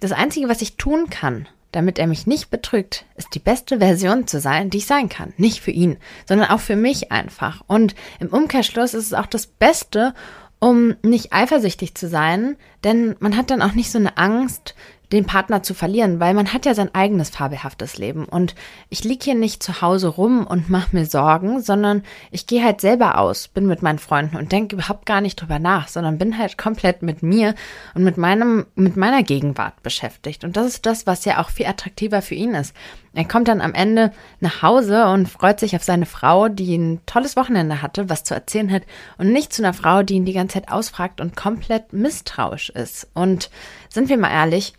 das 0.00 0.12
Einzige, 0.12 0.48
was 0.48 0.62
ich 0.62 0.76
tun 0.76 1.08
kann, 1.08 1.48
damit 1.74 1.98
er 1.98 2.06
mich 2.06 2.26
nicht 2.26 2.50
betrügt, 2.50 3.04
ist 3.16 3.34
die 3.34 3.40
beste 3.40 3.78
Version 3.78 4.26
zu 4.26 4.38
sein, 4.38 4.70
die 4.70 4.78
ich 4.78 4.86
sein 4.86 5.08
kann. 5.08 5.32
Nicht 5.36 5.60
für 5.60 5.72
ihn, 5.72 5.96
sondern 6.26 6.50
auch 6.50 6.60
für 6.60 6.76
mich 6.76 7.10
einfach. 7.10 7.62
Und 7.66 7.94
im 8.20 8.28
Umkehrschluss 8.28 8.94
ist 8.94 9.06
es 9.06 9.14
auch 9.14 9.26
das 9.26 9.46
Beste, 9.46 10.14
um 10.60 10.94
nicht 11.02 11.32
eifersüchtig 11.32 11.94
zu 11.94 12.08
sein, 12.08 12.56
denn 12.84 13.16
man 13.18 13.36
hat 13.36 13.50
dann 13.50 13.60
auch 13.60 13.72
nicht 13.72 13.90
so 13.90 13.98
eine 13.98 14.16
Angst, 14.16 14.74
den 15.14 15.26
Partner 15.26 15.62
zu 15.62 15.74
verlieren, 15.74 16.20
weil 16.20 16.34
man 16.34 16.52
hat 16.52 16.66
ja 16.66 16.74
sein 16.74 16.94
eigenes 16.94 17.30
fabelhaftes 17.30 17.96
Leben. 17.96 18.24
Und 18.26 18.54
ich 18.90 19.04
liege 19.04 19.24
hier 19.24 19.34
nicht 19.34 19.62
zu 19.62 19.80
Hause 19.80 20.08
rum 20.08 20.46
und 20.46 20.68
mache 20.68 20.94
mir 20.94 21.06
Sorgen, 21.06 21.60
sondern 21.62 22.02
ich 22.30 22.46
gehe 22.46 22.64
halt 22.64 22.80
selber 22.80 23.18
aus, 23.18 23.48
bin 23.48 23.66
mit 23.66 23.82
meinen 23.82 23.98
Freunden 23.98 24.36
und 24.36 24.52
denke 24.52 24.76
überhaupt 24.76 25.06
gar 25.06 25.20
nicht 25.20 25.40
drüber 25.40 25.58
nach, 25.58 25.88
sondern 25.88 26.18
bin 26.18 26.36
halt 26.38 26.58
komplett 26.58 27.02
mit 27.02 27.22
mir 27.22 27.54
und 27.94 28.04
mit 28.04 28.16
meinem, 28.16 28.66
mit 28.74 28.96
meiner 28.96 29.22
Gegenwart 29.22 29.82
beschäftigt. 29.82 30.44
Und 30.44 30.56
das 30.56 30.66
ist 30.66 30.86
das, 30.86 31.06
was 31.06 31.24
ja 31.24 31.40
auch 31.40 31.50
viel 31.50 31.66
attraktiver 31.66 32.20
für 32.20 32.34
ihn 32.34 32.54
ist. 32.54 32.74
Er 33.14 33.24
kommt 33.24 33.46
dann 33.46 33.60
am 33.60 33.74
Ende 33.74 34.12
nach 34.40 34.62
Hause 34.62 35.06
und 35.06 35.28
freut 35.28 35.60
sich 35.60 35.76
auf 35.76 35.84
seine 35.84 36.06
Frau, 36.06 36.48
die 36.48 36.76
ein 36.76 37.00
tolles 37.06 37.36
Wochenende 37.36 37.80
hatte, 37.80 38.08
was 38.10 38.24
zu 38.24 38.34
erzählen 38.34 38.72
hat, 38.72 38.82
und 39.18 39.32
nicht 39.32 39.52
zu 39.52 39.62
einer 39.62 39.72
Frau, 39.72 40.02
die 40.02 40.14
ihn 40.14 40.24
die 40.24 40.32
ganze 40.32 40.54
Zeit 40.54 40.72
ausfragt 40.72 41.20
und 41.20 41.36
komplett 41.36 41.92
misstrauisch 41.92 42.70
ist. 42.70 43.08
Und 43.14 43.50
sind 43.88 44.08
wir 44.08 44.18
mal 44.18 44.32
ehrlich, 44.32 44.74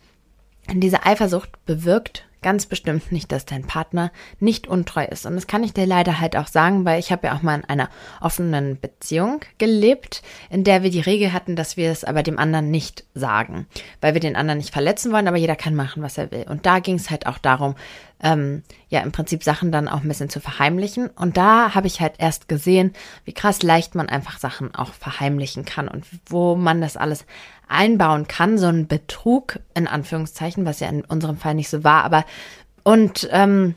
diese 0.74 1.04
Eifersucht 1.04 1.64
bewirkt 1.66 2.26
ganz 2.46 2.66
bestimmt 2.66 3.10
nicht, 3.10 3.32
dass 3.32 3.44
dein 3.44 3.64
Partner 3.64 4.12
nicht 4.38 4.68
untreu 4.68 5.04
ist. 5.04 5.26
Und 5.26 5.34
das 5.34 5.48
kann 5.48 5.64
ich 5.64 5.72
dir 5.72 5.84
leider 5.84 6.20
halt 6.20 6.36
auch 6.36 6.46
sagen, 6.46 6.84
weil 6.84 7.00
ich 7.00 7.10
habe 7.10 7.26
ja 7.26 7.34
auch 7.34 7.42
mal 7.42 7.56
in 7.56 7.64
einer 7.64 7.88
offenen 8.20 8.78
Beziehung 8.78 9.40
gelebt, 9.58 10.22
in 10.48 10.62
der 10.62 10.84
wir 10.84 10.90
die 10.90 11.00
Regel 11.00 11.32
hatten, 11.32 11.56
dass 11.56 11.76
wir 11.76 11.90
es 11.90 12.04
aber 12.04 12.22
dem 12.22 12.38
anderen 12.38 12.70
nicht 12.70 13.04
sagen, 13.14 13.66
weil 14.00 14.14
wir 14.14 14.20
den 14.20 14.36
anderen 14.36 14.58
nicht 14.58 14.72
verletzen 14.72 15.10
wollen, 15.12 15.26
aber 15.26 15.38
jeder 15.38 15.56
kann 15.56 15.74
machen, 15.74 16.04
was 16.04 16.18
er 16.18 16.30
will. 16.30 16.46
Und 16.48 16.66
da 16.66 16.78
ging 16.78 16.94
es 16.94 17.10
halt 17.10 17.26
auch 17.26 17.38
darum, 17.38 17.74
ähm, 18.22 18.62
ja, 18.88 19.00
im 19.00 19.12
Prinzip 19.12 19.42
Sachen 19.42 19.72
dann 19.72 19.88
auch 19.88 20.02
ein 20.02 20.08
bisschen 20.08 20.30
zu 20.30 20.40
verheimlichen. 20.40 21.08
Und 21.08 21.36
da 21.36 21.74
habe 21.74 21.86
ich 21.86 22.00
halt 22.00 22.14
erst 22.18 22.48
gesehen, 22.48 22.92
wie 23.24 23.34
krass 23.34 23.62
leicht 23.62 23.94
man 23.94 24.08
einfach 24.08 24.38
Sachen 24.38 24.74
auch 24.74 24.92
verheimlichen 24.92 25.64
kann 25.64 25.88
und 25.88 26.06
wo 26.26 26.54
man 26.54 26.80
das 26.80 26.96
alles 26.96 27.26
einbauen 27.68 28.28
kann, 28.28 28.58
so 28.58 28.66
ein 28.66 28.86
Betrug 28.86 29.58
in 29.74 29.86
Anführungszeichen, 29.86 30.64
was 30.64 30.80
ja 30.80 30.88
in 30.88 31.04
unserem 31.04 31.36
Fall 31.36 31.54
nicht 31.54 31.68
so 31.68 31.84
war, 31.84 32.04
aber 32.04 32.24
und 32.84 33.28
ähm, 33.32 33.74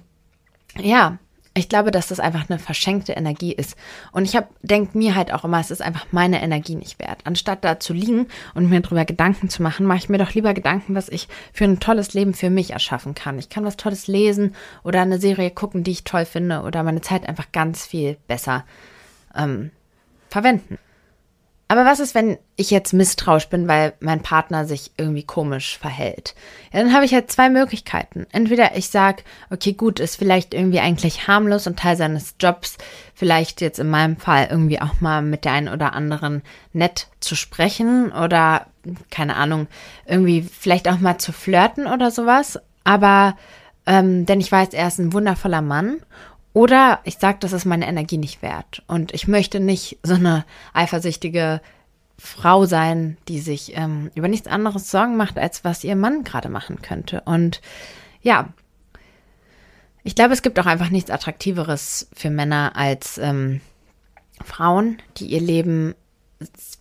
ja, 0.77 1.17
ich 1.55 1.67
glaube, 1.67 1.91
dass 1.91 2.07
das 2.07 2.19
einfach 2.19 2.49
eine 2.49 2.59
verschenkte 2.59 3.13
Energie 3.13 3.51
ist. 3.51 3.75
Und 4.11 4.23
ich 4.23 4.39
denke 4.61 4.97
mir 4.97 5.15
halt 5.15 5.33
auch 5.33 5.43
immer, 5.43 5.59
es 5.59 5.71
ist 5.71 5.81
einfach 5.81 6.05
meine 6.11 6.41
Energie 6.41 6.75
nicht 6.75 6.99
wert. 6.99 7.21
Anstatt 7.25 7.63
da 7.65 7.79
zu 7.79 7.91
liegen 7.93 8.27
und 8.53 8.69
mir 8.69 8.79
darüber 8.79 9.03
Gedanken 9.03 9.49
zu 9.49 9.61
machen, 9.63 9.85
mache 9.85 9.97
ich 9.97 10.09
mir 10.09 10.19
doch 10.19 10.33
lieber 10.33 10.53
Gedanken, 10.53 10.95
was 10.95 11.09
ich 11.09 11.27
für 11.51 11.65
ein 11.65 11.79
tolles 11.79 12.13
Leben 12.13 12.33
für 12.33 12.49
mich 12.49 12.71
erschaffen 12.71 13.15
kann. 13.15 13.39
Ich 13.39 13.49
kann 13.49 13.65
was 13.65 13.77
Tolles 13.77 14.07
lesen 14.07 14.55
oder 14.83 15.01
eine 15.01 15.19
Serie 15.19 15.51
gucken, 15.51 15.83
die 15.83 15.91
ich 15.91 16.03
toll 16.03 16.25
finde 16.25 16.61
oder 16.61 16.83
meine 16.83 17.01
Zeit 17.01 17.27
einfach 17.27 17.51
ganz 17.51 17.85
viel 17.85 18.17
besser 18.27 18.63
ähm, 19.35 19.71
verwenden. 20.29 20.77
Aber 21.71 21.85
was 21.85 21.99
ist, 21.99 22.15
wenn 22.15 22.39
ich 22.55 22.71
jetzt 22.71 22.93
misstrauisch 22.93 23.47
bin, 23.47 23.67
weil 23.67 23.93
mein 23.99 24.23
Partner 24.23 24.65
sich 24.65 24.91
irgendwie 24.97 25.21
komisch 25.21 25.77
verhält? 25.77 26.33
Ja, 26.73 26.81
dann 26.81 26.95
habe 26.95 27.05
ich 27.05 27.13
halt 27.13 27.31
zwei 27.31 27.47
Möglichkeiten. 27.51 28.25
Entweder 28.31 28.75
ich 28.75 28.89
sage, 28.89 29.21
okay, 29.51 29.73
gut, 29.73 29.99
ist 29.99 30.15
vielleicht 30.15 30.55
irgendwie 30.55 30.79
eigentlich 30.79 31.27
harmlos 31.27 31.67
und 31.67 31.77
Teil 31.77 31.95
seines 31.95 32.33
Jobs, 32.39 32.79
vielleicht 33.13 33.61
jetzt 33.61 33.77
in 33.77 33.87
meinem 33.87 34.17
Fall 34.17 34.47
irgendwie 34.49 34.81
auch 34.81 34.99
mal 34.99 35.21
mit 35.21 35.45
der 35.45 35.51
einen 35.51 35.69
oder 35.69 35.93
anderen 35.93 36.41
nett 36.73 37.07
zu 37.19 37.35
sprechen 37.35 38.11
oder, 38.13 38.65
keine 39.11 39.35
Ahnung, 39.35 39.67
irgendwie 40.07 40.41
vielleicht 40.41 40.89
auch 40.89 40.99
mal 40.99 41.19
zu 41.19 41.31
flirten 41.31 41.85
oder 41.85 42.09
sowas. 42.09 42.59
Aber, 42.83 43.37
ähm, 43.85 44.25
denn 44.25 44.41
ich 44.41 44.51
weiß, 44.51 44.69
er 44.69 44.87
ist 44.87 44.97
ein 44.97 45.13
wundervoller 45.13 45.61
Mann 45.61 45.97
oder 46.59 46.99
ich 47.05 47.19
sage, 47.19 47.37
das 47.39 47.53
ist 47.53 47.63
meine 47.63 47.87
Energie 47.87 48.17
nicht 48.17 48.41
wert. 48.41 48.83
Und 48.85 49.13
ich 49.13 49.29
möchte 49.29 49.61
nicht 49.61 49.97
so 50.03 50.15
eine 50.15 50.43
eifersüchtige 50.73 51.61
Frau 52.17 52.65
sein, 52.65 53.17
die 53.29 53.39
sich 53.39 53.77
ähm, 53.77 54.11
über 54.13 54.27
nichts 54.27 54.49
anderes 54.49 54.91
Sorgen 54.91 55.15
macht, 55.15 55.37
als 55.37 55.63
was 55.63 55.85
ihr 55.85 55.95
Mann 55.95 56.25
gerade 56.25 56.49
machen 56.49 56.81
könnte. 56.81 57.21
Und 57.21 57.61
ja, 58.21 58.49
ich 60.03 60.15
glaube, 60.15 60.33
es 60.33 60.41
gibt 60.41 60.59
auch 60.59 60.65
einfach 60.65 60.89
nichts 60.89 61.09
Attraktiveres 61.09 62.09
für 62.13 62.29
Männer 62.29 62.73
als 62.75 63.17
ähm, 63.19 63.61
Frauen, 64.43 64.97
die 65.15 65.27
ihr 65.27 65.39
Leben 65.39 65.95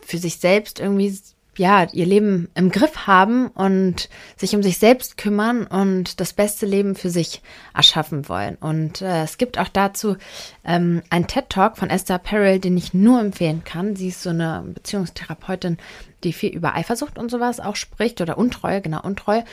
für 0.05 0.19
sich 0.19 0.38
selbst 0.38 0.81
irgendwie 0.81 1.17
ja, 1.59 1.87
ihr 1.92 2.07
Leben 2.07 2.49
im 2.55 2.71
Griff 2.71 3.07
haben 3.07 3.49
und 3.49 4.09
sich 4.37 4.55
um 4.55 4.62
sich 4.62 4.79
selbst 4.79 5.16
kümmern 5.16 5.66
und 5.66 6.21
das 6.21 6.33
beste 6.33 6.66
Leben 6.66 6.94
für 6.94 7.11
sich 7.11 7.42
erschaffen 7.75 8.29
wollen. 8.29 8.57
Und 8.57 9.03
äh, 9.03 9.23
es 9.23 9.38
gibt 9.38 9.59
auch 9.59 9.68
dazu 9.68 10.16
ähm, 10.64 11.03
einen 11.11 11.27
TED-Talk 11.27 11.77
von 11.77 11.90
Esther 11.90 12.18
Perel, 12.18 12.61
den 12.61 12.77
ich 12.77 12.94
nur 12.94 13.21
empfehlen 13.21 13.64
kann. 13.64 13.97
Sie 13.97 14.09
ist 14.09 14.23
so 14.23 14.31
eine 14.31 14.64
Beziehungstherapeutin, 14.66 15.79
die 16.25 16.33
viel 16.33 16.55
über 16.55 16.75
Eifersucht 16.75 17.18
und 17.18 17.31
sowas 17.31 17.61
auch 17.61 17.77
spricht 17.77 18.21
oder 18.21 18.38
Untreue, 18.38 18.81
genau, 18.81 19.03
Untreue. 19.03 19.44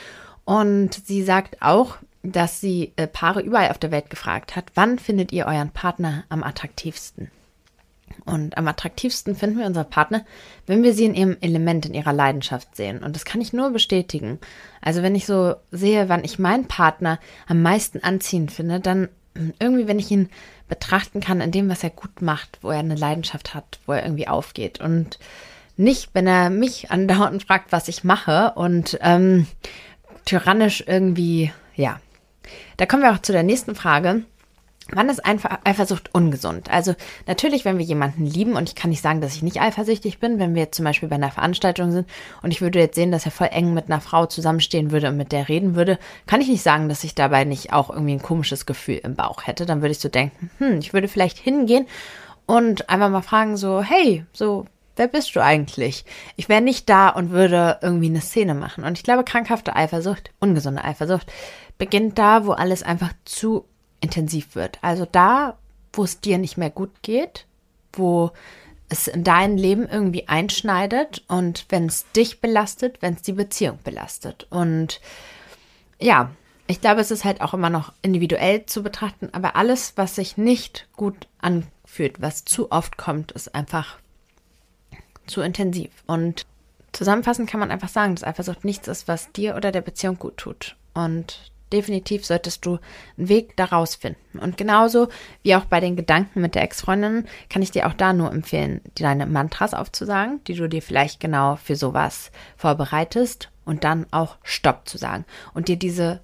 Und 0.45 0.93
sie 0.93 1.23
sagt 1.23 1.61
auch, 1.61 1.97
dass 2.23 2.61
sie 2.61 2.93
äh, 2.95 3.07
Paare 3.07 3.41
überall 3.41 3.69
auf 3.69 3.77
der 3.77 3.91
Welt 3.91 4.09
gefragt 4.09 4.55
hat, 4.55 4.65
wann 4.75 4.99
findet 4.99 5.31
ihr 5.31 5.45
euren 5.45 5.71
Partner 5.71 6.23
am 6.29 6.43
attraktivsten? 6.43 7.29
Und 8.25 8.57
am 8.57 8.67
attraktivsten 8.67 9.35
finden 9.35 9.59
wir 9.59 9.67
unsere 9.67 9.85
Partner, 9.85 10.25
wenn 10.65 10.81
wir 10.81 10.93
sie 10.93 11.05
in 11.05 11.13
ihrem 11.13 11.38
Element, 11.41 11.85
in 11.85 11.93
ihrer 11.93 12.13
Leidenschaft 12.13 12.75
sehen. 12.75 13.03
Und 13.03 13.15
das 13.15 13.23
kann 13.23 13.39
ich 13.39 13.53
nur 13.53 13.69
bestätigen. 13.69 14.39
Also 14.81 15.03
wenn 15.03 15.13
ich 15.13 15.27
so 15.27 15.55
sehe, 15.71 16.09
wann 16.09 16.23
ich 16.23 16.39
meinen 16.39 16.67
Partner 16.67 17.19
am 17.47 17.61
meisten 17.61 18.03
anziehend 18.03 18.51
finde, 18.51 18.79
dann 18.79 19.09
irgendwie, 19.59 19.88
wenn 19.88 19.99
ich 19.99 20.09
ihn 20.09 20.29
betrachten 20.67 21.19
kann 21.19 21.41
in 21.41 21.51
dem, 21.51 21.69
was 21.69 21.83
er 21.83 21.89
gut 21.91 22.21
macht, 22.21 22.59
wo 22.61 22.71
er 22.71 22.79
eine 22.79 22.95
Leidenschaft 22.95 23.53
hat, 23.53 23.79
wo 23.85 23.93
er 23.93 24.03
irgendwie 24.03 24.27
aufgeht. 24.27 24.79
Und 24.79 25.19
nicht, 25.77 26.09
wenn 26.13 26.25
er 26.25 26.49
mich 26.49 26.89
andauernd 26.91 27.43
fragt, 27.47 27.71
was 27.71 27.88
ich 27.88 28.03
mache 28.03 28.53
und 28.55 28.97
ähm, 29.01 29.45
tyrannisch 30.25 30.83
irgendwie, 30.88 31.51
ja. 31.75 31.99
Da 32.77 32.85
kommen 32.85 33.03
wir 33.03 33.11
auch 33.11 33.21
zu 33.21 33.31
der 33.31 33.43
nächsten 33.43 33.75
Frage. 33.75 34.23
Wann 34.91 35.09
ist 35.09 35.23
Eifersucht 35.25 36.13
ungesund? 36.13 36.69
Also 36.69 36.93
natürlich, 37.25 37.65
wenn 37.65 37.79
wir 37.79 37.85
jemanden 37.85 38.23
lieben, 38.23 38.55
und 38.55 38.69
ich 38.69 38.75
kann 38.75 38.91
nicht 38.91 39.01
sagen, 39.01 39.19
dass 39.19 39.35
ich 39.35 39.41
nicht 39.41 39.59
eifersüchtig 39.59 40.19
bin, 40.19 40.37
wenn 40.37 40.53
wir 40.53 40.63
jetzt 40.63 40.75
zum 40.75 40.85
Beispiel 40.85 41.09
bei 41.09 41.15
einer 41.15 41.31
Veranstaltung 41.31 41.91
sind 41.91 42.07
und 42.43 42.51
ich 42.51 42.61
würde 42.61 42.77
jetzt 42.79 42.93
sehen, 42.93 43.11
dass 43.11 43.25
er 43.25 43.31
voll 43.31 43.49
eng 43.51 43.73
mit 43.73 43.85
einer 43.85 43.99
Frau 43.99 44.27
zusammenstehen 44.27 44.91
würde 44.91 45.09
und 45.09 45.17
mit 45.17 45.31
der 45.31 45.49
reden 45.49 45.75
würde, 45.75 45.97
kann 46.27 46.39
ich 46.39 46.49
nicht 46.49 46.61
sagen, 46.61 46.87
dass 46.87 47.03
ich 47.03 47.15
dabei 47.15 47.45
nicht 47.45 47.73
auch 47.73 47.89
irgendwie 47.89 48.13
ein 48.13 48.21
komisches 48.21 48.67
Gefühl 48.67 49.01
im 49.03 49.15
Bauch 49.15 49.47
hätte. 49.47 49.65
Dann 49.65 49.81
würde 49.81 49.93
ich 49.93 49.99
so 49.99 50.09
denken, 50.09 50.51
hm, 50.59 50.77
ich 50.77 50.93
würde 50.93 51.07
vielleicht 51.07 51.39
hingehen 51.39 51.87
und 52.45 52.87
einfach 52.87 53.09
mal 53.09 53.23
fragen 53.23 53.57
so, 53.57 53.81
hey, 53.81 54.23
so, 54.33 54.65
wer 54.95 55.07
bist 55.07 55.35
du 55.35 55.41
eigentlich? 55.41 56.05
Ich 56.35 56.47
wäre 56.47 56.61
nicht 56.61 56.89
da 56.89 57.09
und 57.09 57.31
würde 57.31 57.79
irgendwie 57.81 58.09
eine 58.09 58.21
Szene 58.21 58.53
machen. 58.53 58.83
Und 58.83 58.99
ich 58.99 59.03
glaube, 59.03 59.23
krankhafte 59.23 59.75
Eifersucht, 59.75 60.29
ungesunde 60.39 60.83
Eifersucht, 60.83 61.31
beginnt 61.79 62.19
da, 62.19 62.45
wo 62.45 62.51
alles 62.51 62.83
einfach 62.83 63.13
zu 63.25 63.65
intensiv 64.06 64.56
wird. 64.56 64.78
Also 64.82 65.06
da, 65.12 65.58
wo 65.91 66.03
es 66.03 66.22
dir 66.22 66.38
nicht 66.38 66.58
mehr 66.58 66.70
gut 66.70 66.91
geht, 67.01 67.45
wo 67.93 68.32
es 68.88 69.08
in 69.08 69.24
dein 69.24 69.58
Leben 69.58 69.88
irgendwie 69.88 70.28
einschneidet 70.28 71.24
und 71.28 71.66
wenn 71.70 71.88
es 71.88 72.06
dich 72.12 72.39
belastet, 72.39 73.01
wenn 73.01 73.16
es 73.16 73.24
die 73.24 73.34
Beziehung 73.34 73.80
belastet. 73.84 74.45
Und 74.51 75.01
ja, 75.99 76.32
ich 76.68 76.82
glaube, 76.82 77.01
es 77.01 77.12
ist 77.12 77.26
halt 77.26 77.41
auch 77.41 77.53
immer 77.53 77.70
noch 77.70 77.93
individuell 78.01 78.66
zu 78.66 78.84
betrachten, 78.84 79.30
aber 79.32 79.56
alles, 79.56 79.93
was 79.95 80.16
sich 80.16 80.38
nicht 80.38 80.88
gut 80.95 81.28
anfühlt, 81.39 82.22
was 82.22 82.45
zu 82.45 82.72
oft 82.72 82.97
kommt, 82.97 83.32
ist 83.32 83.56
einfach 83.56 83.97
zu 85.26 85.41
intensiv. 85.41 85.89
Und 86.06 86.45
zusammenfassend 86.91 87.49
kann 87.49 87.60
man 87.60 87.72
einfach 87.72 87.89
sagen, 87.89 88.16
dass 88.16 88.24
Eifersucht 88.24 88.66
nichts 88.66 88.88
ist, 88.88 89.08
was 89.08 89.32
dir 89.32 89.56
oder 89.56 89.72
der 89.72 89.82
Beziehung 89.82 90.20
gut 90.20 90.38
tut. 90.38 90.76
Und 90.93 91.51
definitiv 91.72 92.26
solltest 92.26 92.66
du 92.66 92.80
einen 93.18 93.30
Weg 93.30 93.55
daraus 93.57 93.95
finden. 93.95 94.39
Und 94.39 94.57
genauso 94.57 95.07
wie 95.43 95.55
auch 95.55 95.66
bei 95.66 95.80
den 95.80 95.95
Gedanken 95.95 96.41
mit 96.41 96.55
der 96.55 96.63
Ex-Freundin 96.63 97.26
kann 97.49 97.61
ich 97.61 97.72
dir 97.72 97.88
auch 97.88 97.93
da 97.93 98.13
nur 98.13 98.32
empfehlen, 98.32 98.82
deine 98.95 99.26
Mantras 99.26 99.74
aufzusagen, 99.74 100.43
die 100.45 100.53
du 100.53 100.70
dir 100.70 100.82
vielleicht 100.82 101.20
genau 101.20 101.55
für 101.55 101.76
sowas 101.76 102.32
vorbereitest 102.57 103.49
und 103.66 103.84
dann 103.84 104.05
auch 104.11 104.38
Stopp 104.43 104.88
zu 104.88 104.97
sagen 104.97 105.26
und 105.53 105.68
dir 105.68 105.78
diese 105.78 106.22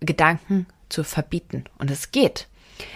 Gedanken 0.00 0.66
zu 0.88 1.04
verbieten. 1.04 1.64
Und 1.78 1.90
es 1.90 2.12
geht. 2.12 2.48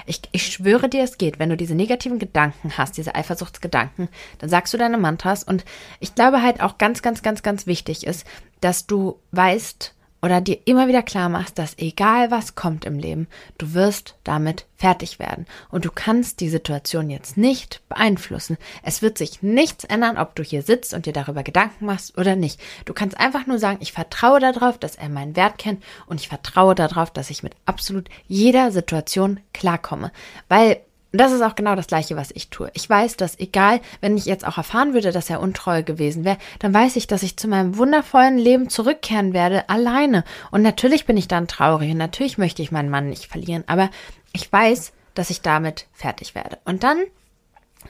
Ich, 0.07 0.21
ich 0.31 0.47
schwöre 0.47 0.89
dir, 0.89 1.03
es 1.03 1.19
geht. 1.19 1.39
Wenn 1.39 1.51
du 1.51 1.57
diese 1.57 1.75
negativen 1.75 2.21
Gedanken 2.21 2.77
hast, 2.77 2.97
diese 2.97 3.17
Eifersuchtsgedanken, 3.17 4.09
dann 4.39 4.49
sagst 4.49 4.73
du 4.73 4.79
deine 4.79 4.99
Mantras. 4.99 5.43
Und 5.43 5.65
ich 5.99 6.15
glaube 6.15 6.43
halt 6.43 6.61
auch 6.61 6.79
ganz, 6.79 7.03
ganz, 7.03 7.23
ganz, 7.23 7.43
ganz 7.43 7.67
wichtig 7.67 8.07
ist, 8.07 8.25
dass 8.61 8.87
du 8.87 9.19
weißt, 9.33 9.95
oder 10.23 10.41
dir 10.41 10.59
immer 10.65 10.87
wieder 10.87 11.03
klar 11.03 11.29
machst, 11.29 11.59
dass 11.59 11.77
egal 11.79 12.31
was 12.31 12.55
kommt 12.55 12.85
im 12.85 12.99
Leben, 12.99 13.27
du 13.59 13.75
wirst 13.75 14.15
damit 14.23 14.67
fertig 14.77 15.19
werden. 15.19 15.47
Und 15.69 15.85
du 15.85 15.91
kannst 15.91 16.41
die 16.41 16.49
Situation 16.49 17.11
jetzt 17.11 17.37
nicht 17.37 17.83
beeinflussen. 17.89 18.57
Es 18.85 19.03
wird 19.03 19.19
sich 19.19 19.43
nichts 19.43 19.85
ändern, 19.85 20.19
ob 20.19 20.37
du 20.37 20.45
hier 20.45 20.63
sitzt 20.63 20.95
und 20.95 21.07
dir 21.07 21.13
darüber 21.13 21.43
Gedanken 21.43 21.87
machst 21.87 22.17
oder 22.17 22.37
nicht. 22.37 22.61
Du 22.85 22.95
kannst 22.95 23.19
einfach 23.19 23.47
nur 23.47 23.59
sagen, 23.59 23.79
ich 23.81 23.93
vertraue 23.93 24.39
darauf, 24.39 24.79
dass 24.79 24.95
er 24.95 25.09
meinen 25.09 25.35
Wert 25.35 25.59
kennt 25.59 25.83
und 26.07 26.21
ich 26.21 26.29
vertraue 26.29 26.77
darauf, 26.77 27.11
dass 27.11 27.31
ich 27.31 27.43
mit 27.43 27.55
absolut 27.67 28.09
jeder 28.29 28.71
Situation 28.71 29.41
klarkomme. 29.53 30.13
Weil 30.49 30.81
das 31.13 31.33
ist 31.33 31.43
auch 31.43 31.55
genau 31.55 31.75
das 31.75 31.87
Gleiche, 31.87 32.17
was 32.17 32.31
ich 32.33 32.49
tue. 32.49 32.71
Ich 32.75 32.89
weiß, 32.89 33.17
dass 33.17 33.39
egal, 33.39 33.81
wenn 34.01 34.17
ich 34.17 34.25
jetzt 34.25 34.47
auch 34.47 34.57
erfahren 34.57 34.95
würde, 34.95 35.13
dass 35.13 35.29
er 35.29 35.41
untreu 35.41 35.83
gewesen 35.83 36.25
wäre, 36.25 36.39
dann 36.59 36.73
weiß 36.73 36.97
ich, 36.97 37.07
dass 37.07 37.23
ich 37.23 37.37
zu 37.37 37.49
meinem 37.49 37.77
wundervollen 37.77 38.39
Leben 38.39 38.71
zurückkehren 38.71 39.33
werde, 39.35 39.69
alleine. 39.69 40.25
Und 40.51 40.63
natürlich 40.63 41.05
bin 41.05 41.17
ich 41.17 41.29
dann 41.29 41.49
traurig 41.49 41.91
und 41.91 41.99
natürlich 41.99 42.39
möchte 42.39 42.63
ich 42.63 42.73
meinen 42.73 42.91
Mann 42.91 43.11
nicht 43.11 43.27
verlieren, 43.27 43.65
aber 43.67 43.91
ich 44.33 44.51
weiß, 44.51 44.93
dass 45.15 45.31
ich 45.31 45.43
damit 45.43 45.87
fertig 45.93 46.35
werde. 46.35 46.59
Und 46.65 46.83
dann 46.83 46.99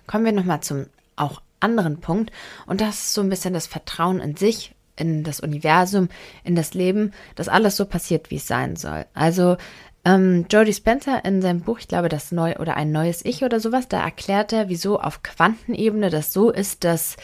kommen 0.07 0.25
wir 0.25 0.33
nochmal 0.33 0.61
zum 0.61 0.87
auch 1.15 1.41
anderen 1.61 2.01
Punkt. 2.01 2.33
Und 2.67 2.81
das 2.81 2.97
ist 2.97 3.15
so 3.15 3.21
ein 3.21 3.29
bisschen 3.29 3.55
das 3.55 3.67
Vertrauen 3.67 4.21
in 4.21 4.37
sich, 4.37 4.75
in 4.97 5.23
das 5.23 5.41
Universum, 5.41 6.09
in 6.45 6.55
das 6.55 6.75
Leben, 6.75 7.13
dass 7.37 7.49
alles 7.49 7.77
so 7.77 7.85
passiert, 7.87 8.31
wie 8.31 8.37
es 8.37 8.47
sein 8.47 8.77
soll. 8.77 9.07
Also 9.15 9.57
ähm, 10.05 10.47
Jodie 10.51 10.73
Spencer 10.73 11.25
in 11.25 11.43
seinem 11.43 11.61
Buch, 11.61 11.79
ich 11.79 11.89
glaube, 11.89 12.09
das 12.09 12.33
Neu 12.33 12.57
oder 12.57 12.77
ein 12.77 12.91
neues 12.93 13.25
Ich 13.25 13.45
oder 13.45 13.61
sowas, 13.61 13.89
da 13.89 14.03
erklärt 14.03 14.53
er, 14.53 14.69
wieso 14.69 15.01
auf 15.01 15.23
Quantenebene 15.23 16.11
das 16.11 16.33
so 16.33 16.51
ist, 16.51 16.85
dass 16.85 17.17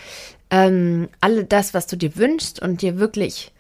ähm, 0.50 1.08
alle 1.20 1.44
das, 1.44 1.74
was 1.74 1.86
du 1.86 1.96
dir 1.96 2.16
wünschst 2.16 2.60
und 2.60 2.82
dir 2.82 2.98
wirklich 2.98 3.52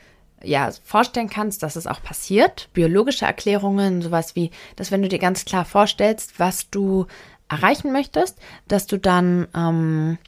ja, 0.42 0.70
vorstellen 0.84 1.28
kannst, 1.28 1.62
dass 1.62 1.74
es 1.74 1.86
auch 1.86 2.02
passiert. 2.02 2.68
Biologische 2.72 3.24
Erklärungen, 3.24 4.02
sowas 4.02 4.36
wie, 4.36 4.50
dass 4.76 4.92
wenn 4.92 5.02
du 5.02 5.08
dir 5.08 5.18
ganz 5.18 5.44
klar 5.44 5.64
vorstellst, 5.64 6.38
was 6.38 6.70
du 6.70 7.06
erreichen 7.48 7.92
möchtest, 7.92 8.38
dass 8.68 8.86
du 8.86 8.98
dann 8.98 9.48
ähm, 9.54 10.18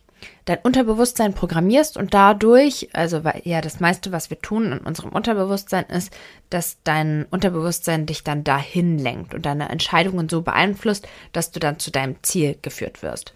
dein 0.44 0.58
Unterbewusstsein 0.58 1.34
programmierst 1.34 1.96
und 1.96 2.14
dadurch, 2.14 2.88
also 2.92 3.24
weil 3.24 3.42
ja 3.44 3.60
das 3.60 3.80
meiste, 3.80 4.12
was 4.12 4.30
wir 4.30 4.40
tun 4.40 4.72
in 4.72 4.78
unserem 4.78 5.10
Unterbewusstsein 5.10 5.84
ist, 5.86 6.12
dass 6.48 6.78
dein 6.84 7.26
Unterbewusstsein 7.30 8.06
dich 8.06 8.24
dann 8.24 8.44
dahin 8.44 8.98
lenkt 8.98 9.34
und 9.34 9.46
deine 9.46 9.68
Entscheidungen 9.68 10.28
so 10.28 10.42
beeinflusst, 10.42 11.06
dass 11.32 11.50
du 11.50 11.60
dann 11.60 11.78
zu 11.78 11.90
deinem 11.90 12.16
Ziel 12.22 12.56
geführt 12.62 13.02
wirst 13.02 13.34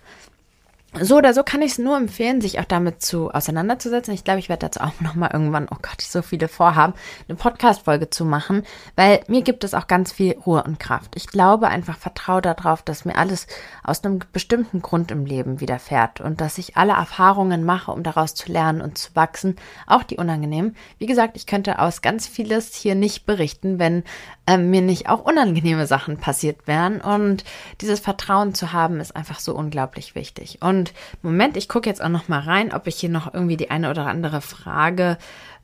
so 1.00 1.16
oder 1.16 1.34
so 1.34 1.42
kann 1.42 1.62
ich 1.62 1.72
es 1.72 1.78
nur 1.78 1.96
empfehlen, 1.96 2.40
sich 2.40 2.60
auch 2.60 2.64
damit 2.64 3.02
zu 3.02 3.30
auseinanderzusetzen. 3.30 4.14
Ich 4.14 4.24
glaube, 4.24 4.38
ich 4.38 4.48
werde 4.48 4.66
dazu 4.66 4.80
auch 4.80 4.92
noch 5.00 5.14
mal 5.14 5.30
irgendwann, 5.32 5.68
oh 5.70 5.76
Gott, 5.80 6.00
so 6.00 6.22
viele 6.22 6.48
vorhaben, 6.48 6.94
eine 7.28 7.36
Podcast-Folge 7.36 8.10
zu 8.10 8.24
machen, 8.24 8.64
weil 8.96 9.20
mir 9.28 9.42
gibt 9.42 9.64
es 9.64 9.74
auch 9.74 9.86
ganz 9.86 10.12
viel 10.12 10.36
Ruhe 10.46 10.62
und 10.62 10.78
Kraft. 10.78 11.16
Ich 11.16 11.26
glaube 11.26 11.68
einfach, 11.68 11.96
vertraue 11.96 12.42
darauf, 12.42 12.82
dass 12.82 13.04
mir 13.04 13.16
alles 13.16 13.46
aus 13.82 14.04
einem 14.04 14.20
bestimmten 14.32 14.82
Grund 14.82 15.10
im 15.10 15.26
Leben 15.26 15.60
widerfährt 15.60 16.20
und 16.20 16.40
dass 16.40 16.58
ich 16.58 16.76
alle 16.76 16.92
Erfahrungen 16.92 17.64
mache, 17.64 17.92
um 17.92 18.02
daraus 18.02 18.34
zu 18.34 18.52
lernen 18.52 18.80
und 18.80 18.98
zu 18.98 19.14
wachsen, 19.14 19.56
auch 19.86 20.02
die 20.02 20.16
unangenehmen. 20.16 20.76
Wie 20.98 21.06
gesagt, 21.06 21.36
ich 21.36 21.46
könnte 21.46 21.78
aus 21.78 22.02
ganz 22.02 22.26
vieles 22.26 22.74
hier 22.74 22.94
nicht 22.94 23.26
berichten, 23.26 23.78
wenn 23.78 24.04
ähm, 24.46 24.70
mir 24.70 24.82
nicht 24.82 25.08
auch 25.08 25.24
unangenehme 25.24 25.86
Sachen 25.86 26.18
passiert 26.18 26.66
wären 26.66 27.00
und 27.00 27.44
dieses 27.80 28.00
Vertrauen 28.00 28.54
zu 28.54 28.72
haben, 28.72 29.00
ist 29.00 29.16
einfach 29.16 29.40
so 29.40 29.54
unglaublich 29.54 30.14
wichtig. 30.14 30.58
Und 30.60 30.83
und 30.84 30.94
Moment, 31.22 31.56
ich 31.56 31.68
gucke 31.68 31.88
jetzt 31.88 32.02
auch 32.02 32.08
noch 32.08 32.28
mal 32.28 32.40
rein, 32.40 32.72
ob 32.72 32.86
ich 32.86 32.96
hier 32.96 33.08
noch 33.08 33.32
irgendwie 33.32 33.56
die 33.56 33.70
eine 33.70 33.90
oder 33.90 34.06
andere 34.06 34.40
Frage. 34.40 35.18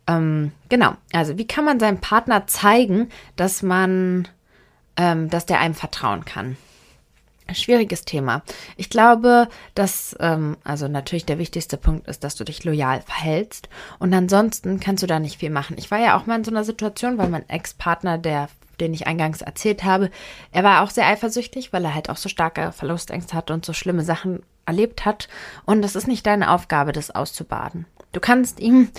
Ähm, 0.06 0.52
genau, 0.68 0.94
also 1.12 1.36
wie 1.36 1.46
kann 1.46 1.64
man 1.64 1.80
seinem 1.80 2.00
Partner 2.00 2.46
zeigen, 2.46 3.08
dass 3.36 3.62
man, 3.62 4.28
ähm, 4.96 5.28
dass 5.28 5.46
der 5.46 5.60
einem 5.60 5.74
vertrauen 5.74 6.24
kann? 6.24 6.56
Schwieriges 7.52 8.04
Thema. 8.04 8.42
Ich 8.76 8.90
glaube, 8.90 9.48
dass, 9.74 10.16
ähm, 10.20 10.56
also 10.62 10.86
natürlich 10.86 11.26
der 11.26 11.38
wichtigste 11.38 11.76
Punkt 11.76 12.06
ist, 12.06 12.22
dass 12.22 12.36
du 12.36 12.44
dich 12.44 12.62
loyal 12.62 13.02
verhältst. 13.02 13.68
Und 13.98 14.14
ansonsten 14.14 14.78
kannst 14.78 15.02
du 15.02 15.08
da 15.08 15.18
nicht 15.18 15.40
viel 15.40 15.50
machen. 15.50 15.74
Ich 15.76 15.90
war 15.90 15.98
ja 15.98 16.16
auch 16.16 16.26
mal 16.26 16.36
in 16.36 16.44
so 16.44 16.52
einer 16.52 16.62
Situation, 16.62 17.18
weil 17.18 17.28
mein 17.28 17.48
Ex-Partner, 17.48 18.18
der 18.18 18.48
den 18.80 18.94
ich 18.94 19.06
eingangs 19.06 19.42
erzählt 19.42 19.84
habe, 19.84 20.10
er 20.52 20.64
war 20.64 20.82
auch 20.82 20.90
sehr 20.90 21.06
eifersüchtig, 21.06 21.72
weil 21.72 21.84
er 21.84 21.94
halt 21.94 22.10
auch 22.10 22.16
so 22.16 22.28
starke 22.28 22.72
Verlustängste 22.72 23.36
hatte 23.36 23.52
und 23.52 23.64
so 23.64 23.72
schlimme 23.72 24.02
Sachen 24.02 24.42
erlebt 24.66 25.04
hat. 25.04 25.28
Und 25.64 25.84
es 25.84 25.96
ist 25.96 26.08
nicht 26.08 26.26
deine 26.26 26.50
Aufgabe, 26.50 26.92
das 26.92 27.10
auszubaden. 27.10 27.86
Du 28.12 28.20
kannst 28.20 28.60
ihm 28.60 28.90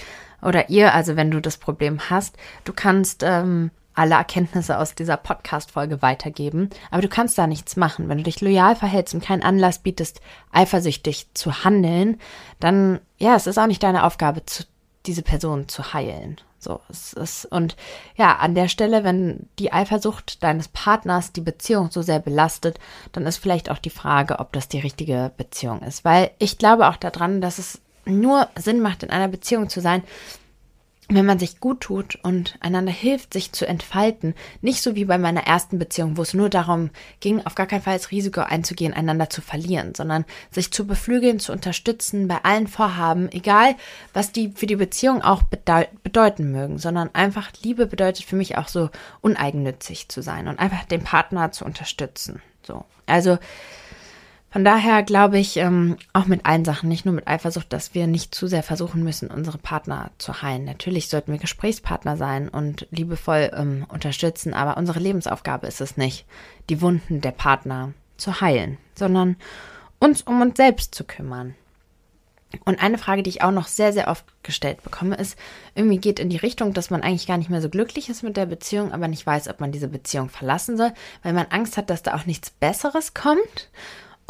oder 0.41 0.69
ihr, 0.69 0.93
also 0.93 1.15
wenn 1.15 1.31
du 1.31 1.39
das 1.39 1.57
Problem 1.57 2.09
hast, 2.09 2.35
du 2.63 2.73
kannst 2.73 3.23
ähm, 3.23 3.71
alle 3.93 4.15
Erkenntnisse 4.15 4.77
aus 4.77 4.95
dieser 4.95 5.17
Podcast-Folge 5.17 6.01
weitergeben, 6.01 6.69
aber 6.89 7.01
du 7.01 7.09
kannst 7.09 7.37
da 7.37 7.45
nichts 7.47 7.75
machen. 7.75 8.09
Wenn 8.09 8.19
du 8.19 8.23
dich 8.23 8.41
loyal 8.41 8.75
verhältst 8.75 9.13
und 9.13 9.23
keinen 9.23 9.43
Anlass 9.43 9.79
bietest, 9.79 10.21
eifersüchtig 10.51 11.27
zu 11.33 11.63
handeln, 11.63 12.19
dann, 12.59 12.99
ja, 13.17 13.35
es 13.35 13.47
ist 13.47 13.57
auch 13.57 13.67
nicht 13.67 13.83
deine 13.83 14.03
Aufgabe, 14.03 14.45
zu, 14.45 14.63
diese 15.05 15.23
Person 15.23 15.67
zu 15.67 15.93
heilen. 15.93 16.39
So, 16.63 16.79
es 16.89 17.13
ist, 17.13 17.45
und 17.45 17.75
ja, 18.15 18.35
an 18.35 18.53
der 18.53 18.67
Stelle, 18.67 19.03
wenn 19.03 19.47
die 19.57 19.73
Eifersucht 19.73 20.43
deines 20.43 20.67
Partners 20.67 21.31
die 21.31 21.41
Beziehung 21.41 21.89
so 21.89 22.03
sehr 22.03 22.19
belastet, 22.19 22.79
dann 23.13 23.25
ist 23.25 23.37
vielleicht 23.37 23.71
auch 23.71 23.79
die 23.79 23.89
Frage, 23.89 24.37
ob 24.37 24.53
das 24.53 24.67
die 24.67 24.79
richtige 24.79 25.31
Beziehung 25.37 25.81
ist. 25.81 26.05
Weil 26.05 26.29
ich 26.37 26.59
glaube 26.59 26.87
auch 26.87 26.97
daran, 26.97 27.41
dass 27.41 27.57
es 27.57 27.81
nur 28.05 28.47
Sinn 28.55 28.79
macht, 28.79 29.01
in 29.01 29.09
einer 29.09 29.27
Beziehung 29.27 29.69
zu 29.69 29.81
sein, 29.81 30.03
wenn 31.15 31.25
man 31.25 31.39
sich 31.39 31.59
gut 31.59 31.81
tut 31.81 32.17
und 32.23 32.57
einander 32.61 32.91
hilft, 32.91 33.33
sich 33.33 33.51
zu 33.51 33.67
entfalten, 33.67 34.33
nicht 34.61 34.81
so 34.81 34.95
wie 34.95 35.05
bei 35.05 35.17
meiner 35.17 35.45
ersten 35.45 35.77
Beziehung, 35.77 36.17
wo 36.17 36.21
es 36.21 36.33
nur 36.33 36.49
darum 36.49 36.89
ging, 37.19 37.45
auf 37.45 37.55
gar 37.55 37.65
keinen 37.65 37.81
Fall 37.81 37.97
das 37.97 38.11
Risiko 38.11 38.41
einzugehen, 38.41 38.93
einander 38.93 39.29
zu 39.29 39.41
verlieren, 39.41 39.93
sondern 39.95 40.25
sich 40.51 40.71
zu 40.71 40.87
beflügeln, 40.87 41.39
zu 41.39 41.51
unterstützen 41.51 42.27
bei 42.27 42.37
allen 42.43 42.67
Vorhaben, 42.67 43.31
egal 43.31 43.75
was 44.13 44.31
die 44.31 44.51
für 44.55 44.67
die 44.67 44.75
Beziehung 44.75 45.21
auch 45.21 45.43
bedeuten 45.43 46.51
mögen, 46.51 46.77
sondern 46.77 47.13
einfach 47.13 47.51
Liebe 47.61 47.87
bedeutet 47.87 48.25
für 48.25 48.35
mich 48.35 48.57
auch 48.57 48.67
so 48.67 48.89
uneigennützig 49.21 50.07
zu 50.09 50.21
sein 50.21 50.47
und 50.47 50.59
einfach 50.59 50.85
den 50.85 51.03
Partner 51.03 51.51
zu 51.51 51.65
unterstützen. 51.65 52.41
So. 52.63 52.85
Also, 53.05 53.37
von 54.51 54.65
daher 54.65 55.01
glaube 55.03 55.39
ich 55.39 55.57
ähm, 55.57 55.97
auch 56.11 56.25
mit 56.25 56.45
allen 56.45 56.65
Sachen, 56.65 56.89
nicht 56.89 57.05
nur 57.05 57.15
mit 57.15 57.27
Eifersucht, 57.27 57.71
dass 57.71 57.95
wir 57.95 58.05
nicht 58.05 58.35
zu 58.35 58.47
sehr 58.47 58.63
versuchen 58.63 59.01
müssen, 59.03 59.31
unsere 59.31 59.57
Partner 59.57 60.11
zu 60.17 60.41
heilen. 60.41 60.65
Natürlich 60.65 61.07
sollten 61.07 61.31
wir 61.31 61.39
Gesprächspartner 61.39 62.17
sein 62.17 62.49
und 62.49 62.85
liebevoll 62.91 63.51
ähm, 63.55 63.85
unterstützen, 63.87 64.53
aber 64.53 64.75
unsere 64.77 64.99
Lebensaufgabe 64.99 65.67
ist 65.67 65.79
es 65.79 65.95
nicht, 65.95 66.25
die 66.69 66.81
Wunden 66.81 67.21
der 67.21 67.31
Partner 67.31 67.93
zu 68.17 68.41
heilen, 68.41 68.77
sondern 68.93 69.37
uns 69.99 70.21
um 70.21 70.41
uns 70.41 70.57
selbst 70.57 70.93
zu 70.93 71.05
kümmern. 71.05 71.55
Und 72.65 72.83
eine 72.83 72.97
Frage, 72.97 73.23
die 73.23 73.29
ich 73.29 73.43
auch 73.43 73.51
noch 73.51 73.67
sehr, 73.67 73.93
sehr 73.93 74.09
oft 74.09 74.25
gestellt 74.43 74.83
bekomme, 74.83 75.15
ist, 75.15 75.37
irgendwie 75.75 75.99
geht 75.99 76.19
in 76.19 76.29
die 76.29 76.37
Richtung, 76.37 76.73
dass 76.73 76.89
man 76.89 77.01
eigentlich 77.01 77.27
gar 77.27 77.37
nicht 77.37 77.49
mehr 77.49 77.61
so 77.61 77.69
glücklich 77.69 78.09
ist 78.09 78.23
mit 78.23 78.35
der 78.35 78.45
Beziehung, 78.45 78.91
aber 78.91 79.07
nicht 79.07 79.25
weiß, 79.25 79.47
ob 79.47 79.61
man 79.61 79.71
diese 79.71 79.87
Beziehung 79.87 80.29
verlassen 80.29 80.75
soll, 80.75 80.91
weil 81.23 81.33
man 81.33 81.47
Angst 81.49 81.77
hat, 81.77 81.89
dass 81.89 82.03
da 82.03 82.15
auch 82.15 82.25
nichts 82.25 82.49
Besseres 82.49 83.13
kommt. 83.13 83.69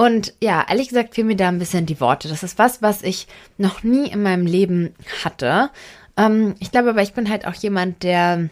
Und 0.02 0.34
ja, 0.42 0.66
ehrlich 0.68 0.90
gesagt 0.90 1.14
fehlen 1.14 1.28
mir 1.28 1.36
da 1.36 1.48
ein 1.48 1.60
bisschen 1.60 1.86
die 1.86 2.00
Worte. 2.00 2.28
Das 2.28 2.42
ist 2.42 2.58
was, 2.58 2.82
was 2.82 3.04
ich 3.04 3.28
noch 3.60 3.84
nie 3.84 4.10
in 4.10 4.24
meinem 4.24 4.48
Leben 4.48 4.96
hatte. 5.24 5.70
Ähm, 6.18 6.56
ich 6.58 6.72
glaube 6.72 6.90
aber, 6.90 7.04
ich 7.04 7.14
bin 7.14 7.30
halt 7.30 7.46
auch 7.46 7.54
jemand, 7.54 8.02
der 8.02 8.50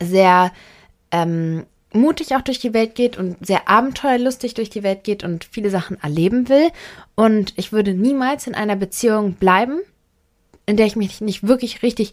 sehr 0.00 0.52
ähm, 1.10 1.66
mutig 1.92 2.36
auch 2.36 2.42
durch 2.42 2.60
die 2.60 2.72
Welt 2.72 2.94
geht 2.94 3.18
und 3.18 3.44
sehr 3.44 3.68
abenteuerlustig 3.68 4.54
durch 4.54 4.70
die 4.70 4.84
Welt 4.84 5.02
geht 5.02 5.24
und 5.24 5.48
viele 5.50 5.68
Sachen 5.68 6.00
erleben 6.00 6.48
will. 6.48 6.70
Und 7.16 7.52
ich 7.56 7.72
würde 7.72 7.92
niemals 7.92 8.46
in 8.46 8.54
einer 8.54 8.76
Beziehung 8.76 9.32
bleiben, 9.32 9.80
in 10.64 10.76
der 10.76 10.86
ich 10.86 10.94
mich 10.94 11.20
nicht 11.20 11.48
wirklich 11.48 11.82
richtig, 11.82 12.12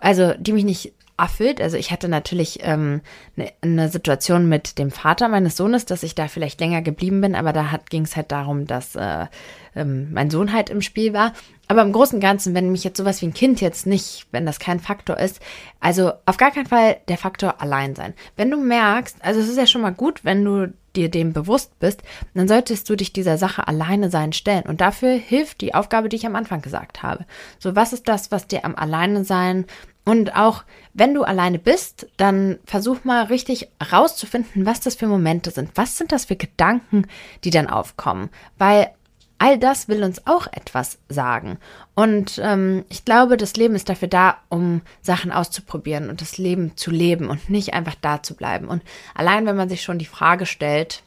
also 0.00 0.32
die 0.38 0.54
mich 0.54 0.64
nicht 0.64 0.94
erfüllt. 1.20 1.60
Also 1.60 1.76
ich 1.76 1.90
hatte 1.90 2.08
natürlich 2.08 2.60
ähm, 2.62 3.00
eine, 3.36 3.52
eine 3.60 3.88
Situation 3.88 4.48
mit 4.48 4.78
dem 4.78 4.90
Vater 4.90 5.28
meines 5.28 5.56
Sohnes, 5.56 5.86
dass 5.86 6.02
ich 6.02 6.14
da 6.14 6.28
vielleicht 6.28 6.60
länger 6.60 6.82
geblieben 6.82 7.20
bin, 7.20 7.34
aber 7.34 7.52
da 7.52 7.78
ging 7.88 8.02
es 8.02 8.16
halt 8.16 8.32
darum, 8.32 8.66
dass 8.66 8.96
äh, 8.96 9.26
ähm, 9.74 10.12
mein 10.12 10.30
Sohn 10.30 10.52
halt 10.52 10.70
im 10.70 10.82
Spiel 10.82 11.12
war. 11.12 11.32
Aber 11.68 11.82
im 11.82 11.92
Großen 11.92 12.16
und 12.16 12.20
Ganzen, 12.20 12.54
wenn 12.54 12.72
mich 12.72 12.82
jetzt 12.82 12.96
sowas 12.96 13.22
wie 13.22 13.26
ein 13.26 13.34
Kind 13.34 13.60
jetzt 13.60 13.86
nicht, 13.86 14.26
wenn 14.32 14.44
das 14.44 14.58
kein 14.58 14.80
Faktor 14.80 15.18
ist, 15.18 15.40
also 15.78 16.12
auf 16.26 16.36
gar 16.36 16.50
keinen 16.50 16.66
Fall 16.66 16.96
der 17.08 17.16
Faktor 17.16 17.60
allein 17.60 17.94
sein. 17.94 18.14
Wenn 18.36 18.50
du 18.50 18.56
merkst, 18.56 19.18
also 19.20 19.38
es 19.38 19.48
ist 19.48 19.56
ja 19.56 19.66
schon 19.66 19.82
mal 19.82 19.92
gut, 19.92 20.24
wenn 20.24 20.44
du 20.44 20.72
dir 20.96 21.08
dem 21.08 21.32
bewusst 21.32 21.78
bist, 21.78 22.02
dann 22.34 22.48
solltest 22.48 22.88
du 22.90 22.96
dich 22.96 23.12
dieser 23.12 23.38
Sache 23.38 23.68
alleine 23.68 24.10
sein 24.10 24.32
stellen. 24.32 24.64
Und 24.66 24.80
dafür 24.80 25.12
hilft 25.12 25.60
die 25.60 25.74
Aufgabe, 25.74 26.08
die 26.08 26.16
ich 26.16 26.26
am 26.26 26.34
Anfang 26.34 26.62
gesagt 26.62 27.04
habe. 27.04 27.24
So, 27.58 27.76
was 27.76 27.92
ist 27.92 28.08
das, 28.08 28.32
was 28.32 28.48
dir 28.48 28.64
am 28.64 28.74
Alleine 28.74 29.24
sein 29.24 29.66
und 30.04 30.34
auch 30.34 30.64
wenn 30.94 31.14
du 31.14 31.22
alleine 31.22 31.58
bist, 31.58 32.08
dann 32.16 32.58
versuch 32.64 33.04
mal 33.04 33.24
richtig 33.24 33.68
rauszufinden, 33.92 34.66
was 34.66 34.80
das 34.80 34.94
für 34.94 35.06
Momente 35.06 35.50
sind. 35.50 35.70
Was 35.74 35.98
sind 35.98 36.12
das 36.12 36.24
für 36.24 36.36
Gedanken, 36.36 37.06
die 37.44 37.50
dann 37.50 37.68
aufkommen? 37.68 38.30
Weil 38.58 38.90
all 39.38 39.58
das 39.58 39.88
will 39.88 40.04
uns 40.04 40.26
auch 40.26 40.46
etwas 40.52 40.98
sagen. 41.08 41.58
Und 41.94 42.40
ähm, 42.42 42.84
ich 42.88 43.04
glaube, 43.04 43.36
das 43.36 43.56
Leben 43.56 43.74
ist 43.74 43.88
dafür 43.88 44.08
da, 44.08 44.38
um 44.48 44.82
Sachen 45.00 45.32
auszuprobieren 45.32 46.10
und 46.10 46.20
das 46.20 46.38
Leben 46.38 46.76
zu 46.76 46.90
leben 46.90 47.28
und 47.28 47.48
nicht 47.48 47.72
einfach 47.72 47.94
da 48.00 48.22
zu 48.22 48.34
bleiben. 48.34 48.68
Und 48.68 48.82
allein, 49.14 49.46
wenn 49.46 49.56
man 49.56 49.68
sich 49.68 49.82
schon 49.82 49.98
die 49.98 50.04
Frage 50.04 50.44
stellt, 50.44 51.02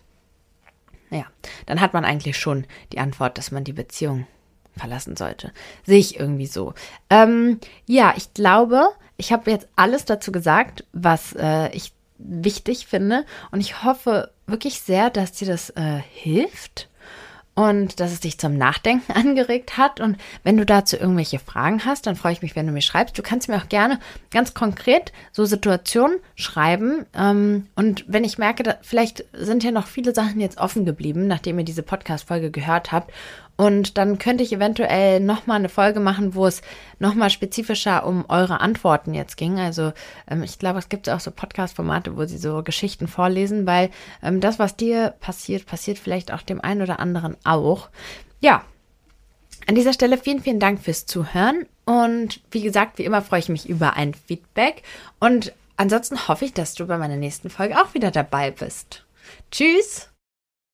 ja, 1.12 1.26
dann 1.68 1.80
hat 1.80 1.94
man 1.94 2.06
eigentlich 2.06 2.38
schon 2.38 2.66
die 2.92 3.00
Antwort, 3.00 3.38
dass 3.38 3.52
man 3.52 3.64
die 3.64 3.74
Beziehung 3.74 4.26
verlassen 4.76 5.16
sollte. 5.16 5.52
Sehe 5.86 6.00
ich 6.00 6.20
irgendwie 6.20 6.48
so. 6.48 6.74
Ähm, 7.10 7.60
ja, 7.86 8.14
ich 8.18 8.34
glaube, 8.34 8.90
ich 9.18 9.32
habe 9.32 9.52
jetzt 9.52 9.68
alles 9.76 10.06
dazu 10.06 10.32
gesagt, 10.32 10.86
was 10.94 11.34
äh, 11.34 11.70
ich 11.76 11.94
wichtig 12.18 12.88
finde. 12.88 13.26
Und 13.52 13.60
ich 13.60 13.84
hoffe 13.84 14.32
wirklich 14.48 14.80
sehr, 14.82 15.10
dass 15.10 15.34
dir 15.34 15.48
das 15.48 15.70
äh, 15.72 16.02
hilft 16.12 16.90
und 17.56 18.00
dass 18.00 18.12
es 18.12 18.20
dich 18.20 18.40
zum 18.40 18.58
Nachdenken 18.58 19.12
angeregt 19.14 19.78
hat. 19.78 20.00
Und 20.00 20.18
wenn 20.44 20.58
du 20.58 20.66
dazu 20.66 20.98
irgendwelche 20.98 21.40
Fragen 21.40 21.86
hast, 21.86 22.08
dann 22.08 22.16
freue 22.16 22.34
ich 22.34 22.42
mich, 22.42 22.56
wenn 22.56 22.66
du 22.66 22.74
mir 22.74 22.82
schreibst. 22.82 23.18
Du 23.18 23.22
kannst 23.22 23.48
mir 23.48 23.58
auch 23.58 23.70
gerne 23.70 24.00
ganz 24.32 24.54
konkret 24.54 25.12
so 25.32 25.46
Situationen 25.46 26.18
schreiben. 26.36 27.06
Ähm, 27.14 27.68
und 27.76 28.06
wenn 28.08 28.24
ich 28.24 28.38
merke, 28.38 28.78
vielleicht 28.82 29.26
sind 29.34 29.64
ja 29.64 29.72
noch 29.72 29.88
viele 29.88 30.16
Sachen 30.16 30.40
jetzt 30.40 30.58
offen 30.58 30.86
geblieben, 30.86 31.28
nachdem 31.28 31.60
ihr 31.60 31.66
diese 31.66 31.84
Podcast-Folge 31.84 32.50
gehört 32.50 32.92
habt 32.92 33.12
und 33.56 33.98
dann 33.98 34.18
könnte 34.18 34.44
ich 34.44 34.52
eventuell 34.52 35.20
nochmal 35.20 35.60
eine 35.60 35.70
Folge 35.70 36.00
machen, 36.00 36.34
wo 36.34 36.48
es 36.48 36.62
nochmal 37.00 37.30
spezifischer 37.30 38.06
um 38.06 38.26
eure 38.28 38.62
Antworten 38.62 39.14
jetzt 39.14 39.38
ging. 39.38 39.60
Also 39.60 39.94
ähm, 40.30 40.44
ich 40.44 40.58
glaube, 40.58 40.80
es 40.80 40.90
gibt 40.90 41.10
auch 41.10 41.20
so 41.20 41.30
Podcast-Formate, 41.30 42.18
wo 42.18 42.26
sie 42.26 42.38
so 42.38 42.64
Geschichten 42.64 43.08
vorlesen, 43.08 43.66
weil 43.68 43.92
ähm, 44.24 44.40
das, 44.42 44.58
was 44.58 44.76
dir 44.76 45.14
passiert, 45.20 45.66
passiert 45.66 46.00
vielleicht 46.00 46.34
auch 46.34 46.42
dem 46.42 46.62
einen 46.62 46.82
oder 46.82 47.00
anderen 47.00 47.38
auch. 47.44 47.90
Ja, 48.40 48.64
an 49.68 49.76
dieser 49.76 49.94
Stelle 49.94 50.18
vielen, 50.18 50.42
vielen 50.42 50.60
Dank 50.60 50.82
fürs 50.82 51.06
Zuhören. 51.06 51.68
Und 51.86 52.42
wie 52.52 52.62
gesagt, 52.62 52.98
wie 52.98 53.06
immer 53.06 53.22
freue 53.22 53.40
ich 53.40 53.50
mich 53.50 53.70
über 53.70 53.94
ein 53.96 54.14
Feedback. 54.14 54.84
Und 55.20 55.54
ansonsten 55.78 56.28
hoffe 56.28 56.46
ich, 56.46 56.54
dass 56.54 56.74
du 56.74 56.88
bei 56.88 56.98
meiner 56.98 57.18
nächsten 57.18 57.50
Folge 57.50 57.78
auch 57.82 57.94
wieder 57.94 58.12
dabei 58.12 58.52
bist. 58.52 59.06
Tschüss! 59.52 60.13